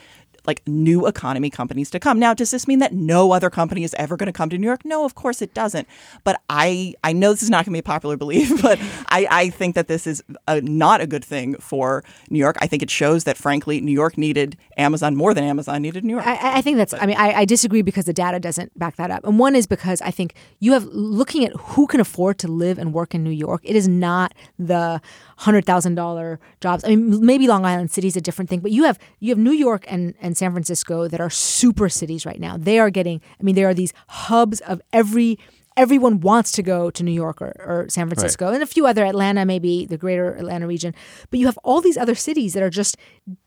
like 0.47 0.67
new 0.67 1.07
economy 1.07 1.51
companies 1.51 1.91
to 1.91 2.01
come. 2.01 2.19
Now, 2.19 2.35
does 2.35 2.51
this 2.51 2.69
mean 2.69 2.79
that 2.81 2.93
no 2.93 3.33
other 3.33 3.51
company 3.51 3.85
is 3.85 3.95
ever 3.99 4.17
going 4.17 4.27
to 4.27 4.33
come 4.33 4.51
to 4.51 4.59
New 4.59 4.67
York? 4.67 4.85
No, 4.85 5.05
of 5.05 5.15
course 5.15 5.43
it 5.43 5.55
doesn't. 5.55 5.89
But 6.23 6.41
I 6.49 6.95
I 7.03 7.13
know 7.13 7.33
this 7.33 7.43
is 7.43 7.51
not 7.51 7.65
going 7.65 7.73
to 7.73 7.77
be 7.77 7.79
a 7.79 7.83
popular 7.83 8.17
belief, 8.17 8.63
but 8.63 8.79
I, 9.09 9.27
I 9.31 9.51
think 9.51 9.75
that 9.75 9.89
this 9.89 10.07
is 10.07 10.23
a, 10.47 10.61
not 10.61 11.01
a 11.01 11.07
good 11.07 11.25
thing 11.25 11.55
for 11.57 12.05
New 12.31 12.39
York. 12.39 12.57
I 12.61 12.67
think 12.67 12.83
it 12.83 12.91
shows 12.91 13.25
that 13.25 13.37
frankly 13.37 13.81
New 13.81 13.93
York 13.93 14.19
needed 14.19 14.57
Amazon 14.77 15.17
more 15.17 15.35
than 15.35 15.45
Amazon 15.45 15.83
needed 15.83 16.03
in 16.03 16.09
New 16.09 16.15
York. 16.15 16.27
I, 16.27 16.59
I 16.59 16.61
think 16.63 16.77
that's. 16.77 16.95
I 16.95 17.07
mean, 17.07 17.17
I, 17.17 17.33
I 17.41 17.45
disagree 17.45 17.83
because 17.83 18.05
the 18.05 18.13
data 18.13 18.41
doesn't 18.41 18.77
back 18.79 18.97
that 18.97 19.11
up. 19.11 19.25
And 19.25 19.39
one 19.39 19.55
is 19.55 19.67
because 19.67 20.01
I 20.03 20.11
think 20.11 20.35
you 20.61 20.73
have 20.73 20.85
looking 20.87 21.45
at 21.45 21.53
who 21.57 21.87
can 21.87 22.01
afford 22.01 22.39
to 22.39 22.49
live 22.49 22.79
and 22.79 22.93
work 22.93 23.15
in 23.15 23.23
New 23.23 23.31
York. 23.31 23.63
It 23.65 23.77
is 23.77 23.89
not 23.89 24.35
the 24.59 25.01
hundred 25.39 25.65
thousand 25.65 25.95
dollar 25.95 26.41
jobs. 26.61 26.85
I 26.85 26.89
mean, 26.89 27.25
maybe 27.25 27.47
Long 27.47 27.65
Island 27.65 27.91
City 27.91 28.09
is 28.09 28.17
a 28.17 28.21
different 28.21 28.49
thing, 28.51 28.61
but 28.61 28.71
you 28.71 28.85
have 28.85 28.99
you 29.21 29.31
have 29.31 29.39
New 29.39 29.53
York 29.53 29.85
and 29.89 30.15
and 30.21 30.37
San 30.37 30.53
Francisco 30.53 31.09
that 31.09 31.21
are 31.21 31.31
super 31.31 31.89
cities 31.89 32.27
right 32.27 32.41
now. 32.41 32.57
They 32.57 32.79
are 32.79 32.91
getting. 32.91 33.21
I 33.41 33.43
mean, 33.43 33.55
there 33.55 33.69
are 33.69 33.75
these 33.75 33.93
hubs 34.09 34.61
of 34.61 34.81
every. 34.93 35.39
Everyone 35.77 36.21
wants 36.21 36.53
to 36.53 36.63
go 36.63 36.89
to 36.91 37.03
New 37.03 37.13
York 37.13 37.43
or, 37.43 37.53
or 37.59 37.87
San 37.89 38.07
Francisco 38.09 38.53
and 38.53 38.63
a 38.63 38.67
few 38.67 38.87
other 38.87 39.05
Atlanta, 39.05 39.45
maybe 39.45 39.87
the 39.87 39.99
greater 39.99 40.33
Atlanta 40.35 40.67
region. 40.69 40.95
But 41.31 41.41
you 41.41 41.47
have 41.47 41.59
all 41.65 41.81
these 41.81 41.97
other 41.97 42.15
cities 42.15 42.53
that 42.55 42.63
are 42.63 42.71
just 42.71 42.97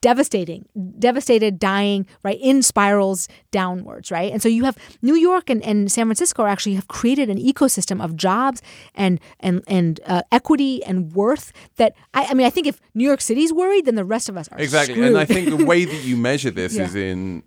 devastating, 0.01 0.67
devastated, 0.99 1.57
dying, 1.59 2.05
right, 2.23 2.37
in 2.41 2.61
spirals 2.63 3.27
downwards, 3.51 4.11
right? 4.11 4.31
And 4.31 4.41
so 4.41 4.49
you 4.49 4.65
have 4.65 4.77
New 5.01 5.15
York 5.15 5.49
and, 5.49 5.63
and 5.63 5.91
San 5.91 6.05
Francisco 6.07 6.45
actually 6.45 6.75
have 6.75 6.87
created 6.87 7.29
an 7.29 7.37
ecosystem 7.37 8.03
of 8.03 8.15
jobs 8.15 8.61
and 8.93 9.19
and 9.39 9.63
and 9.67 9.99
uh, 10.05 10.21
equity 10.31 10.83
and 10.83 11.13
worth 11.13 11.53
that 11.77 11.93
I, 12.13 12.25
I 12.25 12.33
mean 12.33 12.45
I 12.45 12.49
think 12.49 12.67
if 12.67 12.79
New 12.93 13.05
York 13.05 13.21
City's 13.21 13.53
worried, 13.53 13.85
then 13.85 13.95
the 13.95 14.05
rest 14.05 14.29
of 14.29 14.37
us 14.37 14.47
are 14.51 14.59
Exactly. 14.59 14.95
Screwed. 14.95 15.07
And 15.09 15.17
I 15.17 15.25
think 15.25 15.49
the 15.49 15.65
way 15.65 15.85
that 15.85 16.03
you 16.03 16.17
measure 16.29 16.51
this 16.51 16.75
Yeah. 16.75 16.83
is 16.85 16.95
in 16.95 17.43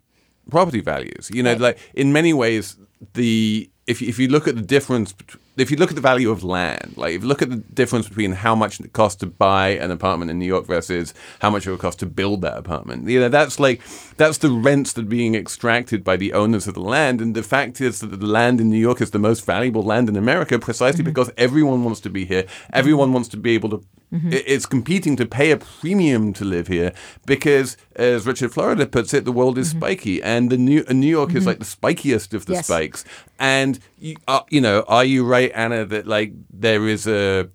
property 0.50 0.80
values. 0.80 1.30
You 1.32 1.42
know, 1.42 1.54
like 1.54 1.78
in 1.94 2.12
many 2.12 2.32
ways, 2.32 2.76
the 3.14 3.69
if 3.90 4.00
you, 4.00 4.08
if 4.08 4.18
you 4.20 4.28
look 4.28 4.46
at 4.46 4.54
the 4.54 4.62
difference, 4.62 5.12
if 5.56 5.70
you 5.70 5.76
look 5.76 5.90
at 5.90 5.96
the 5.96 6.00
value 6.00 6.30
of 6.30 6.44
land, 6.44 6.94
like 6.96 7.12
if 7.12 7.22
you 7.22 7.28
look 7.28 7.42
at 7.42 7.50
the 7.50 7.56
difference 7.56 8.08
between 8.08 8.32
how 8.32 8.54
much 8.54 8.78
it 8.78 8.92
costs 8.92 9.18
to 9.20 9.26
buy 9.26 9.70
an 9.70 9.90
apartment 9.90 10.30
in 10.30 10.38
New 10.38 10.46
York 10.46 10.64
versus 10.66 11.12
how 11.40 11.50
much 11.50 11.66
it 11.66 11.70
would 11.70 11.80
cost 11.80 11.98
to 11.98 12.06
build 12.06 12.40
that 12.42 12.56
apartment, 12.56 13.08
you 13.08 13.18
know, 13.18 13.28
that's 13.28 13.58
like 13.58 13.80
that's 14.16 14.38
the 14.38 14.50
rents 14.50 14.92
that 14.92 15.02
are 15.02 15.08
being 15.08 15.34
extracted 15.34 16.04
by 16.04 16.16
the 16.16 16.32
owners 16.32 16.68
of 16.68 16.74
the 16.74 16.80
land. 16.80 17.20
And 17.20 17.34
the 17.34 17.42
fact 17.42 17.80
is 17.80 17.98
that 18.00 18.20
the 18.20 18.26
land 18.26 18.60
in 18.60 18.70
New 18.70 18.78
York 18.78 19.00
is 19.00 19.10
the 19.10 19.18
most 19.18 19.44
valuable 19.44 19.82
land 19.82 20.08
in 20.08 20.16
America 20.16 20.58
precisely 20.58 21.00
mm-hmm. 21.00 21.10
because 21.10 21.32
everyone 21.36 21.82
wants 21.82 22.00
to 22.00 22.10
be 22.10 22.24
here. 22.24 22.46
Everyone 22.72 23.12
wants 23.12 23.28
to 23.30 23.36
be 23.36 23.54
able 23.54 23.70
to 23.70 23.84
Mm-hmm. 24.12 24.32
it- 24.32 24.44
It's 24.46 24.66
competing 24.66 25.16
to 25.16 25.26
pay 25.26 25.50
a 25.52 25.56
premium 25.56 26.32
to 26.34 26.44
live 26.44 26.66
here 26.68 26.92
because, 27.26 27.76
as 27.96 28.26
Richard 28.26 28.52
Florida 28.52 28.86
puts 28.86 29.14
it, 29.14 29.24
the 29.24 29.32
world 29.32 29.56
is 29.58 29.68
mm-hmm. 29.70 29.78
spiky, 29.80 30.22
and 30.22 30.50
the 30.50 30.56
New 30.58 30.84
uh, 30.88 30.92
New 30.92 31.06
York 31.18 31.30
is 31.30 31.36
mm-hmm. 31.36 31.46
like 31.48 31.58
the 31.60 31.64
spikiest 31.76 32.34
of 32.34 32.44
the 32.46 32.54
Yes. 32.54 32.66
spikes. 32.66 33.04
And 33.38 33.78
you, 33.98 34.16
uh, 34.26 34.40
you 34.50 34.60
know, 34.60 34.84
are 34.88 35.04
you 35.04 35.24
right, 35.24 35.52
Anna, 35.54 35.84
that 35.86 36.06
like 36.06 36.32
there 36.52 36.88
is 36.88 37.06
a 37.06 37.48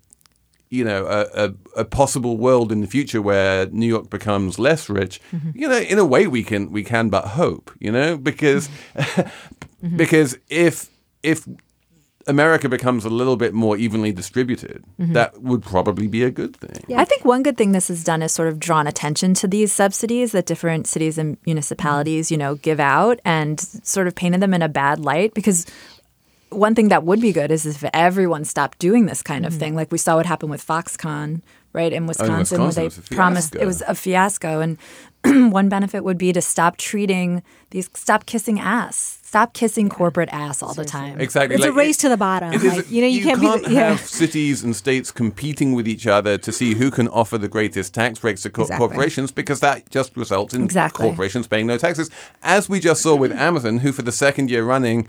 you 0.70 0.84
know 0.84 1.06
a, 1.06 1.44
a, 1.44 1.54
a 1.76 1.84
possible 1.84 2.36
world 2.38 2.72
in 2.72 2.80
the 2.80 2.86
future 2.88 3.22
where 3.22 3.66
New 3.70 3.86
York 3.86 4.08
becomes 4.10 4.58
less 4.58 4.88
rich? 4.88 5.20
You 5.54 5.68
know, 5.68 5.78
in 5.78 5.98
a 5.98 6.04
way, 6.04 6.26
we 6.26 6.42
can 6.42 6.72
we 6.72 6.82
can 6.82 7.08
but 7.10 7.24
hope. 7.36 7.70
You 7.78 7.92
know, 7.92 8.16
because 8.16 8.68
because 9.96 10.38
if 10.48 10.88
if 11.22 11.46
America 12.28 12.68
becomes 12.68 13.04
a 13.04 13.10
little 13.10 13.36
bit 13.36 13.54
more 13.54 13.76
evenly 13.76 14.12
distributed, 14.12 14.84
mm-hmm. 15.00 15.12
that 15.12 15.40
would 15.42 15.62
probably 15.62 16.08
be 16.08 16.24
a 16.24 16.30
good 16.30 16.56
thing. 16.56 16.84
Yeah. 16.88 17.00
I 17.00 17.04
think 17.04 17.24
one 17.24 17.42
good 17.42 17.56
thing 17.56 17.72
this 17.72 17.88
has 17.88 18.02
done 18.02 18.20
is 18.22 18.32
sort 18.32 18.48
of 18.48 18.58
drawn 18.58 18.86
attention 18.86 19.34
to 19.34 19.48
these 19.48 19.72
subsidies 19.72 20.32
that 20.32 20.46
different 20.46 20.88
cities 20.88 21.18
and 21.18 21.36
municipalities, 21.46 22.30
you 22.30 22.36
know, 22.36 22.56
give 22.56 22.80
out 22.80 23.20
and 23.24 23.60
sort 23.60 24.08
of 24.08 24.14
painted 24.16 24.40
them 24.40 24.54
in 24.54 24.62
a 24.62 24.68
bad 24.68 25.00
light 25.00 25.34
because 25.34 25.66
one 26.50 26.74
thing 26.74 26.88
that 26.88 27.04
would 27.04 27.20
be 27.20 27.32
good 27.32 27.50
is 27.50 27.66
if 27.66 27.84
everyone 27.92 28.44
stopped 28.44 28.78
doing 28.78 29.06
this 29.06 29.22
kind 29.22 29.46
of 29.46 29.52
mm-hmm. 29.52 29.60
thing. 29.60 29.74
Like 29.76 29.92
we 29.92 29.98
saw 29.98 30.16
what 30.16 30.26
happened 30.26 30.50
with 30.50 30.66
Foxconn, 30.66 31.42
right, 31.72 31.92
in 31.92 32.04
oh, 32.04 32.08
Wisconsin, 32.08 32.58
where 32.58 32.66
Wisconsin, 32.66 32.74
they 32.74 32.82
it 32.82 32.84
was 32.86 32.98
a 32.98 33.14
promised 33.14 33.54
it 33.54 33.66
was 33.66 33.82
a 33.82 33.94
fiasco. 33.94 34.60
And 34.60 34.78
one 35.52 35.68
benefit 35.68 36.02
would 36.04 36.18
be 36.18 36.32
to 36.32 36.40
stop 36.40 36.76
treating 36.76 37.42
these, 37.70 37.90
stop 37.94 38.26
kissing 38.26 38.58
ass, 38.58 39.15
stop 39.26 39.52
kissing 39.54 39.88
corporate 39.88 40.28
ass 40.30 40.62
all 40.62 40.72
the 40.72 40.84
time. 40.84 41.20
Exactly. 41.20 41.56
It's 41.56 41.64
a 41.64 41.72
race 41.72 41.98
it- 41.98 42.02
to 42.02 42.08
the 42.08 42.16
bottom. 42.16 42.52
it 42.52 42.62
is 42.62 42.76
like, 42.76 42.90
you 42.90 43.00
know, 43.02 43.08
you, 43.08 43.24
can't, 43.24 43.40
can't 43.40 43.66
be. 43.66 43.74
Yeah. 43.74 43.90
have 43.90 44.00
cities 44.00 44.62
and 44.62 44.74
states 44.76 45.10
competing 45.10 45.72
with 45.72 45.88
each 45.88 46.06
other 46.06 46.38
to 46.38 46.52
see 46.52 46.74
who 46.74 46.90
can 46.92 47.08
offer 47.08 47.36
the 47.36 47.48
greatest 47.48 47.92
tax 47.92 48.20
breaks 48.20 48.42
to 48.42 48.50
co- 48.50 48.62
Exactly. 48.62 48.86
corporations 48.86 49.32
because 49.32 49.58
that 49.60 49.90
just 49.90 50.16
results 50.16 50.54
in 50.54 50.62
Exactly. 50.62 51.04
corporations 51.06 51.46
paying 51.48 51.66
no 51.66 51.76
taxes. 51.76 52.08
As 52.42 52.68
we 52.68 52.78
just 52.78 53.02
saw 53.02 53.16
with 53.16 53.32
Amazon, 53.32 53.78
who 53.78 53.90
for 53.92 54.02
the 54.02 54.12
second 54.12 54.48
year 54.50 54.64
running, 54.64 55.08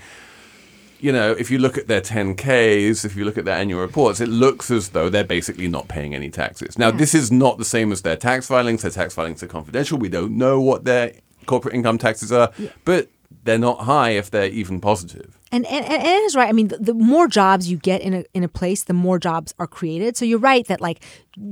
you 1.00 1.12
know, 1.12 1.32
if 1.34 1.52
you 1.52 1.60
look 1.60 1.78
at 1.78 1.88
their 1.88 2.02
10Ks, 2.02 3.06
if 3.06 3.16
you 3.16 3.24
look 3.24 3.38
at 3.38 3.46
their 3.46 3.56
annual 3.56 3.82
reports, 3.82 4.20
it 4.20 4.30
looks 4.30 4.72
as 4.72 4.90
though 4.90 5.10
they're 5.10 5.24
basically 5.24 5.68
not 5.68 5.88
paying 5.88 6.16
any 6.16 6.32
taxes. 6.32 6.80
Now, 6.80 6.90
this 6.90 7.14
is 7.14 7.32
not 7.32 7.60
the 7.60 7.66
same 7.66 7.92
as 7.92 8.02
their 8.02 8.16
tax 8.16 8.48
filings. 8.48 8.82
Their 8.82 8.90
tax 8.90 9.14
filings 9.14 9.44
are 9.44 9.48
confidential. 9.48 10.00
We 10.00 10.10
don't 10.10 10.36
know 10.38 10.60
what 10.60 10.86
their 10.86 11.14
corporate 11.46 11.76
income 11.76 11.98
taxes 12.00 12.32
are, 12.32 12.52
but 12.84 13.10
they're 13.44 13.58
not 13.58 13.82
high 13.82 14.12
if 14.12 14.30
they're 14.30 14.50
even 14.50 14.82
positive. 14.82 15.38
And, 15.52 15.66
and, 15.68 15.86
and 15.86 16.04
it 16.04 16.06
is 16.06 16.36
right. 16.36 16.50
I 16.50 16.52
mean, 16.52 16.68
the, 16.68 16.78
the 16.78 16.94
more 16.94 17.28
jobs 17.28 17.72
you 17.72 17.78
get 17.78 18.02
in 18.02 18.13
a, 18.13 18.26
in 18.34 18.44
a 18.44 18.50
place, 18.50 18.84
the 18.84 18.94
more 18.94 19.18
jobs 19.18 19.54
are 19.60 19.68
created. 19.68 20.18
So 20.18 20.26
you're 20.26 20.40
right 20.40 20.68
that 20.68 20.82
like 20.82 21.02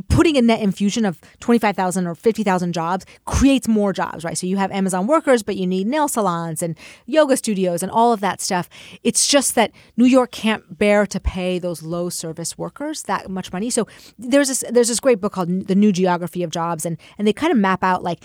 putting 0.10 0.36
a 0.36 0.42
net 0.42 0.60
infusion 0.60 1.06
of 1.06 1.22
25,000 1.40 2.06
or 2.06 2.14
50,000 2.14 2.74
jobs 2.74 3.06
creates 3.24 3.70
more 3.70 3.94
jobs, 3.94 4.26
right? 4.26 4.38
So 4.38 4.48
you 4.48 4.58
have 4.58 4.72
Amazon 4.72 5.08
workers, 5.08 5.44
but 5.44 5.56
you 5.56 5.66
need 5.66 5.88
nail 5.88 6.10
salons 6.10 6.62
and 6.62 6.78
yoga 7.06 7.38
studios 7.38 7.82
and 7.82 7.92
all 7.92 8.12
of 8.12 8.20
that 8.20 8.42
stuff. 8.42 8.70
It's 9.04 9.28
just 9.28 9.56
that 9.56 9.72
New 9.96 10.06
York 10.06 10.32
can't 10.32 10.78
bear 10.78 11.06
to 11.06 11.20
pay 11.22 11.58
those 11.60 11.82
low 11.82 12.10
service 12.10 12.58
workers 12.58 13.04
that 13.04 13.30
much 13.30 13.54
money. 13.54 13.70
So 13.70 13.88
there's 14.18 14.50
this 14.50 14.64
there's 14.70 14.90
this 14.90 15.00
great 15.00 15.22
book 15.22 15.32
called 15.32 15.68
The 15.68 15.76
New 15.76 15.94
Geography 15.94 16.44
of 16.44 16.50
Jobs 16.50 16.86
and 16.86 16.98
and 17.18 17.26
they 17.26 17.34
kind 17.34 17.54
of 17.54 17.58
map 17.58 17.84
out 17.84 18.04
like 18.04 18.24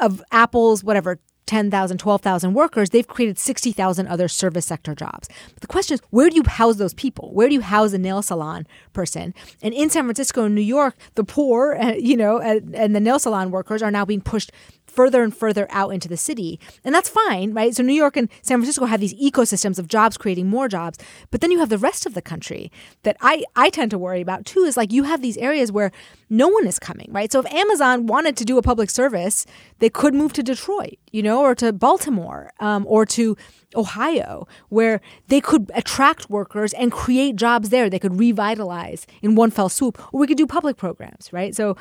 of 0.00 0.22
Apple's 0.32 0.82
whatever 0.82 1.20
10,000, 1.46 1.98
12,000 1.98 2.54
workers, 2.54 2.90
they've 2.90 3.06
created 3.06 3.38
60,000 3.38 4.06
other 4.06 4.28
service 4.28 4.64
sector 4.64 4.94
jobs. 4.94 5.28
But 5.54 5.60
the 5.60 5.66
question 5.66 5.94
is, 5.94 6.00
where 6.10 6.30
do 6.30 6.36
you 6.36 6.44
house 6.44 6.76
those 6.76 6.94
people? 6.94 7.32
Where 7.32 7.48
do 7.48 7.54
you 7.54 7.60
house 7.60 7.92
a 7.92 7.98
nail 7.98 8.22
salon 8.22 8.66
person? 8.92 9.34
And 9.60 9.74
in 9.74 9.90
San 9.90 10.04
Francisco 10.04 10.44
and 10.44 10.54
New 10.54 10.60
York, 10.60 10.94
the 11.14 11.24
poor, 11.24 11.76
you 11.98 12.16
know, 12.16 12.38
and, 12.38 12.74
and 12.74 12.94
the 12.94 13.00
nail 13.00 13.18
salon 13.18 13.50
workers 13.50 13.82
are 13.82 13.90
now 13.90 14.04
being 14.04 14.20
pushed 14.20 14.52
further 14.92 15.22
and 15.22 15.36
further 15.36 15.66
out 15.70 15.90
into 15.90 16.08
the 16.08 16.16
city. 16.16 16.60
And 16.84 16.94
that's 16.94 17.08
fine, 17.08 17.52
right? 17.52 17.74
So 17.74 17.82
New 17.82 17.94
York 17.94 18.16
and 18.16 18.28
San 18.42 18.58
Francisco 18.58 18.84
have 18.84 19.00
these 19.00 19.14
ecosystems 19.14 19.78
of 19.78 19.88
jobs 19.88 20.16
creating 20.16 20.48
more 20.48 20.68
jobs. 20.68 20.98
But 21.30 21.40
then 21.40 21.50
you 21.50 21.58
have 21.58 21.68
the 21.68 21.78
rest 21.78 22.06
of 22.06 22.14
the 22.14 22.22
country 22.22 22.70
that 23.02 23.16
I, 23.20 23.44
I 23.56 23.70
tend 23.70 23.90
to 23.92 23.98
worry 23.98 24.20
about 24.20 24.44
too 24.44 24.60
is 24.60 24.76
like 24.76 24.92
you 24.92 25.04
have 25.04 25.22
these 25.22 25.38
areas 25.38 25.72
where 25.72 25.92
no 26.28 26.48
one 26.48 26.66
is 26.66 26.78
coming, 26.78 27.08
right? 27.10 27.30
So 27.30 27.40
if 27.40 27.52
Amazon 27.52 28.06
wanted 28.06 28.36
to 28.38 28.44
do 28.44 28.58
a 28.58 28.62
public 28.62 28.90
service, 28.90 29.46
they 29.78 29.90
could 29.90 30.14
move 30.14 30.32
to 30.34 30.42
Detroit, 30.42 30.98
you 31.10 31.22
know, 31.22 31.40
or 31.42 31.54
to 31.56 31.72
Baltimore 31.72 32.52
um, 32.60 32.86
or 32.88 33.04
to 33.06 33.36
Ohio, 33.74 34.46
where 34.68 35.00
they 35.28 35.40
could 35.40 35.70
attract 35.74 36.30
workers 36.30 36.72
and 36.74 36.92
create 36.92 37.36
jobs 37.36 37.70
there. 37.70 37.88
They 37.88 37.98
could 37.98 38.18
revitalize 38.18 39.06
in 39.22 39.34
one 39.34 39.50
fell 39.50 39.68
swoop, 39.68 39.98
or 40.12 40.20
we 40.20 40.26
could 40.26 40.36
do 40.36 40.46
public 40.46 40.76
programs, 40.76 41.32
right? 41.32 41.54
So 41.54 41.76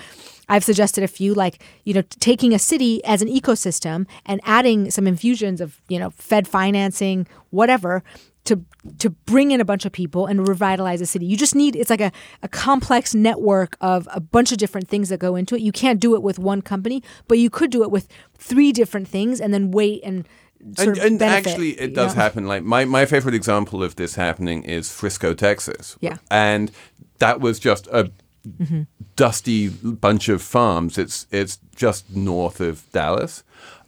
I've 0.50 0.64
suggested 0.64 1.04
a 1.04 1.08
few, 1.08 1.34
like, 1.34 1.64
you 1.84 1.94
know, 1.94 2.04
taking 2.20 2.54
a 2.54 2.60
city 2.60 3.04
as 3.06 3.22
an 3.22 3.28
ecosystem 3.28 4.08
and 4.26 4.42
adding 4.44 4.92
some 4.92 5.08
infusions 5.08 5.62
of, 5.62 5.82
you 5.88 6.00
know, 6.00 6.10
Fed 6.12 6.48
financing, 6.48 7.28
whatever. 7.50 8.04
To, 8.46 8.66
to 8.98 9.12
bring 9.12 9.52
in 9.52 9.62
a 9.62 9.66
bunch 9.66 9.86
of 9.86 9.92
people 9.92 10.26
and 10.26 10.48
revitalize 10.48 11.00
a 11.00 11.06
city. 11.06 11.28
You 11.28 11.38
just 11.38 11.54
need 11.54 11.76
it's 11.76 11.92
like 11.92 12.02
a, 12.02 12.12
a 12.42 12.48
complex 12.48 13.14
network 13.14 13.78
of 13.82 14.08
a 14.12 14.20
bunch 14.20 14.52
of 14.52 14.58
different 14.58 14.88
things 14.88 15.10
that 15.10 15.20
go 15.20 15.36
into 15.36 15.54
it. 15.54 15.62
You 15.62 15.72
can't 15.72 16.00
do 16.00 16.16
it 16.16 16.24
with 16.24 16.40
one 16.40 16.64
company, 16.64 17.04
but 17.28 17.38
you 17.38 17.52
could 17.52 17.70
do 17.70 17.84
it 17.84 17.92
with 17.92 18.08
three 18.36 18.72
different 18.72 19.08
things 19.08 19.40
and 19.40 19.54
then 19.54 19.70
wait 19.70 20.02
and 20.04 20.28
and, 20.78 20.98
and 20.98 21.22
actually, 21.22 21.72
it 21.80 21.94
does 21.94 22.16
know? 22.16 22.22
happen. 22.22 22.48
Like 22.48 22.64
my, 22.64 22.86
my 22.86 23.06
favorite 23.06 23.36
example 23.36 23.84
of 23.84 23.96
this 23.96 24.16
happening 24.16 24.64
is 24.64 24.92
Frisco, 24.92 25.34
Texas. 25.34 25.98
Yeah. 26.02 26.18
and 26.30 26.72
that 27.20 27.40
was 27.40 27.60
just 27.60 27.88
a 27.88 28.12
Mm-hmm. 28.44 28.82
dusty 29.18 29.70
bunch 29.70 30.28
of 30.28 30.42
farms. 30.42 30.98
It's 30.98 31.28
it's 31.30 31.60
just 31.76 32.10
north 32.16 32.60
of 32.60 32.92
Dallas. 32.92 33.44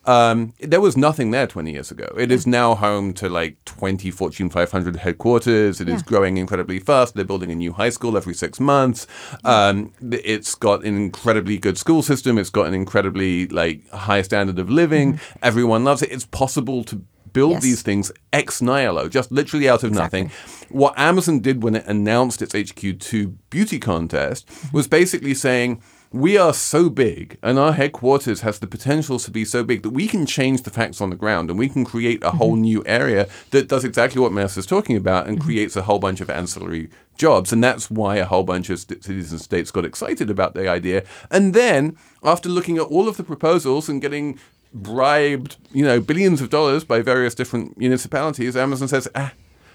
Um, 0.05 0.53
there 0.59 0.81
was 0.81 0.97
nothing 0.97 1.31
there 1.31 1.47
20 1.47 1.71
years 1.71 1.89
ago. 1.91 2.07
It 2.17 2.31
is 2.31 2.45
now 2.45 2.75
home 2.75 3.13
to 3.13 3.29
like 3.29 3.63
20 3.65 4.11
Fortune 4.11 4.49
500 4.49 4.97
headquarters. 4.97 5.79
It 5.79 5.87
is 5.87 6.01
Yeah. 6.01 6.07
growing 6.07 6.37
incredibly 6.37 6.79
fast. 6.79 7.15
They're 7.15 7.23
building 7.23 7.51
a 7.51 7.55
new 7.55 7.73
high 7.73 7.89
school 7.89 8.17
every 8.17 8.33
six 8.33 8.59
months. 8.59 9.07
Um, 9.45 9.93
it's 10.11 10.55
got 10.55 10.83
an 10.83 10.95
incredibly 10.97 11.57
good 11.57 11.77
school 11.77 12.01
system. 12.01 12.37
It's 12.37 12.49
got 12.49 12.67
an 12.67 12.73
incredibly 12.73 13.47
like 13.47 13.89
high 13.91 14.21
standard 14.23 14.59
of 14.59 14.69
living. 14.69 15.19
Everyone 15.41 15.83
loves 15.83 16.01
it. 16.01 16.11
It's 16.11 16.25
possible 16.25 16.83
to 16.85 17.01
build 17.31 17.53
Yes. 17.53 17.63
these 17.63 17.81
things 17.81 18.11
ex 18.31 18.61
nihilo, 18.61 19.09
just 19.09 19.31
literally 19.31 19.67
out 19.67 19.83
of 19.83 19.91
nothing. 19.91 20.29
What 20.69 20.93
Amazon 20.97 21.39
did 21.39 21.63
when 21.63 21.75
it 21.75 21.83
announced 21.87 22.41
its 22.43 22.53
HQ2 22.53 23.33
beauty 23.49 23.79
contest 23.79 24.47
was 24.71 24.87
basically 24.87 25.33
saying, 25.33 25.81
we 26.13 26.37
are 26.37 26.53
so 26.53 26.91
big 26.91 27.39
and 27.41 27.57
our 27.57 27.73
headquarters 27.73 28.41
has 28.41 28.59
the 28.59 28.67
potential 28.67 29.17
to 29.17 29.31
be 29.31 29.43
so 29.43 29.63
big 29.63 29.81
that 29.81 29.89
we 29.89 30.07
can 30.07 30.27
change 30.27 30.61
the 30.61 30.69
facts 30.69 31.01
on 31.01 31.09
the 31.09 31.15
ground 31.15 31.49
and 31.49 31.57
we 31.57 31.67
can 31.67 31.83
create 31.83 32.23
a 32.23 32.29
whole 32.29 32.55
new 32.55 32.83
area 32.85 33.27
that 33.49 33.67
does 33.67 33.83
exactly 33.83 34.21
what 34.21 34.31
Mehrsa 34.31 34.59
is 34.59 34.67
talking 34.67 34.95
about 34.95 35.27
and 35.27 35.41
creates 35.41 35.75
a 35.75 35.81
whole 35.81 35.97
bunch 35.97 36.21
of 36.21 36.29
ancillary 36.29 36.87
jobs. 37.17 37.51
And 37.51 37.63
that's 37.63 37.89
why 37.89 38.17
a 38.17 38.25
whole 38.25 38.43
bunch 38.43 38.69
of 38.69 38.79
st- 38.79 39.03
cities 39.03 39.31
and 39.31 39.41
states 39.41 39.71
got 39.71 39.85
excited 39.85 40.29
about 40.29 40.53
the 40.53 40.69
idea. 40.69 41.03
And 41.31 41.55
then, 41.55 41.97
after 42.23 42.47
looking 42.47 42.77
at 42.77 42.83
all 42.83 43.09
of 43.09 43.17
the 43.17 43.23
proposals 43.23 43.89
and 43.89 43.99
getting 43.99 44.37
bribed, 44.71 45.57
you 45.71 45.83
know, 45.83 45.99
billions 45.99 46.41
of 46.41 46.51
dollars 46.51 46.83
by 46.83 47.01
various 47.01 47.33
different 47.33 47.75
municipalities, 47.77 48.55
Amazon 48.55 48.87
says, 48.87 49.07
ah, 49.15 49.33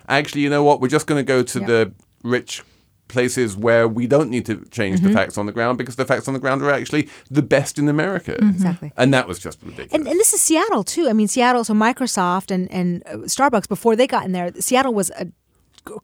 actually, 0.08 0.42
you 0.42 0.50
know 0.50 0.62
what? 0.62 0.80
We're 0.80 0.88
just 0.88 1.08
going 1.08 1.18
to 1.18 1.26
go 1.26 1.42
to 1.42 1.60
the 1.60 1.92
rich 2.22 2.62
places 3.08 3.56
where 3.56 3.88
we 3.88 4.06
don't 4.06 4.30
need 4.30 4.46
to 4.46 4.64
change 4.70 5.00
the 5.00 5.12
facts 5.12 5.38
on 5.38 5.46
the 5.46 5.52
ground 5.52 5.78
because 5.78 5.96
the 5.96 6.04
facts 6.04 6.28
on 6.28 6.34
the 6.34 6.40
ground 6.40 6.62
are 6.62 6.70
actually 6.70 7.08
the 7.30 7.42
best 7.42 7.78
in 7.78 7.88
America. 7.88 8.36
Exactly. 8.36 8.92
And 8.96 9.12
that 9.14 9.26
was 9.26 9.38
just 9.38 9.58
ridiculous. 9.62 9.92
And, 9.92 10.06
and 10.06 10.18
this 10.18 10.32
is 10.32 10.40
Seattle 10.40 10.84
too. 10.84 11.08
I 11.08 11.12
mean, 11.12 11.28
Seattle. 11.28 11.64
So 11.64 11.74
Microsoft 11.74 12.50
and 12.50 12.70
and 12.70 13.02
uh, 13.06 13.16
Starbucks 13.26 13.68
before 13.68 13.96
they 13.96 14.06
got 14.06 14.24
in 14.24 14.32
there, 14.32 14.52
Seattle 14.60 14.94
was 14.94 15.10
a 15.10 15.26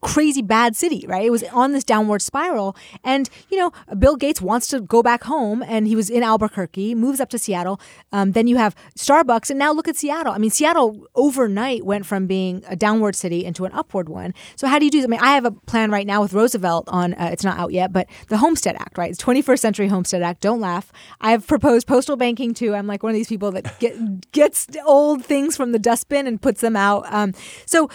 crazy 0.01 0.43
bad 0.43 0.77
city, 0.77 1.05
right? 1.09 1.25
It 1.25 1.31
was 1.31 1.43
on 1.45 1.73
this 1.73 1.85
downward 1.85 2.23
spiral. 2.23 2.77
And, 3.03 3.29
you 3.49 3.59
know, 3.59 3.73
Bill 3.99 4.17
Gates 4.17 4.41
wants 4.41 4.67
to 4.69 4.81
go 4.81 5.03
back 5.03 5.25
home 5.25 5.63
and 5.67 5.87
he 5.87 5.97
was 5.97 6.11
in 6.11 6.23
Albuquerque, 6.23 6.95
moves 6.95 7.21
up 7.21 7.31
to 7.31 7.39
Seattle. 7.39 7.81
Um, 8.13 8.33
then 8.33 8.47
you 8.47 8.57
have 8.57 8.75
Starbucks. 8.99 9.51
And 9.51 9.59
now 9.59 9.73
look 9.73 9.89
at 9.89 9.97
Seattle. 9.97 10.33
I 10.33 10.39
mean, 10.39 10.51
Seattle 10.51 11.07
overnight 11.15 11.85
went 11.85 12.07
from 12.07 12.27
being 12.27 12.65
a 12.69 12.77
downward 12.77 13.17
city 13.17 13.45
into 13.45 13.65
an 13.65 13.73
upward 13.73 14.09
one. 14.09 14.35
So 14.57 14.67
how 14.67 14.79
do 14.79 14.85
you 14.85 14.91
do 14.91 14.99
this? 14.99 15.07
I 15.07 15.09
mean, 15.09 15.21
I 15.21 15.33
have 15.33 15.45
a 15.45 15.51
plan 15.51 15.91
right 15.91 16.07
now 16.07 16.23
with 16.23 16.33
Roosevelt 16.33 16.89
on, 16.89 17.15
uh, 17.15 17.31
it's 17.33 17.45
not 17.45 17.59
out 17.59 17.73
yet, 17.73 17.93
but 17.93 18.09
the 18.29 18.39
Homestead 18.39 18.77
Act, 18.77 18.99
right? 18.99 19.11
It's 19.11 19.23
21st 19.23 19.59
Century 19.59 19.89
Homestead 19.89 20.23
Act. 20.23 20.41
Don't 20.41 20.61
laugh. 20.61 20.93
I've 21.21 21.47
proposed 21.47 21.87
postal 21.87 22.17
banking 22.17 22.55
too. 22.55 22.75
I'm 22.75 22.87
like 22.87 23.03
one 23.03 23.11
of 23.11 23.17
these 23.17 23.29
people 23.29 23.53
that 23.53 23.79
get, 23.79 24.31
gets 24.33 24.67
old 24.85 25.25
things 25.25 25.57
from 25.57 25.73
the 25.73 25.79
dustbin 25.79 26.27
and 26.27 26.41
puts 26.41 26.61
them 26.61 26.77
out. 26.77 27.05
Um, 27.13 27.33
so, 27.67 27.91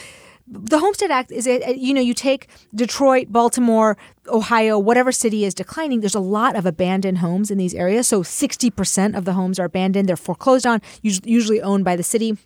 the 0.51 0.79
Homestead 0.79 1.11
Act 1.11 1.31
is, 1.31 1.47
a, 1.47 1.75
you 1.75 1.93
know, 1.93 2.01
you 2.01 2.13
take 2.13 2.47
Detroit, 2.73 3.27
Baltimore, 3.29 3.97
Ohio, 4.27 4.79
whatever 4.79 5.11
city 5.11 5.45
is 5.45 5.53
declining, 5.53 5.99
there's 5.99 6.15
a 6.15 6.19
lot 6.19 6.55
of 6.55 6.65
abandoned 6.65 7.19
homes 7.19 7.51
in 7.51 7.57
these 7.57 7.75
areas. 7.75 8.07
So 8.07 8.23
60% 8.23 9.15
of 9.15 9.25
the 9.25 9.33
homes 9.33 9.59
are 9.59 9.65
abandoned, 9.65 10.09
they're 10.09 10.17
foreclosed 10.17 10.65
on, 10.65 10.81
usually 11.01 11.61
owned 11.61 11.85
by 11.85 11.95
the 11.95 12.03
city. 12.03 12.37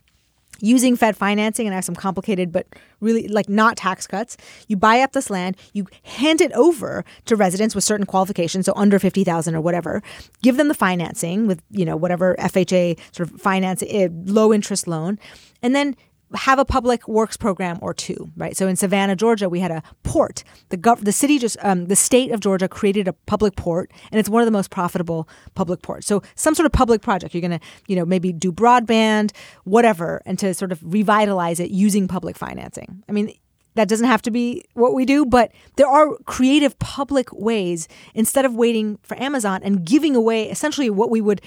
Using 0.60 0.96
Fed 0.96 1.16
financing, 1.16 1.66
and 1.66 1.74
I 1.74 1.78
have 1.78 1.84
some 1.84 1.96
complicated 1.96 2.52
but 2.52 2.68
really 3.00 3.26
like 3.26 3.48
not 3.48 3.76
tax 3.76 4.06
cuts. 4.06 4.36
You 4.68 4.76
buy 4.76 5.00
up 5.00 5.10
this 5.10 5.28
land, 5.28 5.56
you 5.72 5.86
hand 6.04 6.40
it 6.40 6.52
over 6.52 7.04
to 7.24 7.34
residents 7.34 7.74
with 7.74 7.82
certain 7.82 8.06
qualifications, 8.06 8.66
so 8.66 8.72
under 8.76 9.00
fifty 9.00 9.24
thousand 9.24 9.56
or 9.56 9.60
whatever. 9.60 10.00
Give 10.42 10.56
them 10.56 10.68
the 10.68 10.74
financing 10.74 11.48
with 11.48 11.60
you 11.70 11.84
know 11.84 11.96
whatever 11.96 12.36
FHA 12.38 13.00
sort 13.10 13.28
of 13.28 13.40
finance, 13.40 13.82
eh, 13.88 14.08
low 14.12 14.52
interest 14.52 14.86
loan, 14.86 15.18
and 15.60 15.74
then 15.74 15.96
have 16.34 16.58
a 16.58 16.64
public 16.64 17.06
works 17.06 17.36
program 17.36 17.78
or 17.80 17.94
two, 17.94 18.30
right? 18.36 18.56
So 18.56 18.66
in 18.66 18.76
Savannah, 18.76 19.16
Georgia, 19.16 19.48
we 19.48 19.60
had 19.60 19.70
a 19.70 19.82
port. 20.02 20.42
The 20.70 20.76
gov- 20.76 21.04
the 21.04 21.12
city 21.12 21.38
just 21.38 21.56
um, 21.62 21.86
the 21.86 21.96
state 21.96 22.32
of 22.32 22.40
Georgia 22.40 22.68
created 22.68 23.06
a 23.08 23.12
public 23.12 23.56
port, 23.56 23.92
and 24.10 24.18
it's 24.18 24.28
one 24.28 24.42
of 24.42 24.46
the 24.46 24.52
most 24.52 24.70
profitable 24.70 25.28
public 25.54 25.82
ports. 25.82 26.06
So 26.06 26.22
some 26.34 26.54
sort 26.54 26.66
of 26.66 26.72
public 26.72 27.02
project, 27.02 27.34
you're 27.34 27.42
gonna 27.42 27.60
you 27.86 27.96
know 27.96 28.04
maybe 28.04 28.32
do 28.32 28.52
broadband, 28.52 29.32
whatever, 29.64 30.22
and 30.26 30.38
to 30.38 30.54
sort 30.54 30.72
of 30.72 30.80
revitalize 30.82 31.60
it 31.60 31.70
using 31.70 32.08
public 32.08 32.36
financing. 32.36 33.02
I 33.08 33.12
mean. 33.12 33.34
That 33.76 33.88
doesn't 33.88 34.06
have 34.06 34.22
to 34.22 34.30
be 34.30 34.64
what 34.74 34.94
we 34.94 35.04
do, 35.04 35.26
but 35.26 35.50
there 35.74 35.88
are 35.88 36.16
creative 36.26 36.78
public 36.78 37.32
ways 37.32 37.88
instead 38.14 38.44
of 38.44 38.54
waiting 38.54 39.00
for 39.02 39.20
Amazon 39.20 39.62
and 39.64 39.84
giving 39.84 40.14
away 40.14 40.48
essentially 40.48 40.90
what 40.90 41.10
we 41.10 41.20
would 41.20 41.42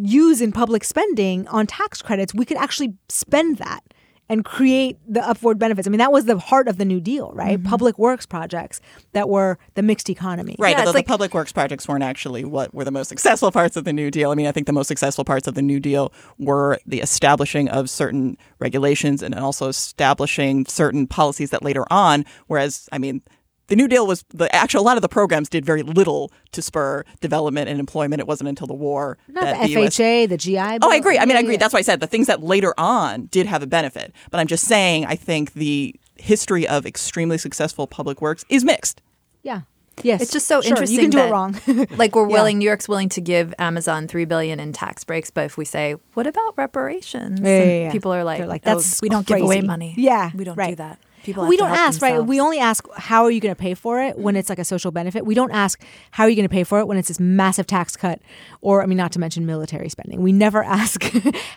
use 0.00 0.40
in 0.40 0.52
public 0.52 0.84
spending 0.84 1.46
on 1.48 1.66
tax 1.66 2.02
credits, 2.02 2.34
we 2.34 2.44
could 2.44 2.56
actually 2.56 2.94
spend 3.08 3.58
that 3.58 3.82
and 4.26 4.42
create 4.42 4.96
the 5.06 5.20
upward 5.20 5.58
benefits. 5.58 5.86
I 5.86 5.90
mean, 5.90 5.98
that 5.98 6.10
was 6.10 6.24
the 6.24 6.38
heart 6.38 6.66
of 6.66 6.78
the 6.78 6.84
New 6.86 6.98
Deal, 6.98 7.30
right? 7.34 7.58
Mm-hmm. 7.58 7.68
Public 7.68 7.98
works 7.98 8.24
projects 8.24 8.80
that 9.12 9.28
were 9.28 9.58
the 9.74 9.82
mixed 9.82 10.08
economy. 10.08 10.56
Right, 10.58 10.70
Yeah, 10.70 10.78
although 10.78 10.90
it's 10.90 10.94
like- 10.94 11.04
the 11.04 11.10
public 11.10 11.34
works 11.34 11.52
projects 11.52 11.86
weren't 11.86 12.04
actually 12.04 12.42
what 12.42 12.72
were 12.72 12.84
the 12.84 12.90
most 12.90 13.08
successful 13.08 13.52
parts 13.52 13.76
of 13.76 13.84
the 13.84 13.92
New 13.92 14.10
Deal. 14.10 14.30
I 14.30 14.34
mean, 14.34 14.46
I 14.46 14.52
think 14.52 14.66
the 14.66 14.72
most 14.72 14.88
successful 14.88 15.24
parts 15.24 15.46
of 15.46 15.54
the 15.54 15.60
New 15.62 15.78
Deal 15.78 16.10
were 16.38 16.78
the 16.86 17.00
establishing 17.02 17.68
of 17.68 17.90
certain 17.90 18.38
regulations 18.60 19.22
and 19.22 19.34
also 19.34 19.68
establishing 19.68 20.64
certain 20.66 21.06
policies 21.06 21.50
that 21.50 21.62
later 21.62 21.84
on, 21.90 22.24
whereas, 22.46 22.88
I 22.92 22.96
mean, 22.98 23.20
the 23.68 23.76
New 23.76 23.88
Deal 23.88 24.06
was 24.06 24.24
the 24.28 24.54
actual, 24.54 24.80
a 24.80 24.84
lot 24.84 24.96
of 24.96 25.02
the 25.02 25.08
programs 25.08 25.48
did 25.48 25.64
very 25.64 25.82
little 25.82 26.30
to 26.52 26.60
spur 26.62 27.04
development 27.20 27.68
and 27.68 27.80
employment. 27.80 28.20
It 28.20 28.26
wasn't 28.26 28.48
until 28.48 28.66
the 28.66 28.74
war 28.74 29.16
Not 29.28 29.44
that 29.44 29.62
the 29.66 29.74
the 29.74 29.84
US 29.86 29.96
FHA, 29.96 30.28
the 30.28 30.36
GI. 30.36 30.58
Oh, 30.82 30.90
I 30.90 30.96
agree. 30.96 31.18
I 31.18 31.20
mean, 31.22 31.30
Yeah, 31.30 31.36
I 31.36 31.40
agree. 31.40 31.54
yeah. 31.54 31.58
That's 31.58 31.72
why 31.72 31.78
I 31.80 31.82
said 31.82 32.00
the 32.00 32.06
things 32.06 32.26
that 32.26 32.42
later 32.42 32.74
on 32.78 33.26
did 33.26 33.46
have 33.46 33.62
a 33.62 33.66
benefit. 33.66 34.12
But 34.30 34.40
I'm 34.40 34.46
just 34.46 34.64
saying, 34.64 35.06
I 35.06 35.16
think 35.16 35.54
the 35.54 35.94
history 36.16 36.66
of 36.68 36.84
extremely 36.86 37.38
successful 37.38 37.86
public 37.86 38.20
works 38.20 38.44
is 38.48 38.64
mixed. 38.64 39.00
Yeah. 39.42 39.62
Yes. 40.02 40.22
It's 40.22 40.32
just 40.32 40.48
so 40.48 40.60
Sure, 40.60 40.70
interesting. 40.70 40.96
You 40.96 41.02
can 41.02 41.10
do 41.10 41.18
that, 41.18 41.28
it 41.28 41.32
wrong. 41.32 41.86
like 41.96 42.16
we're 42.16 42.22
Yeah. 42.28 42.32
willing, 42.34 42.58
New 42.58 42.64
York's 42.66 42.88
willing 42.88 43.08
to 43.10 43.20
give 43.20 43.54
Amazon 43.60 44.08
three 44.08 44.24
billion 44.24 44.58
in 44.58 44.72
tax 44.72 45.04
breaks, 45.04 45.30
but 45.30 45.44
if 45.44 45.56
we 45.56 45.64
say, 45.64 45.94
"What 46.14 46.26
about 46.26 46.54
reparations?" 46.56 47.40
Yeah, 47.40 47.48
yeah, 47.58 47.64
And 47.84 47.92
people 47.92 48.12
are 48.12 48.24
like, 48.24 48.38
They're 48.38 48.46
like, 48.48 48.62
"Oh, 48.66 48.74
"That's 48.74 49.00
we 49.00 49.08
don't 49.08 49.24
give 49.24 49.40
away 49.40 49.60
money. 49.60 49.94
Yeah, 49.96 50.30
we 50.34 50.42
don't 50.44 50.58
do 50.58 50.74
that." 50.74 50.98
People 51.24 51.46
we 51.46 51.56
don't 51.56 51.70
ask, 51.70 52.02
right? 52.02 52.24
We 52.24 52.38
only 52.38 52.58
ask, 52.58 52.86
how 52.96 53.24
are 53.24 53.30
you 53.30 53.40
going 53.40 53.54
to 53.54 53.60
pay 53.60 53.74
for 53.74 54.00
it 54.00 54.18
when 54.18 54.36
it's 54.36 54.48
like 54.48 54.58
a 54.58 54.64
social 54.64 54.92
benefit? 54.92 55.24
We 55.24 55.34
don't 55.34 55.50
ask, 55.50 55.82
how 56.12 56.24
are 56.24 56.28
you 56.28 56.36
going 56.36 56.48
to 56.48 56.52
pay 56.52 56.64
for 56.64 56.78
it 56.80 56.86
when 56.86 56.98
it's 56.98 57.08
this 57.08 57.18
massive 57.18 57.66
tax 57.66 57.96
cut 57.96 58.20
or, 58.60 58.82
I 58.82 58.86
mean, 58.86 58.98
not 58.98 59.10
to 59.12 59.18
mention 59.18 59.46
military 59.46 59.88
spending. 59.88 60.20
We 60.22 60.32
never 60.32 60.62
ask, 60.80 61.02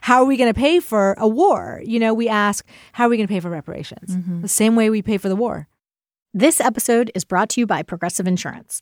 how 0.01 0.22
are 0.22 0.26
we 0.26 0.38
going 0.38 0.51
to 0.51 0.59
pay 0.59 0.80
for 0.80 1.15
a 1.18 1.28
war? 1.28 1.82
You 1.86 1.99
know, 1.99 2.13
we 2.13 2.30
ask, 2.30 2.65
how 2.93 3.05
are 3.05 3.09
we 3.09 3.18
going 3.18 3.28
to 3.28 3.34
pay 3.34 3.41
for 3.41 3.49
reparations? 3.49 4.15
Mm-hmm. 4.15 4.41
The 4.41 4.47
same 4.47 4.76
way 4.76 4.89
we 4.89 5.01
pay 5.01 5.18
for 5.18 5.30
the 5.30 5.36
war. 5.36 5.68
This 6.34 6.61
episode 6.61 7.11
is 7.13 7.26
brought 7.26 7.49
to 7.49 7.61
you 7.61 7.68
by 7.68 7.84
Progressive 7.84 8.28
Insurance. 8.28 8.82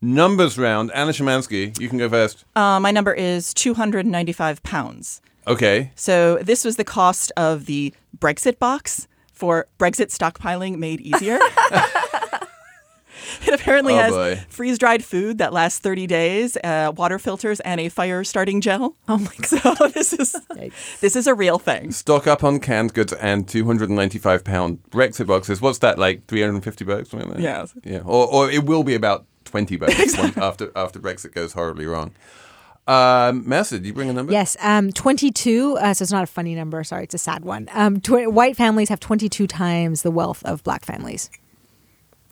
numbers 0.00 0.58
round. 0.58 0.90
Anna 0.92 1.12
Szymanski, 1.12 1.78
you 1.80 1.88
can 1.88 1.98
go 1.98 2.08
first. 2.08 2.44
Uh, 2.54 2.78
my 2.80 2.90
number 2.90 3.12
is 3.12 3.52
295 3.54 4.62
pounds. 4.62 5.20
Okay. 5.46 5.92
So 5.94 6.38
this 6.42 6.64
was 6.64 6.76
the 6.76 6.84
cost 6.84 7.32
of 7.36 7.66
the 7.66 7.94
Brexit 8.18 8.58
box 8.58 9.06
for 9.32 9.66
Brexit 9.78 10.06
stockpiling 10.16 10.76
made 10.78 11.00
easier. 11.00 11.38
it 13.46 13.52
apparently 13.54 13.94
Oh, 13.94 13.98
has 13.98 14.12
boy. 14.12 14.44
freeze 14.48 14.78
dried 14.78 15.04
food 15.04 15.38
that 15.38 15.52
lasts 15.52 15.78
30 15.78 16.06
days, 16.06 16.56
uh, 16.64 16.92
water 16.96 17.18
filters, 17.18 17.60
and 17.60 17.80
a 17.80 17.88
fire 17.88 18.24
starting 18.24 18.60
gel. 18.60 18.96
Oh 19.08 19.18
my 19.18 19.30
god! 19.36 19.46
So 19.78 19.88
this 19.94 20.12
is 20.12 20.34
this 21.00 21.16
is 21.16 21.26
a 21.26 21.34
real 21.34 21.58
thing. 21.58 21.92
Stock 21.92 22.26
up 22.26 22.42
on 22.42 22.58
canned 22.60 22.94
goods 22.94 23.12
and 23.12 23.46
295 23.48 24.42
pound 24.44 24.82
Brexit 24.90 25.26
boxes. 25.26 25.60
What's 25.60 25.78
that 25.78 25.98
like? 25.98 26.26
350 26.26 26.84
bucks? 26.84 27.10
Something 27.10 27.28
like 27.28 27.36
that? 27.38 27.42
Yes. 27.42 27.74
Yeah. 27.84 28.00
Or, 28.04 28.26
or 28.26 28.50
it 28.50 28.64
will 28.64 28.84
be 28.84 28.94
about 28.94 29.26
20 29.46 29.76
bucks 29.76 30.16
when- 30.18 30.38
after 30.38 30.70
after 30.76 30.98
Brexit 30.98 31.32
goes 31.34 31.52
horribly 31.54 31.86
wrong. 31.86 32.12
Um, 32.88 33.42
Mehrsa, 33.44 33.84
you 33.84 33.92
bring 33.92 34.08
a 34.10 34.12
number? 34.12 34.32
Yes, 34.32 34.56
um, 34.60 34.92
22. 34.92 35.76
Uh, 35.80 35.92
so 35.92 36.02
it's 36.04 36.12
not 36.12 36.22
a 36.22 36.26
funny 36.28 36.54
number. 36.54 36.84
Sorry, 36.84 37.02
it's 37.02 37.14
a 37.14 37.18
sad 37.18 37.44
one. 37.44 37.68
Um, 37.72 38.00
tw- 38.00 38.30
white 38.32 38.56
families 38.56 38.90
have 38.90 39.00
22 39.00 39.48
times 39.48 40.02
the 40.02 40.10
wealth 40.12 40.40
of 40.44 40.62
black 40.62 40.84
families. 40.84 41.28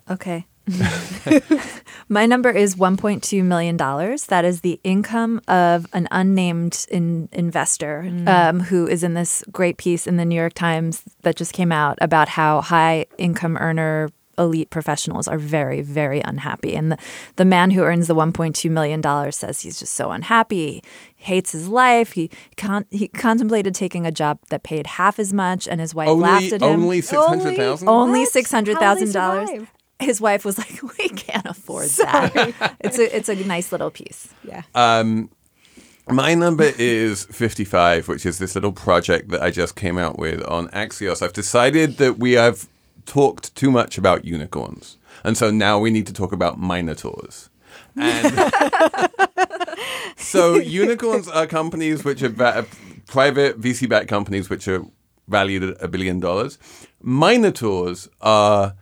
Okay. 0.09 0.47
My 2.09 2.25
number 2.27 2.51
is 2.51 2.77
$1.2 2.77 3.45
million. 3.45 3.77
That 3.77 4.45
is 4.45 4.61
the 4.61 4.81
income 4.85 5.41
of 5.49 5.87
an 5.93 6.07
unnamed 6.11 6.87
in, 6.91 7.29
investor 7.33 8.11
um, 8.27 8.61
who 8.61 8.87
is 8.87 9.03
in 9.03 9.15
this 9.15 9.43
great 9.51 9.77
piece 9.77 10.07
in 10.07 10.17
the 10.17 10.25
New 10.25 10.37
York 10.37 10.55
Times 10.55 11.03
that 11.23 11.37
just 11.37 11.53
came 11.53 11.73
out 11.73 11.99
about 12.01 12.29
how 12.29 12.61
high 12.61 13.07
income 13.19 13.57
earner 13.59 14.09
elite 14.39 14.70
professionals 14.70 15.26
are 15.28 15.39
very, 15.39 15.80
very 15.82 16.20
unhappy. 16.20 16.74
And 16.74 16.93
the, 16.93 16.99
the 17.37 17.45
man 17.45 17.70
who 17.70 17.82
earns 17.82 18.07
the 18.07 18.14
$1.2 18.14 18.70
million 18.70 19.03
says 19.32 19.61
he's 19.61 19.78
just 19.78 19.95
so 19.95 20.11
unhappy, 20.11 20.82
He 21.14 21.24
hates 21.24 21.53
his 21.53 21.68
life. 21.68 22.12
He, 22.12 22.30
con- 22.57 22.87
he 22.91 23.09
contemplated 23.09 23.74
taking 23.74 24.07
a 24.07 24.12
job 24.12 24.39
that 24.51 24.62
paid 24.62 24.87
half 24.87 25.18
as 25.18 25.32
much, 25.32 25.66
and 25.68 25.80
his 25.80 25.95
wife 25.95 26.09
laughed 26.11 26.53
at 26.53 26.62
him. 26.62 26.68
only 26.82 27.01
six 27.01 27.24
hundred 27.24 27.57
thousand. 27.57 27.89
Only 27.89 28.20
What? 28.20 28.28
six 28.30 28.51
hundred 28.51 28.74
How 28.76 28.80
will 28.80 28.87
thousand 29.01 29.07
they 29.09 29.12
dollars. 29.12 29.68
His 30.01 30.20
wife 30.20 30.45
was 30.45 30.59
like, 30.59 30.80
"We 30.99 31.09
can't 31.11 31.47
afford 31.47 31.89
that." 31.89 32.74
it's 32.80 32.99
a 32.99 33.16
it's 33.16 33.28
a 33.28 33.37
nice 33.47 33.70
little 33.72 33.91
piece. 33.91 34.28
Yeah. 34.43 34.62
Um, 34.74 35.30
my 36.11 36.35
number 36.35 36.70
is 36.78 37.24
55, 37.30 38.09
which 38.09 38.26
is 38.26 38.39
this 38.39 38.55
little 38.55 38.72
project 38.72 39.30
that 39.30 39.43
I 39.43 39.51
just 39.51 39.74
came 39.76 39.97
out 39.97 40.18
with 40.18 40.43
on 40.47 40.68
Axios. 40.68 41.22
I've 41.22 41.32
decided 41.32 41.97
that 41.97 42.18
we 42.18 42.32
have 42.32 42.68
talked 43.07 43.55
too 43.55 43.71
much 43.71 43.99
about 43.99 44.25
unicorns. 44.25 44.99
And 45.23 45.37
so 45.37 45.51
now 45.51 45.79
we 45.79 45.91
need 45.91 46.07
to 46.07 46.13
talk 46.13 46.33
about 46.33 46.59
minotaurs. 46.59 47.51
And 47.97 48.53
so 50.17 50.57
unicorns 50.57 51.29
are 51.29 51.47
companies 51.47 52.05
which 52.05 52.23
are 52.23 52.29
va- 52.29 52.67
private 53.07 53.61
VC 53.61 53.89
backed 53.89 54.09
companies 54.09 54.51
which 54.51 54.67
are 54.69 54.85
valued 55.29 55.63
at 55.63 55.83
a 55.83 55.89
billion 55.89 56.21
dollars. 56.21 56.59
Minotaurs 57.03 58.09
are 58.21 58.75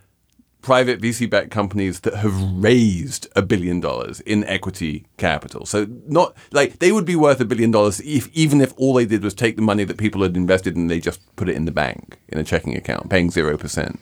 private 0.62 1.00
VC 1.00 1.28
backed 1.28 1.50
companies 1.50 2.00
that 2.00 2.14
have 2.14 2.34
raised 2.54 3.28
a 3.36 3.42
billion 3.42 3.80
dollars 3.80 4.20
in 4.20 4.44
equity 4.44 5.06
capital. 5.16 5.66
So 5.66 5.86
not 6.06 6.36
like 6.52 6.78
they 6.78 6.92
would 6.92 7.04
be 7.04 7.16
worth 7.16 7.40
a 7.40 7.44
billion 7.44 7.70
dollars 7.70 8.00
if 8.00 8.28
even 8.32 8.60
if 8.60 8.72
all 8.76 8.94
they 8.94 9.04
did 9.04 9.22
was 9.22 9.34
take 9.34 9.56
the 9.56 9.62
money 9.62 9.84
that 9.84 9.98
people 9.98 10.22
had 10.22 10.36
invested 10.36 10.76
and 10.76 10.90
they 10.90 11.00
just 11.00 11.20
put 11.36 11.48
it 11.48 11.56
in 11.56 11.64
the 11.64 11.72
bank 11.72 12.18
in 12.28 12.38
a 12.38 12.44
checking 12.44 12.76
account, 12.76 13.10
paying 13.10 13.30
zero 13.30 13.58
percent. 13.58 14.00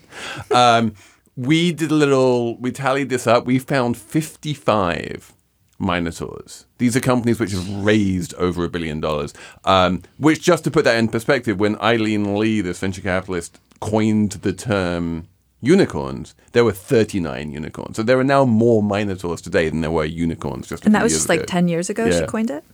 Um, 0.51 0.95
we 1.37 1.73
did 1.73 1.91
a 1.91 1.95
little. 1.95 2.59
We 2.59 2.71
tallied 2.71 3.09
this 3.09 3.27
up. 3.27 3.47
We 3.47 3.59
found 3.59 3.97
fifty-five 3.97 5.33
Minotaurs. 5.79 6.67
These 6.79 6.95
are 6.97 7.01
companies 7.01 7.41
which 7.41 7.53
have 7.53 7.69
raised 7.69 8.35
over 8.35 8.65
a 8.65 8.69
billion 8.69 9.01
dollars. 9.01 9.33
Um, 9.65 10.03
which, 10.19 10.43
just 10.43 10.65
to 10.65 10.71
put 10.71 10.85
that 10.85 10.99
in 10.99 11.09
perspective, 11.09 11.59
when 11.59 11.77
Aileen 11.81 12.39
Lee, 12.39 12.61
this 12.61 12.79
venture 12.79 13.01
capitalist, 13.01 13.59
coined 13.81 14.33
the 14.33 14.53
term 14.53 15.29
unicorns, 15.61 16.35
there 16.53 16.65
were 16.65 16.73
39 16.73 17.51
unicorns. 17.53 17.97
So 17.97 18.03
there 18.03 18.19
are 18.19 18.25
now 18.25 18.45
more 18.45 18.83
Minotaurs 18.83 19.41
today 19.41 19.69
than 19.69 19.81
there 19.81 19.91
were 19.91 20.05
unicorns 20.05 20.69
just 20.69 20.85
a 20.85 20.87
And 20.87 20.95
that 20.95 21.01
few 21.01 21.05
was 21.05 21.13
years 21.13 21.21
just 21.23 21.29
like 21.29 21.47
ten 21.47 21.69
years 21.69 21.91
ago. 21.91 22.11
She 22.11 22.25
coined 22.27 22.51
it. 22.51 22.65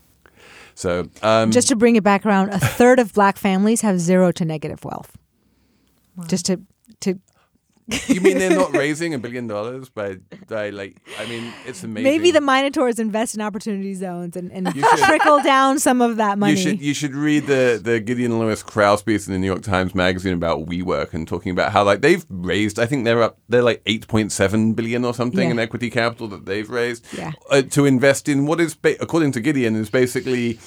So 0.75 1.09
um, 1.23 1.51
Just 1.51 1.69
to 1.69 1.77
bring 1.77 1.97
it 1.97 2.05
back 2.05 2.27
around, 2.27 2.51
a 2.51 2.59
third 2.59 2.99
of 2.99 3.15
black 3.15 3.39
families 3.39 3.81
have 3.81 3.99
zero 3.99 4.31
to 4.33 4.45
negative 4.45 4.85
wealth. 4.85 5.17
Just 6.29 6.47
to 6.47 6.57
to 6.57 6.63
you 8.09 8.21
mean 8.21 8.39
they're 8.39 8.51
not 8.51 8.73
raising 8.77 9.15
a 9.15 9.19
billion 9.19 9.47
dollars 9.47 9.89
by, 9.89 10.17
by 10.49 10.71
like, 10.71 10.97
I 11.21 11.27
mean, 11.27 11.53
it's 11.67 11.85
amazing. 11.85 12.03
maybe 12.05 12.31
the 12.33 12.41
Minotaurs 12.41 12.99
invest 12.99 13.35
in 13.37 13.41
opportunity 13.41 13.95
zones 13.95 14.37
and, 14.37 14.51
and 14.53 14.73
should- 14.75 14.85
trickle 15.07 15.41
down 15.43 15.79
some 15.79 16.01
of 16.01 16.17
that 16.17 16.39
money. 16.39 16.53
You 16.53 16.57
should 16.59 16.81
you 16.81 16.95
should 16.95 17.15
read 17.15 17.47
the 17.47 17.81
the 17.83 18.01
Gideon 18.01 18.39
Lewis 18.39 18.63
Kraus 18.63 19.03
piece 19.03 19.27
in 19.27 19.33
the 19.33 19.39
New 19.39 19.47
York 19.47 19.63
Times 19.63 19.95
Magazine 19.95 20.33
about 20.35 20.67
WeWork 20.67 21.15
and 21.15 21.29
talking 21.29 21.53
about 21.53 21.73
how 21.73 21.85
like 21.85 22.01
they've 22.03 22.25
raised 22.29 22.79
I 22.79 22.87
think 22.87 23.05
they're 23.05 23.23
up 23.23 23.39
they're 23.49 23.63
like 23.63 23.83
eight 23.87 24.09
point 24.09 24.33
seven 24.33 24.73
billion 24.73 25.05
or 25.05 25.15
something 25.15 25.45
Yeah. 25.47 25.51
in 25.53 25.59
equity 25.59 25.91
capital 25.91 26.27
that 26.29 26.45
they've 26.47 26.69
raised 26.69 27.07
Yeah. 27.17 27.33
uh, 27.51 27.63
to 27.63 27.85
invest 27.87 28.29
in 28.29 28.47
what 28.47 28.61
is 28.61 28.75
ba- 28.75 28.97
according 29.01 29.33
to 29.33 29.41
Gideon 29.41 29.77
is 29.77 29.91
basically 29.91 30.59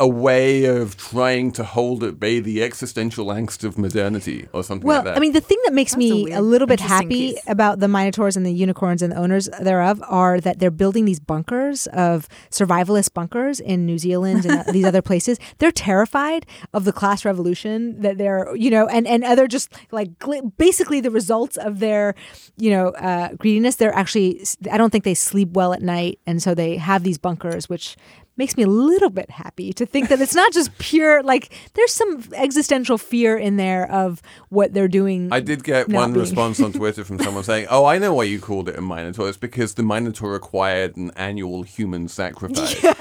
a 0.00 0.08
way 0.08 0.64
of 0.64 0.96
trying 0.96 1.52
to 1.52 1.62
hold 1.62 2.02
at 2.02 2.18
bay 2.18 2.40
the 2.40 2.62
existential 2.62 3.26
angst 3.26 3.62
of 3.64 3.76
modernity 3.78 4.48
or 4.52 4.64
something 4.64 4.86
Well, 4.88 4.96
like 5.00 5.04
that. 5.04 5.16
I 5.16 5.20
mean, 5.20 5.32
the 5.34 5.42
thing 5.42 5.58
that 5.66 5.74
makes 5.74 5.92
That's 5.92 6.04
a 6.04 6.08
me 6.14 6.24
weird, 6.24 6.38
a 6.38 6.40
little 6.40 6.66
bit 6.66 6.80
happy 6.80 7.32
piece. 7.34 7.40
about 7.46 7.80
the 7.80 7.86
Minotaurs 7.86 8.34
and 8.36 8.46
the 8.46 8.52
unicorns 8.52 9.02
and 9.02 9.12
the 9.12 9.16
owners 9.16 9.48
thereof 9.60 10.02
are 10.08 10.40
that 10.40 10.58
they're 10.58 10.70
building 10.70 11.04
these 11.04 11.20
bunkers 11.20 11.86
of 11.88 12.26
survivalist 12.50 13.12
bunkers 13.12 13.60
in 13.60 13.84
New 13.86 13.98
Zealand 13.98 14.46
and 14.46 14.64
these 14.74 14.86
other 14.86 15.02
places. 15.02 15.38
They're 15.58 15.70
terrified 15.70 16.46
of 16.72 16.84
the 16.84 16.92
class 16.92 17.24
revolution 17.26 18.00
that 18.00 18.16
they're, 18.16 18.56
you 18.56 18.70
know, 18.70 18.88
and 18.88 19.06
and 19.06 19.22
other 19.22 19.46
just 19.46 19.72
like 19.92 20.18
gl- 20.18 20.50
basically 20.56 21.00
the 21.02 21.10
results 21.10 21.56
of 21.58 21.78
their, 21.78 22.14
you 22.56 22.70
know, 22.70 22.88
uh, 22.90 23.34
greediness. 23.34 23.76
They're 23.76 23.94
actually, 23.94 24.40
I 24.72 24.78
don't 24.78 24.90
think 24.90 25.04
they 25.04 25.14
sleep 25.14 25.50
well 25.50 25.72
at 25.74 25.82
night, 25.82 26.18
and 26.26 26.42
so 26.42 26.54
they 26.54 26.78
have 26.78 27.02
these 27.02 27.18
bunkers, 27.18 27.68
which 27.68 27.96
makes 28.36 28.56
me 28.56 28.62
a 28.62 28.66
little 28.68 29.10
bit 29.10 29.30
happy 29.30 29.72
to 29.74 29.84
think 29.84 30.08
that 30.08 30.20
it's 30.20 30.34
not 30.34 30.52
just 30.52 30.76
pure 30.78 31.22
like 31.22 31.52
there's 31.74 31.92
some 31.92 32.24
existential 32.34 32.96
fear 32.96 33.36
in 33.36 33.56
there 33.56 33.90
of 33.90 34.22
what 34.48 34.72
they're 34.72 34.88
doing 34.88 35.28
I 35.32 35.40
did 35.40 35.62
get 35.64 35.88
one 35.88 36.12
being- 36.12 36.20
response 36.22 36.60
on 36.60 36.72
Twitter 36.80 37.04
from 37.04 37.18
someone 37.18 37.44
saying, 37.44 37.66
"Oh, 37.70 37.84
I 37.84 37.98
know 37.98 38.14
why 38.14 38.24
you 38.24 38.40
called 38.40 38.68
it 38.68 38.76
a 38.78 38.80
Minotaur. 38.80 39.28
It's 39.28 39.36
because 39.36 39.74
the 39.74 39.82
Minotaur 39.82 40.32
required 40.32 40.96
an 40.96 41.10
annual 41.16 41.62
human 41.64 42.08
sacrifice." 42.08 42.80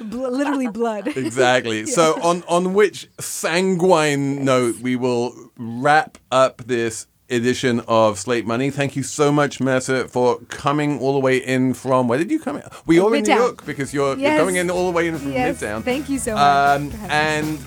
Bl- 0.00 0.28
literally 0.28 0.68
blood 0.68 1.08
exactly. 1.16 1.86
So 1.86 2.20
on 2.22 2.42
on 2.48 2.74
which 2.74 3.08
sanguine 3.18 4.44
note 4.44 4.78
we 4.80 4.94
will 4.94 5.34
wrap 5.56 6.18
up 6.30 6.58
this 6.66 7.06
edition 7.30 7.80
of 7.88 8.18
Slate 8.18 8.46
Money. 8.46 8.70
Thank 8.70 8.96
you 8.96 9.02
so 9.02 9.32
much, 9.32 9.58
Mehrsa, 9.58 10.08
for 10.08 10.38
coming 10.48 11.00
all 11.00 11.12
the 11.12 11.18
way 11.20 11.38
in 11.38 11.74
from 11.74 12.08
where 12.08 12.18
did 12.18 12.30
you 12.30 12.38
come 12.38 12.56
in? 12.56 12.62
We 12.86 12.98
are 13.00 13.14
in 13.14 13.24
New 13.24 13.34
York 13.34 13.64
because 13.66 13.92
you're, 13.92 14.16
Yes. 14.16 14.32
you're 14.32 14.38
coming 14.40 14.56
in 14.56 14.70
all 14.70 14.86
the 14.86 14.92
way 14.96 15.08
in 15.08 15.18
from 15.18 15.32
Yes, 15.32 15.60
Midtown. 15.60 15.82
thank 15.82 16.08
you 16.08 16.18
so 16.18 16.34
much 16.34 16.40
Um, 16.80 16.90
for 16.90 16.96
having 16.98 17.10
and 17.10 17.58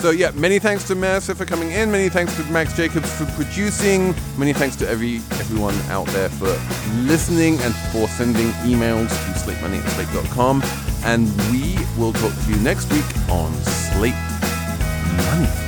so 0.00 0.10
yeah, 0.10 0.30
many 0.34 0.58
thanks 0.60 0.84
to 0.88 0.94
Mehrsa 0.94 1.34
for 1.36 1.44
coming 1.44 1.72
in. 1.72 1.90
Many 1.90 2.08
thanks 2.08 2.36
to 2.36 2.42
Max 2.52 2.72
Jacobs 2.76 3.10
for 3.18 3.24
producing. 3.32 4.14
Many 4.36 4.52
thanks 4.52 4.76
to 4.76 4.88
every 4.88 5.16
everyone 5.40 5.74
out 5.90 6.06
there 6.08 6.28
for 6.28 6.56
listening 7.02 7.58
and 7.62 7.74
for 7.92 8.06
sending 8.08 8.46
emails 8.62 9.08
to 9.08 9.38
slatemoney 9.40 9.82
at 9.84 9.90
slate.com. 9.92 10.62
And 11.04 11.26
we 11.50 11.76
will 11.96 12.12
talk 12.12 12.32
to 12.32 12.50
you 12.50 12.56
next 12.58 12.92
week 12.92 13.04
on 13.28 13.52
Slate 13.64 14.14
Money. 15.16 15.67